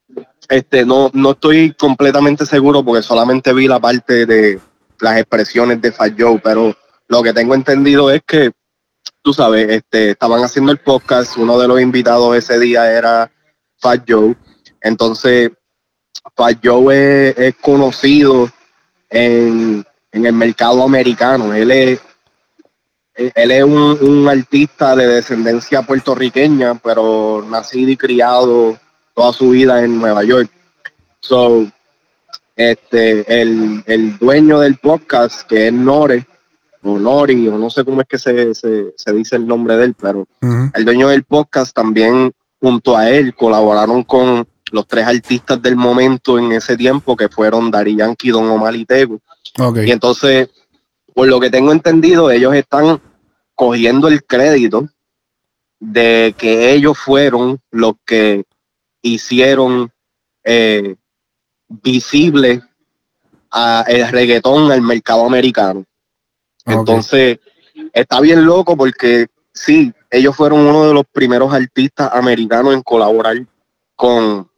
este, 0.47 0.85
no, 0.85 1.11
no 1.13 1.31
estoy 1.31 1.73
completamente 1.73 2.45
seguro 2.45 2.83
porque 2.83 3.03
solamente 3.03 3.53
vi 3.53 3.67
la 3.67 3.79
parte 3.79 4.25
de 4.25 4.59
las 4.99 5.17
expresiones 5.17 5.81
de 5.81 5.91
Fat 5.91 6.13
Joe, 6.17 6.39
pero 6.43 6.75
lo 7.07 7.23
que 7.23 7.33
tengo 7.33 7.53
entendido 7.53 8.09
es 8.11 8.21
que, 8.25 8.51
tú 9.21 9.33
sabes, 9.33 9.69
este, 9.69 10.11
estaban 10.11 10.41
haciendo 10.43 10.71
el 10.71 10.77
podcast, 10.77 11.37
uno 11.37 11.59
de 11.59 11.67
los 11.67 11.81
invitados 11.81 12.35
ese 12.35 12.59
día 12.59 12.91
era 12.91 13.31
Fat 13.77 14.03
Joe, 14.07 14.35
entonces 14.81 15.51
Fat 16.35 16.59
Joe 16.63 17.29
es, 17.29 17.37
es 17.37 17.55
conocido 17.55 18.49
en, 19.09 19.85
en 20.11 20.25
el 20.25 20.33
mercado 20.33 20.83
americano. 20.83 21.53
Él 21.53 21.71
es, 21.71 21.99
él 23.15 23.51
es 23.51 23.63
un, 23.63 23.97
un 24.01 24.27
artista 24.27 24.95
de 24.95 25.07
descendencia 25.07 25.81
puertorriqueña, 25.81 26.75
pero 26.75 27.45
nacido 27.49 27.91
y 27.91 27.97
criado 27.97 28.77
toda 29.13 29.33
su 29.33 29.49
vida 29.49 29.83
en 29.83 29.99
Nueva 29.99 30.23
York. 30.23 30.49
So, 31.19 31.65
este, 32.55 33.41
el, 33.41 33.83
el 33.85 34.17
dueño 34.17 34.59
del 34.59 34.77
podcast, 34.77 35.47
que 35.47 35.67
es 35.67 35.73
Nore, 35.73 36.25
o 36.81 36.97
Nori, 36.97 37.47
o 37.47 37.57
no 37.57 37.69
sé 37.69 37.83
cómo 37.83 38.01
es 38.01 38.07
que 38.07 38.17
se, 38.17 38.55
se, 38.55 38.93
se 38.95 39.13
dice 39.13 39.35
el 39.35 39.45
nombre 39.45 39.75
de 39.75 39.85
él, 39.85 39.95
pero 39.99 40.27
el 40.73 40.85
dueño 40.85 41.09
del 41.09 41.23
podcast 41.23 41.75
también 41.75 42.31
junto 42.61 42.95
a 42.95 43.09
él 43.09 43.35
colaboraron 43.35 44.03
con 44.03 44.47
los 44.71 44.87
tres 44.87 45.05
artistas 45.05 45.61
del 45.61 45.75
momento 45.75 46.37
en 46.37 46.51
ese 46.51 46.77
tiempo, 46.77 47.15
que 47.15 47.29
fueron 47.29 47.71
Dari 47.71 47.95
Yankee, 47.95 48.29
Don 48.29 48.49
Omar 48.49 48.75
y 48.75 48.85
Tego. 48.85 49.19
Y 49.83 49.91
entonces, 49.91 50.49
por 51.13 51.27
lo 51.27 51.39
que 51.39 51.49
tengo 51.49 51.71
entendido, 51.71 52.31
ellos 52.31 52.53
están 52.55 53.01
cogiendo 53.55 54.07
el 54.07 54.23
crédito 54.23 54.87
de 55.79 56.35
que 56.37 56.73
ellos 56.73 56.97
fueron 56.97 57.59
los 57.71 57.93
que 58.05 58.43
hicieron 59.01 59.91
eh, 60.43 60.95
visible 61.67 62.61
a 63.51 63.83
el 63.87 64.07
reggaetón 64.09 64.71
al 64.71 64.81
mercado 64.81 65.25
americano. 65.25 65.85
Entonces, 66.65 67.39
está 67.93 68.19
bien 68.19 68.45
loco 68.45 68.77
porque 68.77 69.27
sí, 69.53 69.93
ellos 70.09 70.35
fueron 70.35 70.61
uno 70.61 70.87
de 70.87 70.93
los 70.93 71.05
primeros 71.11 71.53
artistas 71.53 72.09
americanos 72.13 72.73
en 72.73 72.81
colaborar 72.81 73.37
con, 73.95 74.49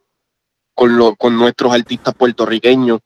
con, 0.82 0.98
lo- 0.98 1.16
con 1.16 1.38
nuestros 1.38 1.72
artistas 1.72 2.16
puertorriqueños. 2.16 3.02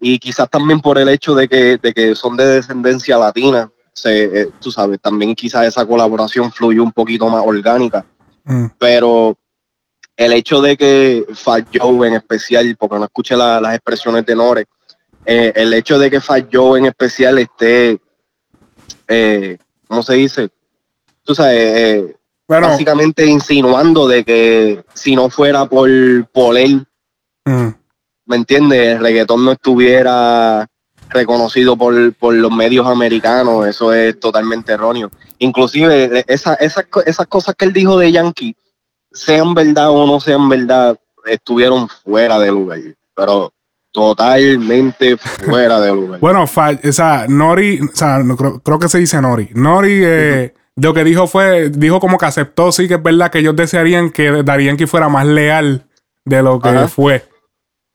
Y 0.00 0.18
quizás 0.18 0.48
también 0.48 0.80
por 0.80 0.96
el 0.98 1.10
hecho 1.10 1.34
de 1.34 1.46
que, 1.46 1.76
de 1.76 1.92
que 1.92 2.14
son 2.14 2.38
de 2.38 2.46
descendencia 2.46 3.18
latina, 3.18 3.70
se, 3.92 4.24
eh, 4.40 4.48
tú 4.60 4.70
sabes, 4.70 4.98
también 5.00 5.34
quizás 5.34 5.66
esa 5.66 5.84
colaboración 5.84 6.50
fluyó 6.50 6.82
un 6.82 6.92
poquito 6.92 7.28
más 7.28 7.42
orgánica. 7.44 8.06
Mm. 8.44 8.66
Pero 8.78 9.36
el 10.16 10.32
hecho 10.32 10.62
de 10.62 10.76
que 10.78 11.26
Fat 11.34 11.66
Joe 11.74 12.08
en 12.08 12.14
especial, 12.14 12.74
porque 12.78 12.96
no 12.98 13.04
escuché 13.04 13.36
la- 13.36 13.60
las 13.60 13.74
expresiones 13.74 14.24
de 14.24 14.34
Nore, 14.34 14.64
eh, 15.26 15.52
el 15.54 15.74
hecho 15.74 15.98
de 15.98 16.10
que 16.10 16.20
Fat 16.22 16.48
Joe 16.50 16.78
en 16.78 16.86
especial 16.86 17.36
esté, 17.38 18.00
eh, 19.08 19.58
¿cómo 19.86 20.02
se 20.02 20.14
dice? 20.14 20.48
Tú 21.24 21.34
sabes, 21.34 22.14
básicamente 22.48 23.26
insinuando 23.26 24.06
de 24.06 24.24
que 24.24 24.84
si 24.94 25.16
no 25.16 25.30
fuera 25.30 25.66
por, 25.66 25.88
por 26.32 26.56
él, 26.56 26.86
Mm. 27.46 27.68
¿me 28.26 28.36
entiendes? 28.36 28.96
El 28.96 28.98
reggaetón 28.98 29.44
no 29.44 29.52
estuviera 29.52 30.66
reconocido 31.08 31.76
por, 31.76 32.12
por 32.14 32.34
los 32.34 32.50
medios 32.50 32.86
americanos, 32.86 33.66
eso 33.66 33.94
es 33.94 34.18
totalmente 34.18 34.72
erróneo. 34.72 35.10
Inclusive 35.38 36.24
esa, 36.26 36.54
esas, 36.54 36.86
esas 37.06 37.26
cosas 37.28 37.54
que 37.54 37.64
él 37.64 37.72
dijo 37.72 37.96
de 37.96 38.10
Yankee, 38.10 38.56
sean 39.12 39.54
verdad 39.54 39.90
o 39.90 40.06
no 40.06 40.18
sean 40.18 40.48
verdad, 40.48 40.98
estuvieron 41.24 41.88
fuera 41.88 42.40
de 42.40 42.50
lugar, 42.50 42.80
pero 43.14 43.52
totalmente 43.92 45.16
fuera 45.16 45.80
de 45.80 45.92
lugar. 45.92 46.18
Bueno, 46.20 46.42
o 46.42 46.92
sea, 46.92 47.26
Nori, 47.28 47.80
o 47.80 47.94
sea, 47.94 48.18
no, 48.18 48.36
creo, 48.36 48.58
creo 48.58 48.78
que 48.80 48.88
se 48.88 48.98
dice 48.98 49.22
Nori. 49.22 49.50
Nori, 49.54 50.00
eh, 50.04 50.54
lo 50.76 50.92
que 50.92 51.04
dijo 51.04 51.26
fue, 51.26 51.70
dijo 51.70 52.00
como 52.00 52.18
que 52.18 52.26
aceptó, 52.26 52.70
sí, 52.70 52.86
que 52.86 52.94
es 52.94 53.02
verdad 53.02 53.30
que 53.30 53.38
ellos 53.38 53.56
desearían 53.56 54.10
que 54.10 54.42
Dari 54.42 54.66
Yankee 54.66 54.86
fuera 54.86 55.08
más 55.08 55.26
leal 55.26 55.86
de 56.24 56.42
lo 56.42 56.60
que 56.60 56.68
Ajá. 56.68 56.88
fue. 56.88 57.24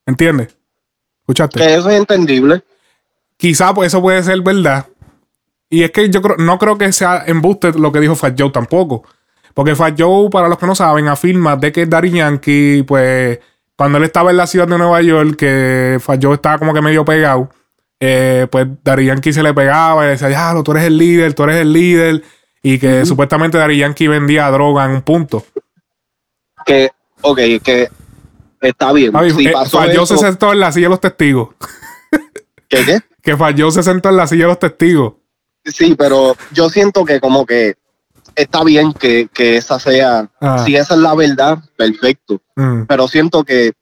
¿Entiendes? 0.05 0.57
¿Escuchaste? 1.21 1.59
Que 1.59 1.75
eso 1.75 1.89
es 1.89 1.99
entendible. 1.99 2.63
Quizá 3.37 3.73
pues, 3.73 3.87
eso 3.87 4.01
puede 4.01 4.21
ser 4.23 4.41
verdad. 4.41 4.87
Y 5.69 5.83
es 5.83 5.91
que 5.91 6.09
yo 6.09 6.21
creo, 6.21 6.37
no 6.37 6.57
creo 6.57 6.77
que 6.77 6.91
sea 6.91 7.23
embuste 7.27 7.71
lo 7.71 7.91
que 7.91 7.99
dijo 7.99 8.15
Fat 8.15 8.35
Joe 8.37 8.49
tampoco. 8.49 9.03
Porque 9.53 9.75
Fat 9.75 9.95
Joe, 9.97 10.29
para 10.29 10.47
los 10.47 10.57
que 10.57 10.65
no 10.65 10.75
saben, 10.75 11.07
afirma 11.07 11.55
de 11.55 11.71
que 11.71 11.85
Daddy 11.85 12.11
Yankee, 12.11 12.83
pues, 12.83 13.39
cuando 13.75 13.99
él 13.99 14.05
estaba 14.05 14.31
en 14.31 14.37
la 14.37 14.47
ciudad 14.47 14.67
de 14.67 14.77
Nueva 14.77 15.01
York, 15.01 15.35
que 15.35 15.97
Fat 16.01 16.21
Joe 16.21 16.35
estaba 16.35 16.57
como 16.57 16.73
que 16.73 16.81
medio 16.81 17.05
pegado, 17.05 17.49
eh, 17.99 18.47
pues 18.51 18.67
Daddy 18.83 19.05
Yankee 19.05 19.33
se 19.33 19.43
le 19.43 19.53
pegaba 19.53 20.05
y 20.05 20.09
decía, 20.09 20.27
diablo, 20.29 20.63
tú 20.63 20.71
eres 20.71 20.85
el 20.85 20.97
líder, 20.97 21.33
tú 21.33 21.43
eres 21.43 21.57
el 21.57 21.71
líder. 21.71 22.23
Y 22.63 22.77
que 22.79 23.05
supuestamente 23.05 23.57
Daddy 23.57 23.77
Yankee 23.79 24.07
vendía 24.07 24.49
droga 24.51 24.85
en 24.85 24.91
un 24.91 25.01
punto. 25.01 25.43
Que, 26.65 26.91
ok, 27.21 27.37
que 27.63 27.89
está 28.61 28.91
bien. 28.91 29.11
Si 29.35 29.47
eh, 29.47 29.51
pasó 29.51 29.83
eso- 29.83 30.05
se 30.05 30.17
sentó 30.17 30.53
en 30.53 30.59
la 30.59 30.71
silla 30.71 30.85
de 30.85 30.89
los 30.91 31.01
testigos. 31.01 31.49
¿Qué, 32.67 32.85
qué? 32.85 32.99
Que 33.23 33.35
Joe 33.35 33.71
se 33.71 33.83
sentó 33.83 34.09
en 34.09 34.17
la 34.17 34.25
silla 34.25 34.45
de 34.45 34.47
los 34.49 34.59
testigos. 34.59 35.13
Sí, 35.63 35.93
pero 35.95 36.35
yo 36.53 36.69
siento 36.69 37.05
que 37.05 37.19
como 37.19 37.45
que 37.45 37.75
está 38.35 38.63
bien 38.63 38.93
que, 38.93 39.27
que 39.31 39.57
esa 39.57 39.79
sea, 39.79 40.27
Ah. 40.39 40.63
si 40.65 40.75
esa 40.75 40.95
es 40.95 40.99
la 41.01 41.13
verdad, 41.13 41.59
perfecto. 41.77 42.41
Mm. 42.55 42.83
Pero 42.87 43.07
siento 43.07 43.43
que 43.43 43.73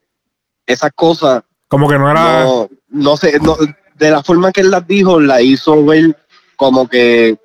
esas 0.65 0.91
cosas 0.93 1.43
Como 1.69 1.87
que 1.87 1.97
no 1.97 2.11
era. 2.11 2.43
no, 2.43 2.69
no 2.89 3.15
sé, 3.15 3.39
no, 3.39 3.55
de 3.95 4.11
la 4.11 4.21
forma 4.23 4.51
que 4.51 4.59
él 4.61 4.71
las 4.71 4.85
dijo, 4.85 5.21
la 5.21 5.41
hizo 5.41 5.85
ver 5.85 6.17
como 6.57 6.89
que 6.89 7.37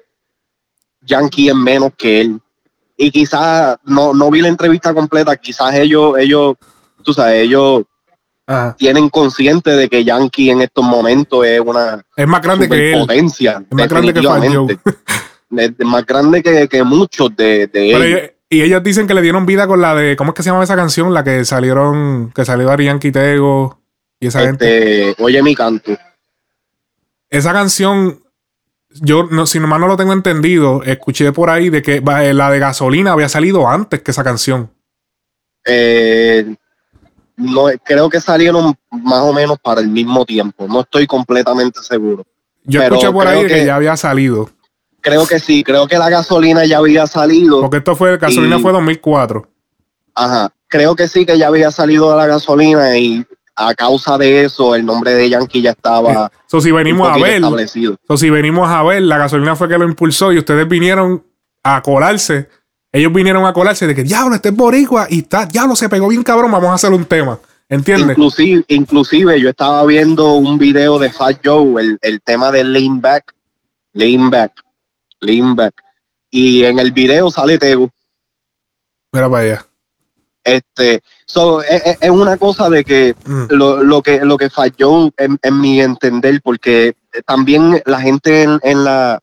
Yankee 1.05 1.49
es 1.49 1.55
menos 1.55 1.93
que 1.97 2.21
él. 2.23 2.41
Y 2.97 3.11
quizás, 3.11 3.77
no, 3.85 4.15
no 4.15 4.31
vi 4.31 4.41
la 4.41 4.49
entrevista 4.49 4.95
completa, 4.95 5.37
quizás 5.37 5.75
ellos, 5.75 6.17
ellos, 6.19 6.55
tú 7.03 7.13
sabes, 7.13 7.43
ellos 7.43 7.83
tienen 8.77 9.09
consciente 9.09 9.71
de 9.71 9.89
que 9.89 10.05
Yankee 10.05 10.51
en 10.51 10.61
estos 10.61 10.85
momentos 10.85 11.47
es 11.47 11.61
una 11.61 12.05
Es 12.15 12.27
más 12.27 12.43
grande 12.43 12.69
que 12.69 12.93
él. 12.93 13.01
potencia. 13.01 13.65
Es 13.71 13.77
más 13.77 13.89
grande 13.89 14.13
que 14.13 14.23
Joe. 14.23 14.79
Es 15.57 15.87
más 15.87 16.05
grande 16.05 16.43
que, 16.43 16.67
que 16.69 16.83
muchos 16.83 17.35
de, 17.37 17.69
de 17.69 17.91
Pero 17.93 18.03
ellos. 18.05 18.21
y 18.51 18.63
ellos 18.63 18.83
dicen 18.83 19.07
que 19.07 19.15
le 19.15 19.23
dieron 19.23 19.47
vida 19.47 19.69
con 19.69 19.81
la 19.81 19.95
de. 19.95 20.17
¿Cómo 20.17 20.33
es 20.33 20.35
que 20.35 20.43
se 20.43 20.51
llama 20.51 20.65
esa 20.65 20.75
canción? 20.75 21.15
La 21.15 21.23
que 21.23 21.45
salieron. 21.45 22.33
Que 22.35 22.45
salió 22.45 22.67
Dari 22.67 22.87
Yankee 22.87 23.13
Tego 23.13 23.79
y 24.19 24.27
esa 24.27 24.41
gente. 24.41 25.11
Este, 25.11 25.23
oye 25.23 25.43
mi 25.45 25.55
canto. 25.55 25.93
Esa 27.31 27.53
canción. 27.53 28.21
Yo, 29.01 29.25
no, 29.31 29.47
si 29.47 29.59
nomás 29.59 29.81
no 29.81 29.89
lo 29.89 29.97
tengo 29.97 30.13
entendido, 30.13 30.83
escuché 30.85 31.33
por 31.33 31.51
ahí 31.51 31.69
de 31.71 31.83
que 31.83 31.97
eh, 31.97 32.35
la 32.35 32.51
de 32.51 32.59
gasolina 32.59 33.13
había 33.13 33.29
salido 33.29 33.69
antes 33.69 34.03
que 34.03 34.11
esa 34.13 34.23
canción. 34.25 34.71
Eh, 35.67 36.55
no, 37.37 37.65
creo 37.85 38.09
que 38.09 38.21
salieron 38.21 38.75
más 38.91 39.23
o 39.23 39.33
menos 39.33 39.59
para 39.59 39.81
el 39.81 39.89
mismo 39.89 40.25
tiempo. 40.25 40.67
No 40.69 40.83
estoy 40.83 41.07
completamente 41.07 41.81
seguro. 41.83 42.25
Yo 42.65 42.81
Pero 42.81 42.95
escuché 42.97 43.13
por 43.13 43.27
ahí 43.27 43.43
que, 43.43 43.49
que- 43.49 43.67
ya 43.67 43.77
había 43.77 43.97
salido. 43.97 44.51
Creo 45.01 45.27
que 45.27 45.39
sí, 45.39 45.63
creo 45.63 45.87
que 45.87 45.99
la 45.99 46.09
gasolina 46.09 46.65
ya 46.65 46.79
había 46.79 47.07
salido. 47.07 47.61
Porque 47.61 47.77
esto 47.79 47.95
fue. 47.95 48.17
Gasolina 48.17 48.57
Y- 48.57 48.63
fue 48.63 48.73
2004. 48.73 49.47
Ajá, 50.15 50.51
creo 50.69 50.95
que 50.97 51.09
sí 51.09 51.27
que 51.27 51.37
ya 51.37 51.49
había 51.49 51.71
salido 51.71 52.11
de 52.11 52.17
la 52.17 52.27
gasolina 52.27 52.97
y 52.97 53.27
a 53.57 53.75
causa 53.75 54.19
de 54.19 54.45
eso 54.45 54.75
el 54.75 54.85
nombre 54.85 55.15
de 55.15 55.31
Yankee 55.31 55.63
ya 55.63 55.71
estaba 55.71 56.31
So, 56.47 56.61
si 56.61 56.71
venimos 56.73 57.09
a 57.09 57.17
ver. 57.17 57.35
establecido. 57.37 57.97
So, 58.07 58.17
si 58.17 58.31
venimos 58.31 58.69
a 58.69 58.83
ver, 58.83 59.03
la 59.03 59.19
gasolina 59.19 59.57
fue 59.57 59.69
que 59.69 59.79
lo 59.79 59.85
impulsó 59.85 60.33
y 60.33 60.39
ustedes 60.39 60.69
vinieron 60.69 61.25
a 61.63 61.81
colarse. 61.83 62.49
Ellos 62.93 63.13
vinieron 63.13 63.45
a 63.45 63.53
colarse 63.53 63.87
de 63.87 63.95
que 63.95 64.05
diablo, 64.05 64.35
este 64.37 64.51
es 64.51 64.55
boricua 64.57 65.07
y 65.11 65.21
está, 65.21 65.47
diablo, 65.47 65.75
se 65.75 65.89
pegó 65.89 66.09
bien 66.09 66.23
cabrón, 66.23 66.53
vamos 66.53 66.71
a 66.71 66.75
hacer 66.75 66.93
un 66.93 67.05
tema. 67.05 67.39
¿Entiendes? 67.69 68.11
Inclusive, 68.11 68.65
inclusive 68.69 69.41
yo 69.41 69.49
estaba 69.51 69.85
viendo 69.87 70.35
un 70.35 70.59
video 70.59 70.99
de 70.99 71.11
Fat 71.11 71.39
Joe, 71.45 71.81
el, 71.83 71.99
el 72.03 72.21
tema 72.21 72.53
de 72.53 72.63
Lean 72.63 73.01
Back, 73.01 73.35
Lean 73.95 74.31
Back, 74.31 74.53
Lean 75.21 75.57
Back. 75.57 75.75
Y 76.31 76.65
en 76.65 76.79
el 76.79 76.93
video 76.93 77.31
sale 77.31 77.59
Tego. 77.59 77.91
Mira 79.13 79.31
para 79.31 79.43
allá. 79.45 79.67
Este, 80.45 81.03
so, 81.27 81.63
es, 81.63 81.83
es- 81.87 81.99
es 82.03 82.11
una 82.11 82.37
cosa 82.37 82.69
de 82.69 82.85
que 82.85 83.15
Mm. 83.25 83.45
lo, 83.51 83.83
lo 83.83 84.03
que 84.03 84.21
lo 84.25 84.37
que 84.37 84.51
falló 84.51 85.11
en, 85.17 85.39
en 85.43 85.61
mi 85.61 85.81
entender, 85.81 86.41
porque 86.43 86.95
también 87.27 87.83
la 87.87 88.01
gente 88.01 88.43
en, 88.43 88.61
en 88.63 88.85
la, 88.85 89.19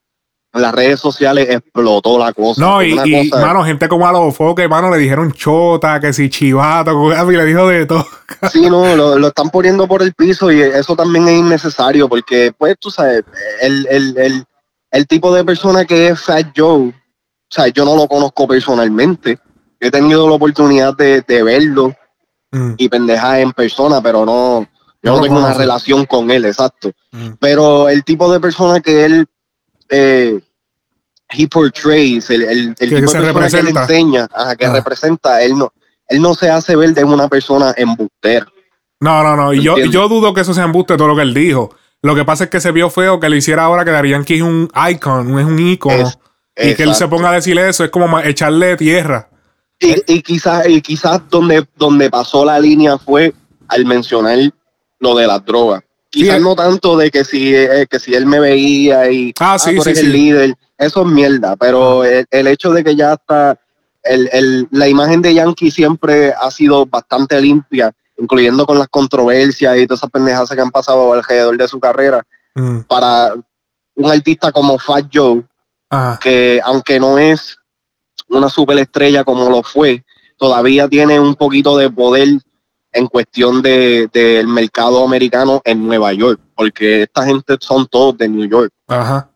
en 0.54 0.62
las 0.64 0.74
redes 0.74 1.00
sociales 1.00 1.48
explotó 1.50 2.18
la 2.18 2.34
cosa. 2.34 2.60
No, 2.60 2.82
y, 2.84 3.00
y, 3.06 3.30
cosa- 3.30 3.46
mano, 3.46 3.64
gente 3.64 3.88
como 3.88 4.08
a 4.08 4.12
los 4.12 4.36
foques, 4.36 4.68
mano, 4.68 4.90
le 4.92 4.98
dijeron 4.98 5.32
chota, 5.32 6.00
que 6.00 6.12
si 6.12 6.30
chivato, 6.30 6.92
y 7.32 7.36
le 7.36 7.46
dijo 7.46 7.68
de 7.68 7.86
todo. 7.86 8.06
Sí, 8.52 8.62
no, 8.70 8.96
lo, 8.96 9.18
lo 9.20 9.28
están 9.28 9.50
poniendo 9.52 9.88
por 9.88 10.02
el 10.02 10.14
piso 10.14 10.52
y 10.52 10.60
eso 10.62 10.96
también 10.96 11.28
es 11.28 11.38
innecesario 11.40 12.10
porque, 12.10 12.52
pues, 12.58 12.76
tú 12.80 12.90
sabes, 12.90 13.24
el, 13.62 13.88
el, 13.92 14.18
el, 14.18 14.46
el 14.90 15.08
tipo 15.08 15.34
de 15.36 15.46
persona 15.46 15.86
que 15.86 16.08
es 16.08 16.20
Fat 16.20 16.48
Joe, 16.58 16.88
o 16.90 16.94
sea, 17.48 17.68
yo 17.68 17.86
no 17.86 17.96
lo 17.96 18.08
conozco 18.08 18.48
personalmente. 18.48 19.38
He 19.82 19.90
tenido 19.92 20.30
la 20.30 20.36
oportunidad 20.36 20.96
de, 20.96 21.22
de 21.22 21.44
verlo 21.44 21.94
y 22.78 22.88
pendejar 22.88 23.40
en 23.40 23.52
persona, 23.52 24.02
pero 24.02 24.26
no, 24.26 24.68
yo 25.02 25.16
No 25.16 25.22
tengo 25.22 25.40
una 25.40 25.54
relación 25.54 26.06
con 26.06 26.30
él, 26.32 26.46
exacto. 26.46 26.92
Pero 27.40 27.90
el 27.90 28.04
tipo 28.04 28.32
de 28.32 28.40
persona 28.40 28.80
que 28.80 29.04
él, 29.06 29.26
eh, 29.90 30.40
he 31.30 31.48
portrays, 31.48 32.30
el, 32.30 32.44
el, 32.44 32.60
el 32.68 32.76
Que 32.76 32.88
tipo 33.02 33.12
de 33.12 33.34
persona 33.34 33.50
que 33.50 33.60
él 33.70 33.78
enseña, 33.78 34.28
ajá, 34.34 34.56
que 34.56 34.66
Ah. 34.66 34.74
representa, 34.74 35.42
él 35.42 35.58
no, 35.58 35.74
él 36.08 36.22
no 36.22 36.34
se 36.36 36.50
hace 36.50 36.76
ver 36.76 36.94
de 36.94 37.04
una 37.04 37.28
persona 37.28 37.74
embustera. 37.78 38.46
No, 39.00 39.24
no, 39.24 39.36
no. 39.36 39.54
Yo, 39.54 39.78
yo 39.78 40.08
dudo 40.08 40.34
que 40.34 40.42
eso 40.42 40.54
sea 40.54 40.66
embuste 40.66 40.96
todo 40.98 41.08
lo 41.08 41.16
que 41.16 41.24
él 41.24 41.34
dijo. 41.34 41.74
Lo 42.04 42.14
que 42.16 42.26
pasa 42.26 42.44
es 42.44 42.50
que 42.52 42.60
se 42.60 42.72
vio 42.72 42.90
feo 42.90 43.20
que 43.20 43.30
le 43.30 43.38
hiciera 43.38 43.64
ahora 43.64 43.84
que 43.86 43.92
Daddy 43.92 44.10
Yankee 44.12 44.36
es 44.36 44.42
un 44.42 44.70
icon, 44.92 45.40
es 45.40 45.46
un 45.46 45.58
icono. 45.60 45.96
Es- 46.08 46.18
y 46.56 46.76
que 46.76 46.84
él 46.84 46.94
se 46.94 47.08
ponga 47.08 47.30
a 47.30 47.34
decir 47.34 47.58
eso 47.58 47.84
es 47.86 47.90
como 47.90 48.20
echarle 48.20 48.76
tierra. 48.76 49.30
Y, 49.82 49.96
y 50.14 50.22
quizás 50.22 50.68
y 50.70 50.80
quizás 50.82 51.22
donde, 51.30 51.68
donde 51.76 52.10
pasó 52.10 52.46
la 52.46 52.60
línea 52.60 52.98
fue 53.00 53.34
al 53.68 53.84
mencionar 53.86 54.38
lo 55.00 55.16
de 55.16 55.26
las 55.28 55.44
drogas. 55.44 55.82
Quizás 56.10 56.38
Sí. 56.38 56.44
no 56.44 56.56
tanto 56.56 56.96
de 56.98 57.10
que 57.10 57.24
si, 57.26 57.56
eh, 57.56 57.88
que 57.90 58.00
si 58.00 58.14
él 58.14 58.26
me 58.26 58.40
veía 58.40 59.10
y 59.10 59.34
Ah, 59.40 59.58
sí, 59.58 59.76
tú 59.76 59.82
sí, 59.82 59.90
eres 59.90 60.00
sí. 60.02 60.06
el 60.06 60.12
líder, 60.14 60.56
eso 60.78 61.02
es 61.02 61.08
mierda, 61.08 61.56
pero 61.56 62.04
el, 62.06 62.26
el 62.30 62.48
hecho 62.48 62.72
de 62.72 62.84
que 62.84 62.96
ya 62.96 63.14
está, 63.14 63.58
el, 64.04 64.30
el- 64.32 64.68
la 64.72 64.88
imagen 64.88 65.22
de 65.22 65.34
Yankee 65.34 65.72
siempre 65.72 66.32
ha 66.34 66.52
sido 66.52 66.86
bastante 66.86 67.40
limpia, 67.42 67.92
incluyendo 68.18 68.66
con 68.68 68.78
las 68.78 68.88
controversias 68.90 69.78
y 69.78 69.88
todas 69.88 70.02
esas 70.02 70.12
pendejas 70.12 70.50
que 70.50 70.62
han 70.62 70.70
pasado 70.72 71.14
alrededor 71.14 71.58
de 71.58 71.68
su 71.68 71.80
carrera, 71.80 72.24
Mm. 72.54 72.82
para 72.82 73.34
un 73.96 74.12
artista 74.12 74.52
como 74.52 74.78
Fat 74.78 75.06
Joe, 75.12 75.42
Ajá. 75.90 76.20
que 76.22 76.60
aunque 76.66 77.00
no 77.00 77.18
es 77.18 77.58
una 78.32 78.50
superestrella 78.50 79.24
como 79.24 79.50
lo 79.50 79.62
fue, 79.64 80.04
todavía 80.38 80.88
tiene 80.88 81.20
un 81.20 81.36
poquito 81.36 81.78
de 81.78 81.90
poder 81.90 82.28
en 82.94 83.08
cuestión 83.08 83.62
de- 83.62 84.10
del 84.12 84.48
mercado 84.48 85.04
americano 85.06 85.62
en 85.64 85.86
Nueva 85.88 86.12
York, 86.14 86.40
porque 86.56 87.04
esta 87.04 87.24
gente 87.26 87.56
son 87.60 87.88
todos 87.88 88.18
de 88.18 88.28
New 88.28 88.50
York. 88.50 88.72
Ajá. 88.88 89.30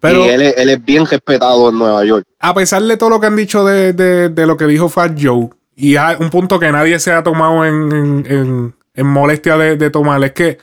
Pero 0.00 0.24
y 0.26 0.28
él, 0.28 0.42
es- 0.42 0.56
él 0.56 0.68
es 0.70 0.84
bien 0.84 1.06
respetado 1.06 1.68
en 1.70 1.78
Nueva 1.78 2.04
York. 2.04 2.24
a 2.40 2.54
pesar 2.54 2.82
de 2.82 2.96
todo 2.96 3.10
lo 3.10 3.20
que 3.20 3.26
han 3.26 3.36
dicho 3.36 3.64
de, 3.64 3.92
de- 3.92 4.28
de 4.28 4.46
lo 4.46 4.56
que 4.56 4.66
dijo 4.66 4.88
Fat 4.88 5.16
Joe, 5.20 5.50
y 5.74 5.96
hay 5.96 6.16
un 6.20 6.30
punto 6.30 6.58
que 6.58 6.70
nadie 6.72 6.98
se 6.98 7.12
ha 7.12 7.22
tomado 7.22 7.64
en, 7.64 7.92
en- 7.92 8.26
en- 8.28 8.76
en 8.94 9.06
molestia 9.06 9.56
de, 9.56 9.76
de 9.76 9.90
tomar, 9.90 10.22
es 10.24 10.32
que 10.32 10.58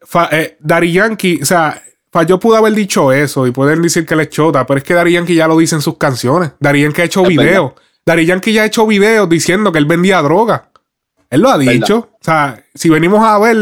Fa- 0.00 0.28
eh, 0.32 0.56
Daddy 0.60 0.92
Yankee, 0.92 1.40
o 1.42 1.44
sea, 1.44 1.82
Joe 2.12 2.38
pudo 2.38 2.56
haber 2.56 2.72
dicho 2.72 3.12
eso 3.12 3.46
y 3.46 3.50
pueden 3.50 3.82
decir 3.82 4.04
que 4.06 4.16
le 4.16 4.24
es 4.24 4.28
chota, 4.30 4.66
pero 4.66 4.78
es 4.78 4.84
que 4.84 4.94
Daddy 4.94 5.12
Yankee 5.12 5.34
ya 5.34 5.46
lo 5.48 5.56
dice 5.58 5.74
en 5.76 5.82
sus 5.82 5.96
canciones. 5.98 6.52
Daddy 6.60 6.82
Yankee 6.82 7.02
ha 7.02 7.04
hecho 7.04 7.22
Es 7.22 7.28
videos. 7.28 7.72
Daddy 8.06 8.26
Yankee 8.26 8.52
ya 8.52 8.62
ha 8.62 8.66
hecho 8.66 8.86
videos 8.86 9.28
diciendo 9.28 9.70
que 9.72 9.78
él 9.78 9.84
vendía 9.86 10.20
droga. 10.22 10.70
Él 11.30 11.42
lo 11.42 11.50
ha 11.50 11.58
Verdad. 11.58 11.72
dicho. 11.72 11.96
O 12.12 12.18
sea, 12.24 12.64
si 12.74 12.88
venimos 12.88 13.22
a 13.22 13.38
ver, 13.38 13.56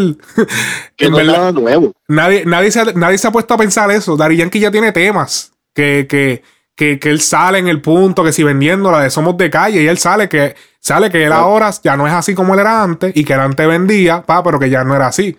Que 0.97 1.07
en 1.07 1.11
no 1.11 1.17
verdad- 1.17 1.53
nuevo. 1.53 1.93
Nadie, 2.09 2.45
nadie, 2.47 2.71
se, 2.71 2.81
ha- 2.81 2.93
nadie 2.95 3.19
se 3.19 3.27
ha 3.27 3.33
puesto 3.33 3.55
a 3.55 3.59
pensar 3.59 3.91
eso. 3.91 4.17
Daddy 4.17 4.37
Yankee 4.37 4.61
ya 4.61 4.71
tiene 4.71 4.93
temas. 4.93 5.53
Que, 5.75 6.07
que, 6.09 6.43
que, 6.77 6.99
que 7.01 7.11
él 7.11 7.21
sale 7.21 7.59
en 7.59 7.67
el 7.69 7.83
punto, 7.83 8.23
que 8.23 8.33
si 8.33 8.43
vendiendo 8.45 8.93
la 8.93 9.01
de 9.01 9.11
Somos 9.11 9.37
de 9.37 9.51
Calle, 9.51 9.83
y 9.83 9.89
él 9.89 9.99
sale 9.99 10.29
que 10.29 10.55
sale 10.79 11.11
que 11.11 11.25
él 11.27 11.33
ahora 11.33 11.71
ya 11.83 11.97
no 11.97 12.07
es 12.07 12.13
así 12.13 12.35
como 12.35 12.55
él 12.55 12.61
era 12.61 12.83
antes, 12.85 13.13
y 13.17 13.25
que 13.25 13.33
él 13.33 13.41
antes 13.41 13.67
vendía, 13.67 14.23
pa, 14.23 14.43
pero 14.45 14.59
que 14.61 14.71
ya 14.71 14.85
no 14.85 14.95
era 14.95 15.09
así. 15.09 15.37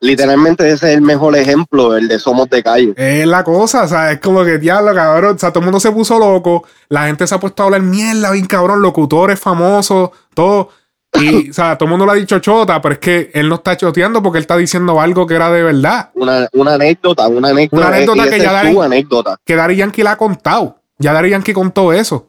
Literalmente 0.00 0.64
ese 0.70 0.90
es 0.90 0.94
el 0.96 1.02
mejor 1.02 1.36
ejemplo, 1.36 1.94
el 1.96 2.08
de 2.08 2.18
Somos 2.18 2.48
de 2.48 2.62
Calle. 2.62 2.94
Es 2.96 3.26
la 3.26 3.44
cosa, 3.44 3.82
o 3.82 3.88
sea, 3.88 4.12
es 4.12 4.20
como 4.20 4.42
que 4.44 4.58
diablo, 4.58 4.94
cabrón. 4.94 5.36
O 5.36 5.38
sea, 5.38 5.50
todo 5.50 5.60
el 5.60 5.66
mundo 5.66 5.78
se 5.78 5.92
puso 5.92 6.18
loco, 6.18 6.64
la 6.88 7.06
gente 7.06 7.26
se 7.26 7.34
ha 7.34 7.40
puesto 7.40 7.62
a 7.62 7.66
hablar 7.66 7.82
mierda, 7.82 8.30
bien 8.30 8.46
cabrón, 8.46 8.80
locutores 8.80 9.38
famosos, 9.38 10.10
todo. 10.32 10.70
Y, 11.12 11.50
o 11.50 11.52
sea, 11.52 11.76
todo 11.76 11.84
el 11.86 11.90
mundo 11.90 12.06
le 12.06 12.12
ha 12.12 12.14
dicho 12.14 12.38
chota, 12.38 12.80
pero 12.80 12.94
es 12.94 12.98
que 12.98 13.30
él 13.34 13.48
no 13.48 13.56
está 13.56 13.76
choteando 13.76 14.22
porque 14.22 14.38
él 14.38 14.42
está 14.42 14.56
diciendo 14.56 14.98
algo 15.00 15.26
que 15.26 15.34
era 15.34 15.50
de 15.50 15.62
verdad. 15.62 16.10
Una, 16.14 16.48
una 16.52 16.74
anécdota, 16.74 17.28
una 17.28 17.50
anécdota, 17.50 17.86
Una 17.86 17.96
anécdota 17.96 18.30
que 18.30 18.38
ya 18.40 18.70
su 18.72 18.82
anécdota. 18.82 19.36
Que 19.44 19.54
Daddy 19.54 19.76
Yankee 19.76 20.02
la 20.02 20.12
ha 20.12 20.16
contado. 20.16 20.78
Ya 20.98 21.12
Daddy 21.12 21.30
Yankee 21.30 21.52
contó 21.52 21.92
eso. 21.92 22.26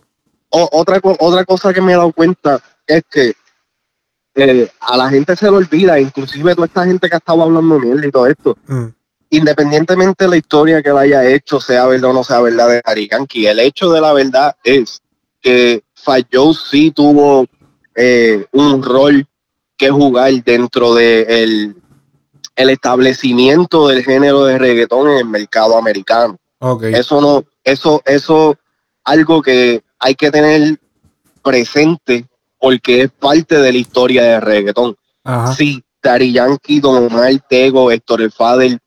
O- 0.50 0.68
otra, 0.74 1.00
otra 1.20 1.46
cosa 1.46 1.74
que 1.74 1.80
me 1.80 1.94
he 1.94 1.96
dado 1.96 2.12
cuenta 2.12 2.60
es 2.86 3.04
que 3.10 3.34
eh, 4.36 4.70
a 4.80 4.98
la 4.98 5.10
gente 5.10 5.36
se 5.36 5.50
le 5.50 5.58
olvida, 5.58 6.00
inclusive 6.00 6.56
toda 6.56 6.68
esta 6.68 6.86
gente 6.86 7.10
que 7.10 7.16
ha 7.16 7.18
estado 7.18 7.44
hablando 7.44 7.80
mierda 7.80 8.08
y 8.08 8.12
todo 8.12 8.28
esto, 8.28 8.58
Mm. 8.68 8.86
independientemente 9.30 10.24
de 10.24 10.30
la 10.30 10.38
historia 10.38 10.82
que 10.82 10.90
él 10.90 10.98
haya 10.98 11.26
hecho, 11.26 11.60
sea 11.60 11.86
verdad 11.88 12.12
o 12.12 12.14
no 12.14 12.24
sea 12.24 12.42
verdad 12.42 12.82
de 12.84 13.08
Yankee, 13.08 13.48
el 13.48 13.60
hecho 13.60 13.92
de 13.92 14.02
la 14.02 14.14
verdad 14.14 14.56
es 14.64 15.02
que 15.42 15.84
Fat 15.96 16.28
Joe 16.32 16.54
sí 16.54 16.92
tuvo 16.92 17.46
eh, 17.96 18.46
un 18.52 18.82
rol 18.84 19.26
que 19.78 19.90
jugar 19.90 20.32
dentro 20.44 20.94
de 20.94 21.24
el, 21.24 21.76
el 22.56 22.70
establecimiento 22.70 23.88
del 23.88 24.04
género 24.04 24.46
de 24.46 24.58
reggaetón 24.58 25.10
en 25.10 25.18
el 25.18 25.26
mercado 25.26 25.78
americano. 25.78 26.38
Ok. 26.60 26.84
Eso 26.84 27.20
no, 27.20 27.44
eso, 27.64 28.02
eso, 28.06 28.56
algo 29.04 29.42
que 29.42 29.84
hay 30.00 30.16
que 30.16 30.30
tener 30.30 30.80
presente 31.42 32.26
porque 32.62 33.02
es 33.02 33.12
parte 33.12 33.58
de 33.58 33.72
la 33.72 33.78
historia 33.78 34.24
de 34.24 34.40
reggaetón. 34.40 34.96
Ajá. 35.24 35.54
Sí, 35.54 35.84
Daddy 36.02 36.32
Yankee, 36.32 36.80
Don 36.80 37.08
Omar, 37.08 37.34
Tego, 37.50 37.92
Héctor 37.92 38.22
el 38.22 38.32
Fader 38.32 38.80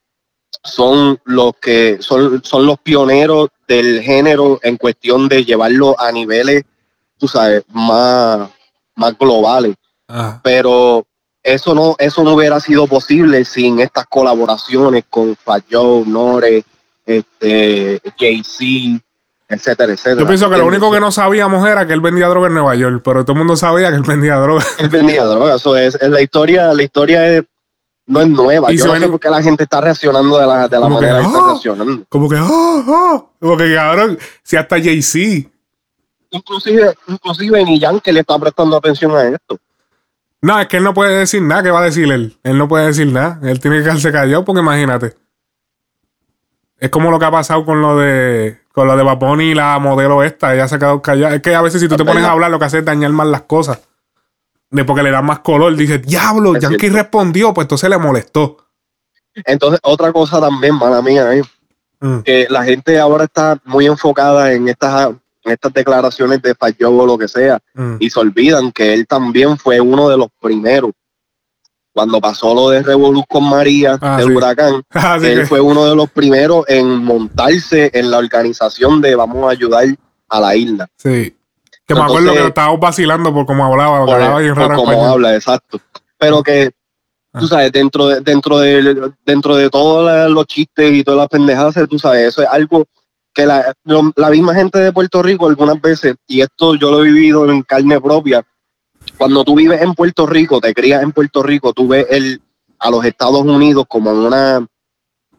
son 0.63 1.21
los 1.25 1.55
que 1.61 1.99
son, 2.01 2.43
son 2.43 2.65
los 2.65 2.79
pioneros 2.79 3.49
del 3.69 4.01
género 4.01 4.61
en 4.63 4.77
cuestión 4.77 5.29
de 5.29 5.45
llevarlo 5.45 6.01
a 6.01 6.11
niveles, 6.13 6.63
tú 7.19 7.29
sabes, 7.29 7.65
más, 7.69 8.49
más 8.95 9.19
globales. 9.19 9.75
Ajá. 10.07 10.41
Pero 10.43 11.05
eso 11.43 11.75
no, 11.75 11.97
eso 11.99 12.23
no 12.23 12.35
hubiera 12.35 12.61
sido 12.61 12.87
posible 12.87 13.45
sin 13.45 13.81
estas 13.81 14.07
colaboraciones 14.07 15.05
con 15.11 15.37
Fat 15.37 15.65
Joe, 15.71 16.05
Nore, 16.07 16.65
este, 17.05 18.01
Jay-Z, 18.17 19.05
etcétera, 19.55 19.93
etcétera. 19.93 20.21
Yo 20.21 20.27
pienso 20.27 20.51
que 20.51 20.57
lo 20.59 20.67
único 20.67 20.91
que 20.93 21.01
no 21.01 21.11
sabíamos 21.11 21.67
era 21.67 21.87
que 21.87 21.93
él 21.93 22.01
vendía 22.01 22.29
droga 22.29 22.49
en 22.49 22.55
Nueva 22.55 22.75
York, 22.75 23.01
pero 23.05 23.25
todo 23.25 23.33
el 23.33 23.39
mundo 23.39 23.57
sabía 23.57 23.91
que 23.91 23.97
él 23.97 24.03
vendía 24.03 24.37
droga. 24.37 24.65
Él 24.79 24.89
vendía 24.89 25.25
droga, 25.25 25.57
eso 25.57 25.77
es, 25.77 25.95
es 25.95 26.09
la 26.09 26.21
historia, 26.21 26.73
la 26.75 26.83
historia 26.83 27.27
es, 27.29 27.45
no 28.07 28.21
es 28.21 28.29
nueva. 28.29 28.73
Y 28.73 28.77
Yo 28.77 28.87
no 28.87 28.93
ven- 28.93 29.03
sé 29.03 29.09
por 29.09 29.21
qué 29.21 29.31
la 29.31 29.43
gente 29.43 29.63
está 29.65 29.81
reaccionando 29.81 30.39
de 30.39 30.47
la, 30.47 30.69
de 30.69 30.79
la 30.79 30.87
que, 30.87 30.93
manera 30.95 31.21
que 31.21 31.27
está 31.27 31.39
¡ah! 31.39 31.47
reaccionando. 31.49 32.05
Como 32.09 32.29
que, 32.29 32.37
oh, 32.37 32.85
oh. 32.87 33.31
Como 33.41 33.57
que 33.57 33.75
cabrón, 33.75 34.19
si 34.43 34.57
hasta 34.57 34.77
Jay-Z. 34.81 35.49
Inclusive, 36.31 36.95
inclusive 37.07 37.65
ni 37.65 37.79
Yankee 37.79 38.13
le 38.13 38.21
está 38.21 38.39
prestando 38.39 38.77
atención 38.77 39.15
a 39.17 39.23
esto. 39.25 39.59
No, 40.43 40.61
es 40.61 40.67
que 40.67 40.77
él 40.77 40.83
no 40.85 40.93
puede 40.93 41.17
decir 41.17 41.41
nada. 41.41 41.63
¿Qué 41.63 41.71
va 41.71 41.81
a 41.81 41.85
decir 41.85 42.11
él? 42.13 42.37
Él 42.43 42.59
no 42.59 42.69
puede 42.69 42.87
decir 42.87 43.07
nada. 43.11 43.39
Él 43.45 43.61
tiene 43.61 43.79
que 43.79 43.85
quedarse 43.85 44.13
callado 44.13 44.45
porque 44.45 44.61
imagínate. 44.61 45.15
Es 46.79 46.91
como 46.91 47.11
lo 47.11 47.19
que 47.19 47.25
ha 47.25 47.31
pasado 47.31 47.65
con 47.65 47.81
lo 47.81 47.97
de 47.99 48.61
con 48.75 48.89
lo 48.89 48.97
de 48.97 49.05
Bad 49.05 49.19
Bunny 49.19 49.53
y 49.53 49.55
la 49.55 49.79
modelo 49.79 50.25
esta. 50.25 50.53
Ella 50.53 50.67
se 50.67 50.75
ha 50.75 50.79
quedado 50.81 51.01
callada. 51.01 51.37
Es 51.37 51.43
que 51.43 51.55
a 51.55 51.63
veces 51.63 51.81
si 51.81 51.87
tú 51.89 51.97
te 51.97 52.03
Es 52.03 52.09
pones 52.09 52.25
a 52.25 52.33
hablar, 52.33 52.51
lo 52.51 52.59
que 52.59 52.65
hace 52.65 52.79
es 52.79 52.85
dañar 52.85 53.13
más 53.13 53.29
las 53.29 53.43
cosas. 53.43 53.81
De 54.71 54.85
porque 54.85 55.05
le 55.05 55.13
dan 55.13 55.25
más 55.25 55.39
color. 55.39 55.77
Dice, 55.77 55.99
diablo, 55.99 56.57
Es 56.57 56.63
Yankee 56.63 56.81
cierto. 56.81 56.99
respondió, 56.99 57.55
pues 57.55 57.67
entonces 57.67 57.89
le 57.89 57.99
molestó. 57.99 58.57
Entonces, 59.45 59.79
otra 59.85 60.13
cosa 60.13 60.41
también, 60.41 60.75
mala 60.75 61.01
mía, 61.03 61.33
es 61.35 61.47
Mm. 62.01 62.19
que 62.21 62.47
la 62.51 62.65
gente 62.65 62.99
ahora 62.99 63.25
está 63.25 63.57
muy 63.65 63.87
enfocada 63.87 64.53
en 64.53 64.69
estas, 64.69 65.11
en 65.45 65.53
estas 65.53 65.73
declaraciones 65.73 66.43
de 66.43 66.55
Fat 66.55 66.75
Joe 66.79 66.89
o 66.89 67.07
lo 67.07 67.17
que 67.17 67.29
sea, 67.29 67.61
Mm. 67.75 67.97
y 68.01 68.11
se 68.11 68.19
olvidan 68.21 68.73
que 68.73 68.93
él 68.93 69.07
también 69.07 69.57
fue 69.57 69.81
uno 69.81 70.09
de 70.09 70.17
los 70.19 70.27
primeros. 70.41 70.91
Cuando 71.95 72.21
pasó 72.21 72.53
lo 72.55 72.71
de 72.71 72.83
Revolú 72.83 73.25
con 73.29 73.49
María, 73.49 73.97
Ah, 74.03 74.19
sí. 74.21 74.31
huracán, 74.31 74.83
Ah, 74.91 75.17
sí 75.21 75.27
él 75.29 75.41
que- 75.41 75.47
fue 75.47 75.61
uno 75.61 75.87
de 75.87 75.95
los 75.95 76.11
primeros 76.11 76.65
en 76.69 77.05
montarse 77.05 77.91
en 77.95 78.11
la 78.11 78.19
organización 78.19 79.01
de 79.01 79.15
vamos 79.15 79.45
a 79.47 79.51
ayudar 79.53 79.85
a 80.29 80.41
la 80.41 80.57
isla. 80.57 80.89
Sí. 80.99 81.37
Que 81.87 81.95
me 81.95 82.01
acuerdo 82.01 82.33
que 82.33 82.47
estábamos 82.49 82.81
vacilando 82.81 83.33
por 83.33 83.47
cómo 83.47 83.65
hablaba. 83.65 84.05
por, 84.05 84.15
hablaba 84.15 84.41
bien 84.41 84.55
por 84.55 84.75
cómo 84.75 85.07
habla, 85.07 85.35
exacto. 85.37 85.81
Pero 86.19 86.43
que, 86.43 86.73
Ah. 87.33 87.39
tú 87.41 87.47
sabes, 87.49 87.71
dentro 87.73 88.07
de, 88.09 88.21
dentro 88.23 88.59
de, 88.59 89.13
dentro 89.25 89.55
de 89.57 89.71
todos 89.71 90.31
los 90.31 90.47
chistes 90.47 90.93
y 90.93 91.05
todas 91.05 91.19
las 91.19 91.29
pendejadas, 91.29 91.75
tú 91.89 91.99
sabes, 91.99 92.29
eso 92.29 92.43
es 92.43 92.49
algo 92.49 92.87
que 93.33 93.45
la, 93.47 93.73
la 94.17 94.31
misma 94.31 94.55
gente 94.55 94.79
de 94.79 94.93
Puerto 94.93 95.23
Rico 95.23 95.47
algunas 95.49 95.81
veces, 95.81 96.15
y 96.29 96.41
esto 96.41 96.75
yo 96.77 96.91
lo 96.93 97.01
he 97.05 97.09
vivido 97.09 97.49
en 97.51 97.63
carne 97.63 98.01
propia, 98.01 98.45
cuando 99.17 99.45
tú 99.45 99.57
vives 99.57 99.81
en 99.81 99.95
Puerto 99.95 100.27
Rico, 100.27 100.61
te 100.61 100.75
crías 100.75 101.03
en 101.03 101.13
Puerto 101.13 101.43
Rico, 101.43 101.73
tú 101.73 101.89
ves 101.89 102.07
el, 102.11 102.43
a 102.79 102.91
los 102.91 103.05
Estados 103.05 103.43
Unidos 103.43 103.85
como 103.89 104.11
una 104.11 104.67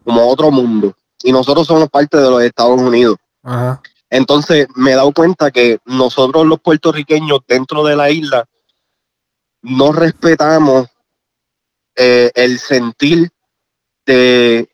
como 0.04 0.28
otro 0.28 0.50
mundo. 0.50 0.94
Y 1.22 1.32
nosotros 1.32 1.66
somos 1.66 1.88
parte 1.88 2.16
de 2.16 2.30
los 2.30 2.42
Estados 2.42 2.80
Unidos. 2.80 3.16
Ajá. 3.42 3.80
Entonces 4.10 4.68
me 4.76 4.92
he 4.92 4.94
dado 4.94 5.12
cuenta 5.12 5.50
que 5.50 5.78
nosotros 5.84 6.46
los 6.46 6.60
puertorriqueños 6.60 7.40
dentro 7.46 7.84
de 7.84 7.96
la 7.96 8.10
isla 8.10 8.46
no 9.62 9.92
respetamos 9.92 10.86
eh, 11.96 12.30
el 12.34 12.58
sentir 12.58 13.30
de, 14.04 14.68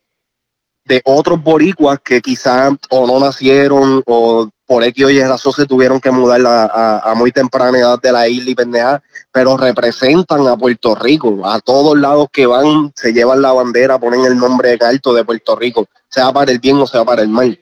de 0.84 1.02
otros 1.04 1.42
boricuas 1.42 2.00
que 2.00 2.20
quizás 2.20 2.74
o 2.90 3.06
no 3.06 3.18
nacieron 3.18 4.02
o 4.06 4.50
por 4.72 4.84
X 4.84 5.04
o 5.04 5.10
Y 5.10 5.22
razón 5.22 5.52
se 5.52 5.66
tuvieron 5.66 6.00
que 6.00 6.10
mudar 6.10 6.40
a, 6.46 6.64
a- 6.64 7.10
a 7.10 7.14
muy 7.14 7.30
temprana 7.30 7.78
edad 7.78 8.00
de 8.00 8.10
la 8.10 8.26
isla 8.26 8.50
y 8.50 8.54
pendeja, 8.54 9.02
pero 9.30 9.54
representan 9.58 10.46
a 10.48 10.56
Puerto 10.56 10.94
Rico. 10.94 11.42
A 11.44 11.60
todos 11.60 11.98
lados 11.98 12.28
que 12.32 12.46
van, 12.46 12.90
se 12.96 13.12
llevan 13.12 13.42
la 13.42 13.52
bandera, 13.52 13.98
ponen 13.98 14.24
el 14.24 14.38
nombre 14.38 14.72
en 14.72 14.82
alto 14.82 15.12
de 15.12 15.24
Puerto 15.26 15.56
Rico, 15.56 15.86
sea 16.08 16.32
para 16.32 16.50
el 16.52 16.58
bien 16.58 16.78
o 16.78 16.86
sea 16.86 17.04
para 17.04 17.20
el 17.20 17.28
mal. 17.28 17.60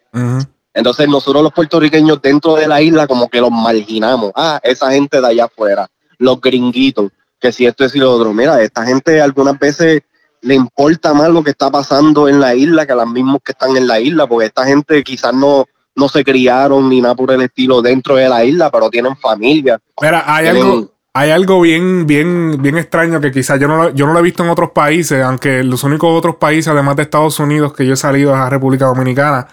Entonces 0.73 1.09
nosotros 1.09 1.43
los 1.43 1.53
puertorriqueños 1.53 2.23
dentro 2.23 2.55
de 2.55 2.69
la 2.69 2.81
isla 2.81 3.09
como 3.09 3.29
que 3.29 3.41
los 3.41 3.51
marginamos. 3.51 4.31
Ah, 4.37 4.61
esa 4.63 4.93
gente 4.93 5.21
de 5.21 5.27
allá 5.27 5.47
afuera, 5.47 5.89
los 6.19 6.41
gringuitos, 6.41 7.11
que 7.41 7.51
si 7.51 7.67
esto 7.67 7.85
es 7.85 7.95
y 7.97 7.99
lo 7.99 8.13
otro. 8.13 8.33
Mira, 8.33 8.63
esta 8.63 8.87
gente 8.87 9.21
algunas 9.21 9.59
veces 9.59 10.03
le 10.43 10.55
importa 10.55 11.13
más 11.13 11.29
lo 11.29 11.43
que 11.43 11.51
está 11.51 11.71
pasando 11.71 12.29
en 12.29 12.39
la 12.39 12.55
isla 12.55 12.87
que 12.87 12.93
a 12.93 12.95
los 12.97 13.09
mismos 13.09 13.41
que 13.45 13.51
están 13.53 13.77
en 13.77 13.89
la 13.89 13.99
isla, 13.99 14.29
porque 14.29 14.47
esta 14.47 14.65
gente 14.65 15.03
quizás 15.03 15.35
no, 15.35 15.67
no 16.01 16.09
se 16.09 16.25
criaron 16.25 16.89
ni 16.89 17.01
nada 17.01 17.15
por 17.15 17.31
el 17.31 17.43
estilo 17.43 17.81
dentro 17.83 18.17
de 18.17 18.29
la 18.29 18.45
isla, 18.45 18.71
pero 18.71 18.91
tienen 18.91 19.17
familia. 19.17 19.79
Mira, 20.03 20.25
hay 20.27 20.45
Tienen- 20.47 20.63
algo, 20.63 20.93
hay 21.15 21.31
algo 21.31 21.61
bien, 21.61 22.07
bien, 22.07 22.57
bien 22.61 22.77
extraño 22.79 23.21
que 23.21 23.31
quizás 23.31 23.61
yo 23.61 23.69
no, 23.69 23.77
lo- 23.85 23.95
yo 23.95 24.07
no 24.07 24.13
lo 24.13 24.19
he 24.19 24.23
visto 24.23 24.43
en 24.43 24.51
otros 24.51 24.71
países, 24.71 25.23
aunque 25.23 25.63
los 25.63 25.85
únicos 25.85 26.11
otros 26.19 26.37
países, 26.37 26.69
además 26.69 26.97
de 26.97 27.03
Estados 27.03 27.39
Unidos, 27.39 27.73
que 27.73 27.87
yo 27.87 27.93
he 27.95 27.97
salido 27.97 28.33
es 28.33 28.39
a 28.41 28.49
República 28.51 28.87
Dominicana. 28.87 29.47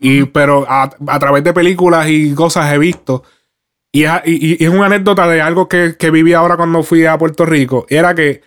Y, 0.00 0.24
pero 0.26 0.64
a, 0.68 0.90
a 1.08 1.18
través 1.18 1.42
de 1.42 1.52
películas 1.52 2.08
y 2.08 2.32
cosas 2.34 2.72
he 2.72 2.78
visto. 2.78 3.24
Y 3.90 4.04
es, 4.04 4.12
y- 4.26 4.62
y 4.62 4.64
es 4.64 4.70
una 4.70 4.86
anécdota 4.86 5.26
de 5.26 5.40
algo 5.42 5.66
que, 5.68 5.96
que 5.98 6.10
viví 6.12 6.34
ahora 6.34 6.56
cuando 6.56 6.82
fui 6.84 7.04
a 7.06 7.18
Puerto 7.18 7.44
Rico. 7.44 7.84
Era 7.88 8.14
que 8.14 8.42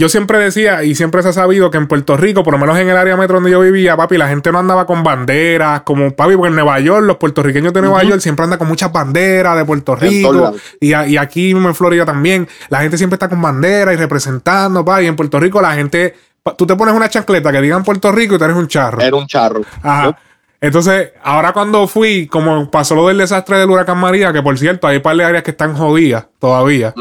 yo 0.00 0.08
siempre 0.08 0.38
decía, 0.38 0.84
y 0.84 0.94
siempre 0.94 1.22
se 1.24 1.30
ha 1.30 1.32
sabido, 1.32 1.72
que 1.72 1.76
en 1.78 1.88
Puerto 1.88 2.16
Rico, 2.16 2.44
por 2.44 2.52
lo 2.54 2.58
menos 2.58 2.78
en 2.78 2.88
el 2.88 2.96
área 2.96 3.16
metro 3.16 3.34
donde 3.36 3.50
yo 3.50 3.58
vivía, 3.60 3.96
papi, 3.96 4.16
la 4.16 4.28
gente 4.28 4.52
no 4.52 4.60
andaba 4.60 4.86
con 4.86 5.02
banderas, 5.02 5.80
como 5.82 6.12
papi, 6.14 6.36
porque 6.36 6.50
en 6.50 6.54
Nueva 6.54 6.78
York, 6.78 7.04
los 7.04 7.16
puertorriqueños 7.16 7.72
de 7.72 7.82
Nueva 7.82 8.04
York 8.04 8.20
siempre 8.20 8.44
andan 8.44 8.60
con 8.60 8.68
muchas 8.68 8.92
banderas 8.92 9.56
de 9.56 9.64
Puerto 9.64 9.96
Rico. 9.96 10.32
Y, 10.80 10.92
a- 10.92 11.06
y 11.08 11.16
aquí 11.16 11.50
en 11.50 11.74
Florida 11.74 12.06
también, 12.06 12.46
la 12.68 12.80
gente 12.80 12.96
siempre 12.96 13.16
está 13.16 13.28
con 13.28 13.42
bandera 13.42 13.92
y 13.92 13.96
representando, 13.96 14.84
pa. 14.84 15.02
Y 15.02 15.06
en 15.08 15.16
Puerto 15.16 15.40
Rico 15.40 15.60
la 15.60 15.74
gente, 15.74 16.14
tú 16.56 16.64
te 16.64 16.76
pones 16.76 16.94
una 16.94 17.08
chancleta 17.08 17.50
que 17.50 17.60
digan 17.60 17.82
Puerto 17.82 18.12
Rico 18.12 18.36
y 18.36 18.38
tú 18.38 18.44
eres 18.44 18.56
un 18.56 18.68
charro. 18.68 19.00
Era 19.00 19.16
un 19.16 19.26
charro. 19.26 19.62
Ajá. 19.82 20.16
Entonces, 20.60 21.10
ahora 21.24 21.52
cuando 21.52 21.88
fui, 21.88 22.28
como 22.28 22.70
pasó 22.70 22.94
lo 22.94 23.08
del 23.08 23.18
desastre 23.18 23.58
del 23.58 23.68
huracán 23.70 23.98
María, 23.98 24.32
que 24.32 24.42
por 24.42 24.56
cierto, 24.58 24.86
hay 24.86 24.98
un 24.98 25.02
par 25.02 25.16
de 25.16 25.24
áreas 25.24 25.42
que 25.42 25.50
están 25.50 25.74
jodidas 25.76 26.26
todavía, 26.38 26.94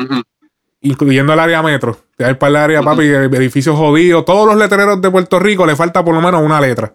incluyendo 0.81 1.33
el 1.33 1.39
área 1.39 1.61
metro. 1.61 1.97
Hay 2.19 2.31
un 2.31 2.37
par 2.37 2.51
de 2.51 2.57
áreas, 2.57 2.83
papi, 2.83 3.03
edificios 3.03 3.77
jodidos. 3.77 4.25
Todos 4.25 4.47
los 4.47 4.55
letreros 4.55 4.99
de 5.01 5.11
Puerto 5.11 5.39
Rico 5.39 5.65
le 5.65 5.75
falta 5.75 6.03
por 6.03 6.15
lo 6.15 6.21
menos 6.21 6.41
una 6.41 6.59
letra. 6.59 6.93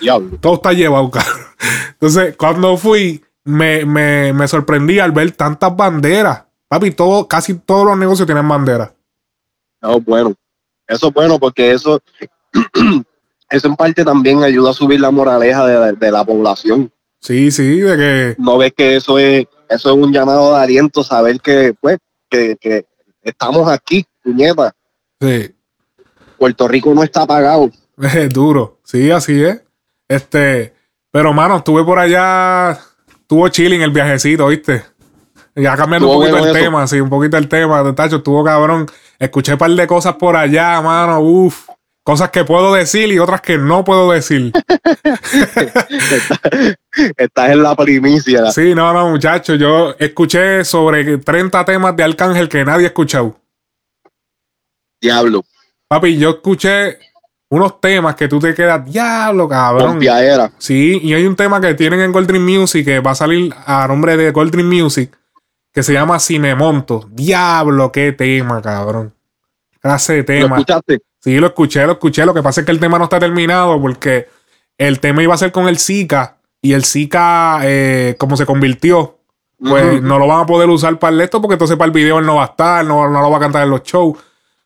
Diablo. 0.00 0.36
Todo 0.40 0.54
está 0.54 0.72
llevado, 0.72 1.10
cabrón. 1.10 1.46
Entonces, 1.92 2.36
cuando 2.36 2.76
fui, 2.76 3.24
me, 3.44 3.84
me, 3.84 4.32
me 4.32 4.48
sorprendí 4.48 4.98
al 4.98 5.12
ver 5.12 5.32
tantas 5.32 5.74
banderas. 5.74 6.44
Papi, 6.68 6.90
todo, 6.90 7.26
casi 7.28 7.54
todos 7.54 7.86
los 7.86 7.98
negocios 7.98 8.26
tienen 8.26 8.48
banderas. 8.48 8.92
Eso 9.80 9.96
es 9.96 10.04
bueno. 10.04 10.34
Eso 10.86 11.08
es 11.08 11.14
bueno 11.14 11.38
porque 11.38 11.72
eso, 11.72 12.02
eso 13.50 13.68
en 13.68 13.76
parte 13.76 14.04
también 14.04 14.42
ayuda 14.42 14.70
a 14.70 14.74
subir 14.74 15.00
la 15.00 15.10
moraleja 15.10 15.66
de, 15.66 15.92
de 15.92 16.10
la 16.10 16.24
población. 16.24 16.92
Sí, 17.20 17.50
sí, 17.50 17.80
de 17.80 17.96
que. 17.96 18.34
No 18.38 18.58
ves 18.58 18.72
que 18.76 18.96
eso 18.96 19.18
es, 19.18 19.46
eso 19.68 19.90
es 19.90 19.96
un 19.96 20.12
llamado 20.12 20.54
de 20.54 20.62
aliento, 20.62 21.02
saber 21.02 21.40
que, 21.40 21.74
pues, 21.80 21.98
que, 22.28 22.56
que 22.60 22.84
estamos 23.22 23.68
aquí, 23.70 24.04
puñeta. 24.22 24.74
Sí. 25.20 25.54
Puerto 26.38 26.68
Rico 26.68 26.94
no 26.94 27.02
está 27.02 27.22
apagado. 27.22 27.70
Es 28.00 28.28
duro. 28.32 28.78
Sí, 28.84 29.10
así 29.10 29.42
es. 29.42 29.62
Este. 30.08 30.74
Pero, 31.10 31.32
mano, 31.32 31.58
estuve 31.58 31.84
por 31.84 31.98
allá. 31.98 32.78
Estuvo 33.20 33.48
chilling 33.48 33.82
el 33.82 33.90
viajecito, 33.90 34.46
¿viste? 34.48 34.84
Ya 35.54 35.76
cambiando 35.76 36.08
un 36.10 36.18
poquito 36.18 36.38
el 36.38 36.44
eso. 36.44 36.52
tema, 36.54 36.86
sí, 36.86 37.00
un 37.00 37.10
poquito 37.10 37.36
el 37.36 37.48
tema. 37.48 37.94
Tacho, 37.94 38.16
estuvo 38.16 38.42
cabrón. 38.42 38.86
Escuché 39.18 39.52
un 39.52 39.58
par 39.58 39.70
de 39.70 39.86
cosas 39.86 40.14
por 40.14 40.34
allá, 40.36 40.80
mano. 40.80 41.20
Uf. 41.20 41.68
Cosas 42.04 42.30
que 42.30 42.44
puedo 42.44 42.74
decir 42.74 43.12
y 43.12 43.18
otras 43.20 43.42
que 43.42 43.58
no 43.58 43.84
puedo 43.84 44.10
decir. 44.10 44.50
Estás 47.16 47.50
en 47.50 47.62
la 47.62 47.76
primicia. 47.76 48.50
Sí, 48.50 48.74
no, 48.74 48.92
no, 48.92 49.10
muchacho. 49.10 49.54
Yo 49.54 49.94
escuché 49.98 50.64
sobre 50.64 51.18
30 51.18 51.64
temas 51.64 51.94
de 51.94 52.02
Arcángel 52.02 52.48
que 52.48 52.64
nadie 52.64 52.86
ha 52.86 52.88
escuchado. 52.88 53.36
Diablo. 55.02 55.44
Papi, 55.88 56.16
yo 56.16 56.30
escuché 56.30 56.98
unos 57.50 57.80
temas 57.80 58.14
que 58.14 58.28
tú 58.28 58.38
te 58.38 58.54
quedas, 58.54 58.82
diablo, 58.90 59.46
cabrón. 59.46 59.90
Pompiadera. 59.90 60.50
Sí, 60.56 61.00
y 61.02 61.12
hay 61.12 61.26
un 61.26 61.36
tema 61.36 61.60
que 61.60 61.74
tienen 61.74 62.00
en 62.00 62.12
Gold 62.12 62.28
Dream 62.28 62.44
Music 62.46 62.84
que 62.84 63.00
va 63.00 63.10
a 63.10 63.14
salir 63.14 63.52
a 63.66 63.86
nombre 63.86 64.16
de 64.16 64.30
Gold 64.30 64.52
Dream 64.52 64.68
Music 64.68 65.14
que 65.72 65.82
se 65.82 65.92
llama 65.92 66.20
Cinemonto. 66.20 67.08
Diablo, 67.10 67.90
qué 67.92 68.12
tema, 68.12 68.62
cabrón. 68.62 69.12
Clase 69.80 70.12
de 70.12 70.18
¿Lo 70.20 70.24
tema. 70.24 70.56
escuchaste? 70.56 71.00
Sí, 71.18 71.38
lo 71.38 71.48
escuché, 71.48 71.84
lo 71.84 71.92
escuché. 71.92 72.24
Lo 72.24 72.34
que 72.34 72.42
pasa 72.42 72.60
es 72.60 72.66
que 72.66 72.72
el 72.72 72.80
tema 72.80 72.98
no 72.98 73.04
está 73.04 73.18
terminado 73.18 73.80
porque 73.80 74.28
el 74.78 75.00
tema 75.00 75.22
iba 75.22 75.34
a 75.34 75.38
ser 75.38 75.50
con 75.50 75.68
el 75.68 75.78
Zika 75.78 76.38
y 76.60 76.74
el 76.74 76.84
Zika, 76.84 77.60
eh, 77.64 78.14
como 78.18 78.36
se 78.36 78.46
convirtió, 78.46 79.18
pues 79.58 80.02
no 80.02 80.18
lo 80.18 80.26
van 80.26 80.40
a 80.40 80.46
poder 80.46 80.68
usar 80.68 80.98
para 80.98 81.14
el 81.14 81.20
esto 81.20 81.40
porque 81.40 81.54
entonces 81.54 81.76
para 81.76 81.86
el 81.86 81.92
video 81.92 82.18
él 82.18 82.26
no 82.26 82.36
va 82.36 82.42
a 82.44 82.46
estar, 82.46 82.84
no, 82.84 83.08
no 83.08 83.20
lo 83.20 83.30
va 83.30 83.36
a 83.38 83.40
cantar 83.40 83.64
en 83.64 83.70
los 83.70 83.82
shows. 83.82 84.16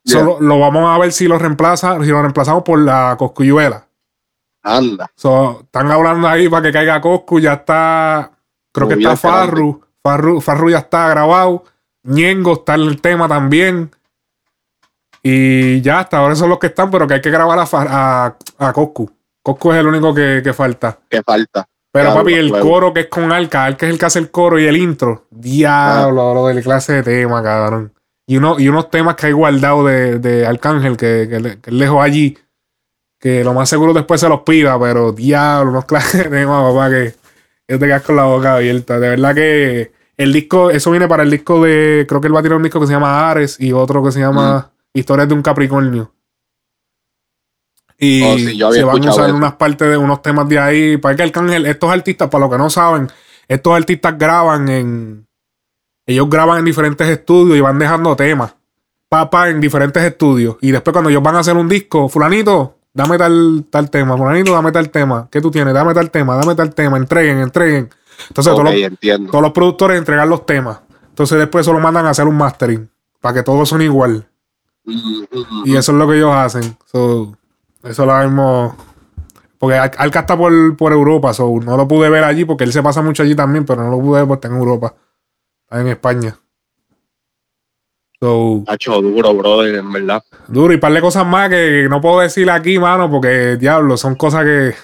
Yeah. 0.07 0.21
Solo 0.21 0.39
lo 0.41 0.61
vamos 0.61 0.89
a 0.89 0.99
ver 0.99 1.13
si 1.13 1.27
lo 1.27 1.37
reemplaza, 1.37 2.01
si 2.01 2.11
lo 2.11 2.23
reemplazamos 2.23 2.63
por 2.63 2.79
la 2.79 3.17
Coscuyuela. 3.19 3.87
Anda. 4.63 5.11
So, 5.17 5.63
están 5.65 5.91
hablando 5.91 6.29
ahí 6.29 6.49
para 6.49 6.63
que 6.63 6.73
caiga 6.73 7.01
Coscu, 7.01 7.41
ya 7.41 7.55
está. 7.55 8.31
Creo 8.73 8.89
que 8.89 8.95
está. 8.95 9.17
Farru. 9.17 9.81
Farru. 10.03 10.41
Farru 10.41 10.71
ya 10.71 10.79
está 10.79 11.09
grabado. 11.09 11.65
Ñengo 12.05 12.55
está 12.55 12.77
en 12.77 12.83
el 12.83 13.01
tema 13.01 13.29
también. 13.29 13.91
Y 15.23 15.81
ya 15.81 16.01
hasta 16.01 16.19
ahora 16.19 16.37
son 16.37 16.51
los 16.51 16.61
que 16.61 16.69
están, 16.69 16.89
pero 16.89 17.07
que 17.07 17.15
hay 17.15 17.21
que 17.21 17.31
grabar 17.31 17.59
a, 17.59 17.67
a, 17.73 18.37
a 18.59 18.73
Coscu. 18.73 19.11
Coscu 19.43 19.73
es 19.73 19.79
el 19.79 19.89
único 19.89 20.15
que, 20.15 20.41
que 20.43 20.53
falta. 20.53 20.99
Que 21.11 21.21
falta. 21.23 21.67
Pero 21.91 22.11
Claro, 22.11 22.21
papi, 22.21 22.35
el 22.35 22.53
coro 22.61 22.93
que 22.93 23.01
es 23.01 23.07
con 23.07 23.33
Alca, 23.33 23.65
Alca 23.65 23.87
es 23.87 23.93
el 23.93 23.99
que 23.99 24.07
hace 24.07 24.19
el 24.19 24.31
coro 24.31 24.59
y 24.61 24.67
el 24.67 24.77
intro. 24.77 25.27
Diablo, 25.31 26.35
lo 26.35 26.47
del 26.47 26.63
clase 26.63 26.93
de 26.93 27.03
tema, 27.03 27.43
cabrón. 27.43 27.93
Y, 28.27 28.37
uno, 28.39 28.59
y 28.59 28.69
unos 28.69 28.91
temas 28.91 29.15
que 29.15 29.27
hay 29.27 29.33
guardado 29.33 29.85
de, 29.87 30.19
de 30.19 30.47
Arcángel 30.47 30.97
que, 30.97 31.29
que, 31.31 31.59
que 31.61 31.71
dejó 31.71 32.03
allí. 32.03 32.37
Que 33.21 33.45
lo 33.45 33.55
más 33.55 33.69
seguro 33.69 33.95
después 33.95 34.21
se 34.21 34.29
los 34.29 34.41
pida, 34.43 34.79
pero 34.79 35.13
diablo, 35.13 35.71
unos 35.71 35.85
clases 35.87 36.25
de 36.25 36.31
temas, 36.39 36.63
papá, 36.73 36.91
que, 36.91 37.15
que 37.67 37.79
te 37.79 37.87
quedas 37.87 38.03
con 38.03 38.17
la 38.17 38.25
boca 38.25 38.55
abierta. 38.57 38.99
De 38.99 39.09
verdad 39.11 39.35
que 39.35 39.93
el 40.17 40.33
disco, 40.33 40.71
eso 40.71 40.91
viene 40.91 41.09
para 41.09 41.23
el 41.23 41.31
disco 41.31 41.63
de, 41.63 42.05
creo 42.09 42.21
que 42.21 42.27
él 42.29 42.35
va 42.35 42.41
a 42.41 42.43
tirar 42.43 42.57
un 42.57 42.63
disco 42.65 42.81
que 42.81 42.87
se 42.87 42.93
llama 42.93 43.31
Ares 43.31 43.59
y 43.61 43.73
otro 43.73 44.03
que 44.03 44.13
se 44.13 44.21
llama 44.21 44.71
Historias 44.93 45.29
de 45.29 45.35
un 45.35 45.43
Capricornio. 45.43 46.13
Y 47.99 48.23
Oh, 48.23 48.37
sí, 48.39 48.65
se 48.71 48.85
van 48.85 49.03
a 49.03 49.09
usar 49.09 49.29
eso. 49.29 49.37
unas 49.37 49.55
partes 49.55 49.89
de 49.89 49.97
unos 49.97 50.21
temas 50.23 50.49
de 50.49 50.59
ahí. 50.59 50.97
Para 50.99 51.17
que 51.17 51.23
Arcángel, 51.23 51.65
estos 51.67 51.91
artistas, 51.91 52.29
para 52.29 52.43
los 52.47 52.51
que 52.53 52.59
no 52.59 52.71
saben, 52.71 53.09
estos 53.49 53.75
artistas 53.75 54.19
graban 54.19 54.69
en. 54.69 55.26
Ellos 56.07 56.29
graban 56.31 56.59
en 56.61 56.65
diferentes 56.65 57.09
estudios 57.09 57.59
y 57.59 57.61
van 57.61 57.79
dejando 57.79 58.15
temas. 58.15 58.55
Papá 59.09 59.49
en 59.51 59.61
diferentes 59.61 60.03
estudios. 60.03 60.57
Y 60.61 60.71
después, 60.71 60.93
cuando 60.93 61.11
ellos 61.11 61.23
van 61.23 61.37
a 61.37 61.41
hacer 61.41 61.57
un 61.57 61.69
disco, 61.69 62.09
Fulanito, 62.09 62.77
dame 62.95 63.19
tal, 63.19 63.65
tal 63.71 63.91
tema. 63.91 64.17
Fulanito, 64.17 64.53
dame 64.53 64.73
tal 64.73 64.91
tema. 64.91 65.29
¿Qué 65.31 65.41
tú 65.41 65.51
tienes? 65.51 65.75
Dame 65.75 65.95
tal 65.95 66.11
tema, 66.11 66.37
dame 66.37 66.55
tal 66.55 66.75
tema. 66.75 66.97
Entreguen, 66.97 67.39
entreguen. 67.39 67.91
Entonces, 68.29 68.53
todos, 68.53 68.65
los, 68.65 68.73
todos 69.31 69.43
los 69.43 69.53
productores 69.53 69.99
entregan 69.99 70.29
los 70.29 70.47
temas. 70.47 70.81
Entonces, 71.09 71.39
después 71.39 71.67
se 71.67 71.73
lo 71.73 71.81
mandan 71.81 72.07
a 72.07 72.11
hacer 72.11 72.27
un 72.27 72.37
mastering. 72.37 72.89
Para 73.21 73.35
que 73.35 73.43
todos 73.43 73.69
son 73.69 73.83
igual. 73.83 74.27
Y 75.65 75.77
eso 75.77 75.93
es 75.93 75.99
lo 75.99 76.09
que 76.09 76.17
ellos 76.17 76.33
hacen. 76.33 76.77
So, 76.85 77.37
eso 77.83 78.07
lo 78.07 78.17
mismo. 78.23 78.77
Porque 79.59 79.77
Al- 79.77 79.91
Alca 79.99 80.21
está 80.21 80.37
por, 80.37 80.77
por 80.77 80.93
Europa, 80.93 81.33
so, 81.33 81.51
no 81.65 81.77
lo 81.77 81.89
pude 81.89 82.09
ver 82.11 82.23
allí 82.25 82.45
porque 82.45 82.65
él 82.65 82.73
se 82.73 82.83
pasa 82.83 83.01
mucho 83.03 83.23
allí 83.23 83.35
también, 83.35 83.65
pero 83.65 83.83
no 83.83 83.91
lo 83.91 83.99
pude 84.01 84.21
ver 84.21 84.29
porque 84.29 84.47
está 84.47 84.55
en 84.55 84.61
Europa. 84.61 84.95
Está 85.67 85.81
en 85.81 85.89
España. 85.89 86.39
So, 88.21 88.65
Hacho 88.67 89.03
duro, 89.03 89.35
brother, 89.35 89.75
en 89.75 89.93
verdad. 89.93 90.23
duro 90.49 90.73
y 90.73 90.79
par 90.79 90.93
de 90.93 91.03
cosas 91.03 91.27
más 91.27 91.51
que 91.51 91.87
no 91.91 92.01
puedo 92.01 92.21
decir 92.21 92.49
aquí, 92.51 92.79
mano, 92.79 93.11
porque 93.11 93.57
diablo, 93.57 93.97
son 93.99 94.15
cosas 94.15 94.45
que. 94.45 94.75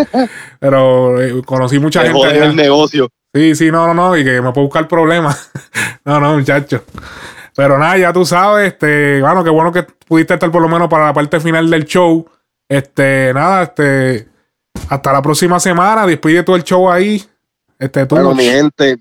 pero 0.58 1.20
eh, 1.20 1.42
conocí 1.44 1.78
mucha 1.78 2.02
Te 2.02 2.12
gente. 2.12 2.26
allá. 2.26 2.44
el 2.46 2.56
negocio. 2.56 3.08
Sí, 3.34 3.54
sí, 3.54 3.70
no, 3.70 3.86
no, 3.88 3.94
no, 3.94 4.16
y 4.16 4.24
que 4.24 4.40
me 4.40 4.52
puedo 4.52 4.66
buscar 4.68 4.88
problemas. 4.88 5.50
no, 6.04 6.18
no, 6.20 6.36
muchacho. 6.38 6.84
Pero 7.54 7.78
nada, 7.78 7.98
ya 7.98 8.12
tú 8.12 8.24
sabes, 8.24 8.72
este, 8.72 9.20
bueno, 9.20 9.44
qué 9.44 9.50
bueno 9.50 9.70
que 9.70 9.82
pudiste 9.82 10.34
estar 10.34 10.50
por 10.50 10.62
lo 10.62 10.68
menos 10.68 10.88
para 10.88 11.06
la 11.06 11.12
parte 11.12 11.40
final 11.40 11.68
del 11.68 11.84
show. 11.84 12.26
Este, 12.68 13.32
nada, 13.34 13.64
este, 13.64 14.28
hasta 14.88 15.12
la 15.12 15.20
próxima 15.20 15.60
semana, 15.60 16.06
despide 16.06 16.42
todo 16.42 16.56
el 16.56 16.64
show 16.64 16.90
ahí. 16.90 17.22
Este, 17.78 18.06
tú. 18.06 18.14
Bueno, 18.14 18.34
mi 18.34 18.44
gente, 18.44 18.96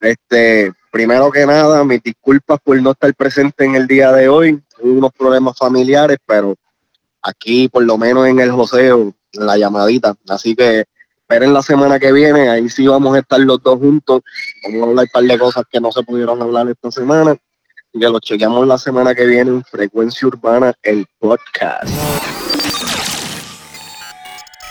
este, 0.00 0.72
primero 0.90 1.30
que 1.30 1.46
nada, 1.46 1.84
mis 1.84 2.02
disculpas 2.02 2.58
por 2.62 2.80
no 2.80 2.92
estar 2.92 3.14
presente 3.14 3.64
en 3.64 3.74
el 3.74 3.86
día 3.86 4.12
de 4.12 4.28
hoy. 4.28 4.62
Tuve 4.76 4.92
unos 4.92 5.12
problemas 5.12 5.56
familiares, 5.56 6.18
pero 6.26 6.56
aquí, 7.22 7.68
por 7.68 7.84
lo 7.84 7.98
menos 7.98 8.26
en 8.26 8.40
el 8.40 8.50
joseo, 8.50 9.14
la 9.32 9.56
llamadita. 9.56 10.14
Así 10.28 10.54
que 10.56 10.84
esperen 11.20 11.54
la 11.54 11.62
semana 11.62 11.98
que 11.98 12.12
viene, 12.12 12.48
ahí 12.48 12.68
sí 12.68 12.86
vamos 12.86 13.14
a 13.14 13.20
estar 13.20 13.38
los 13.40 13.62
dos 13.62 13.78
juntos. 13.78 14.22
Vamos 14.64 14.80
a 14.80 14.90
hablar 14.90 15.04
un 15.04 15.10
par 15.12 15.22
de 15.24 15.38
cosas 15.38 15.64
que 15.70 15.80
no 15.80 15.92
se 15.92 16.02
pudieron 16.02 16.40
hablar 16.42 16.68
esta 16.68 16.90
semana. 16.90 17.36
Y 17.92 17.98
que 17.98 18.08
lo 18.08 18.20
chequeamos 18.20 18.66
la 18.66 18.78
semana 18.78 19.14
que 19.14 19.26
viene 19.26 19.50
en 19.50 19.64
Frecuencia 19.64 20.28
Urbana, 20.28 20.72
el 20.82 21.06
podcast. 21.18 21.88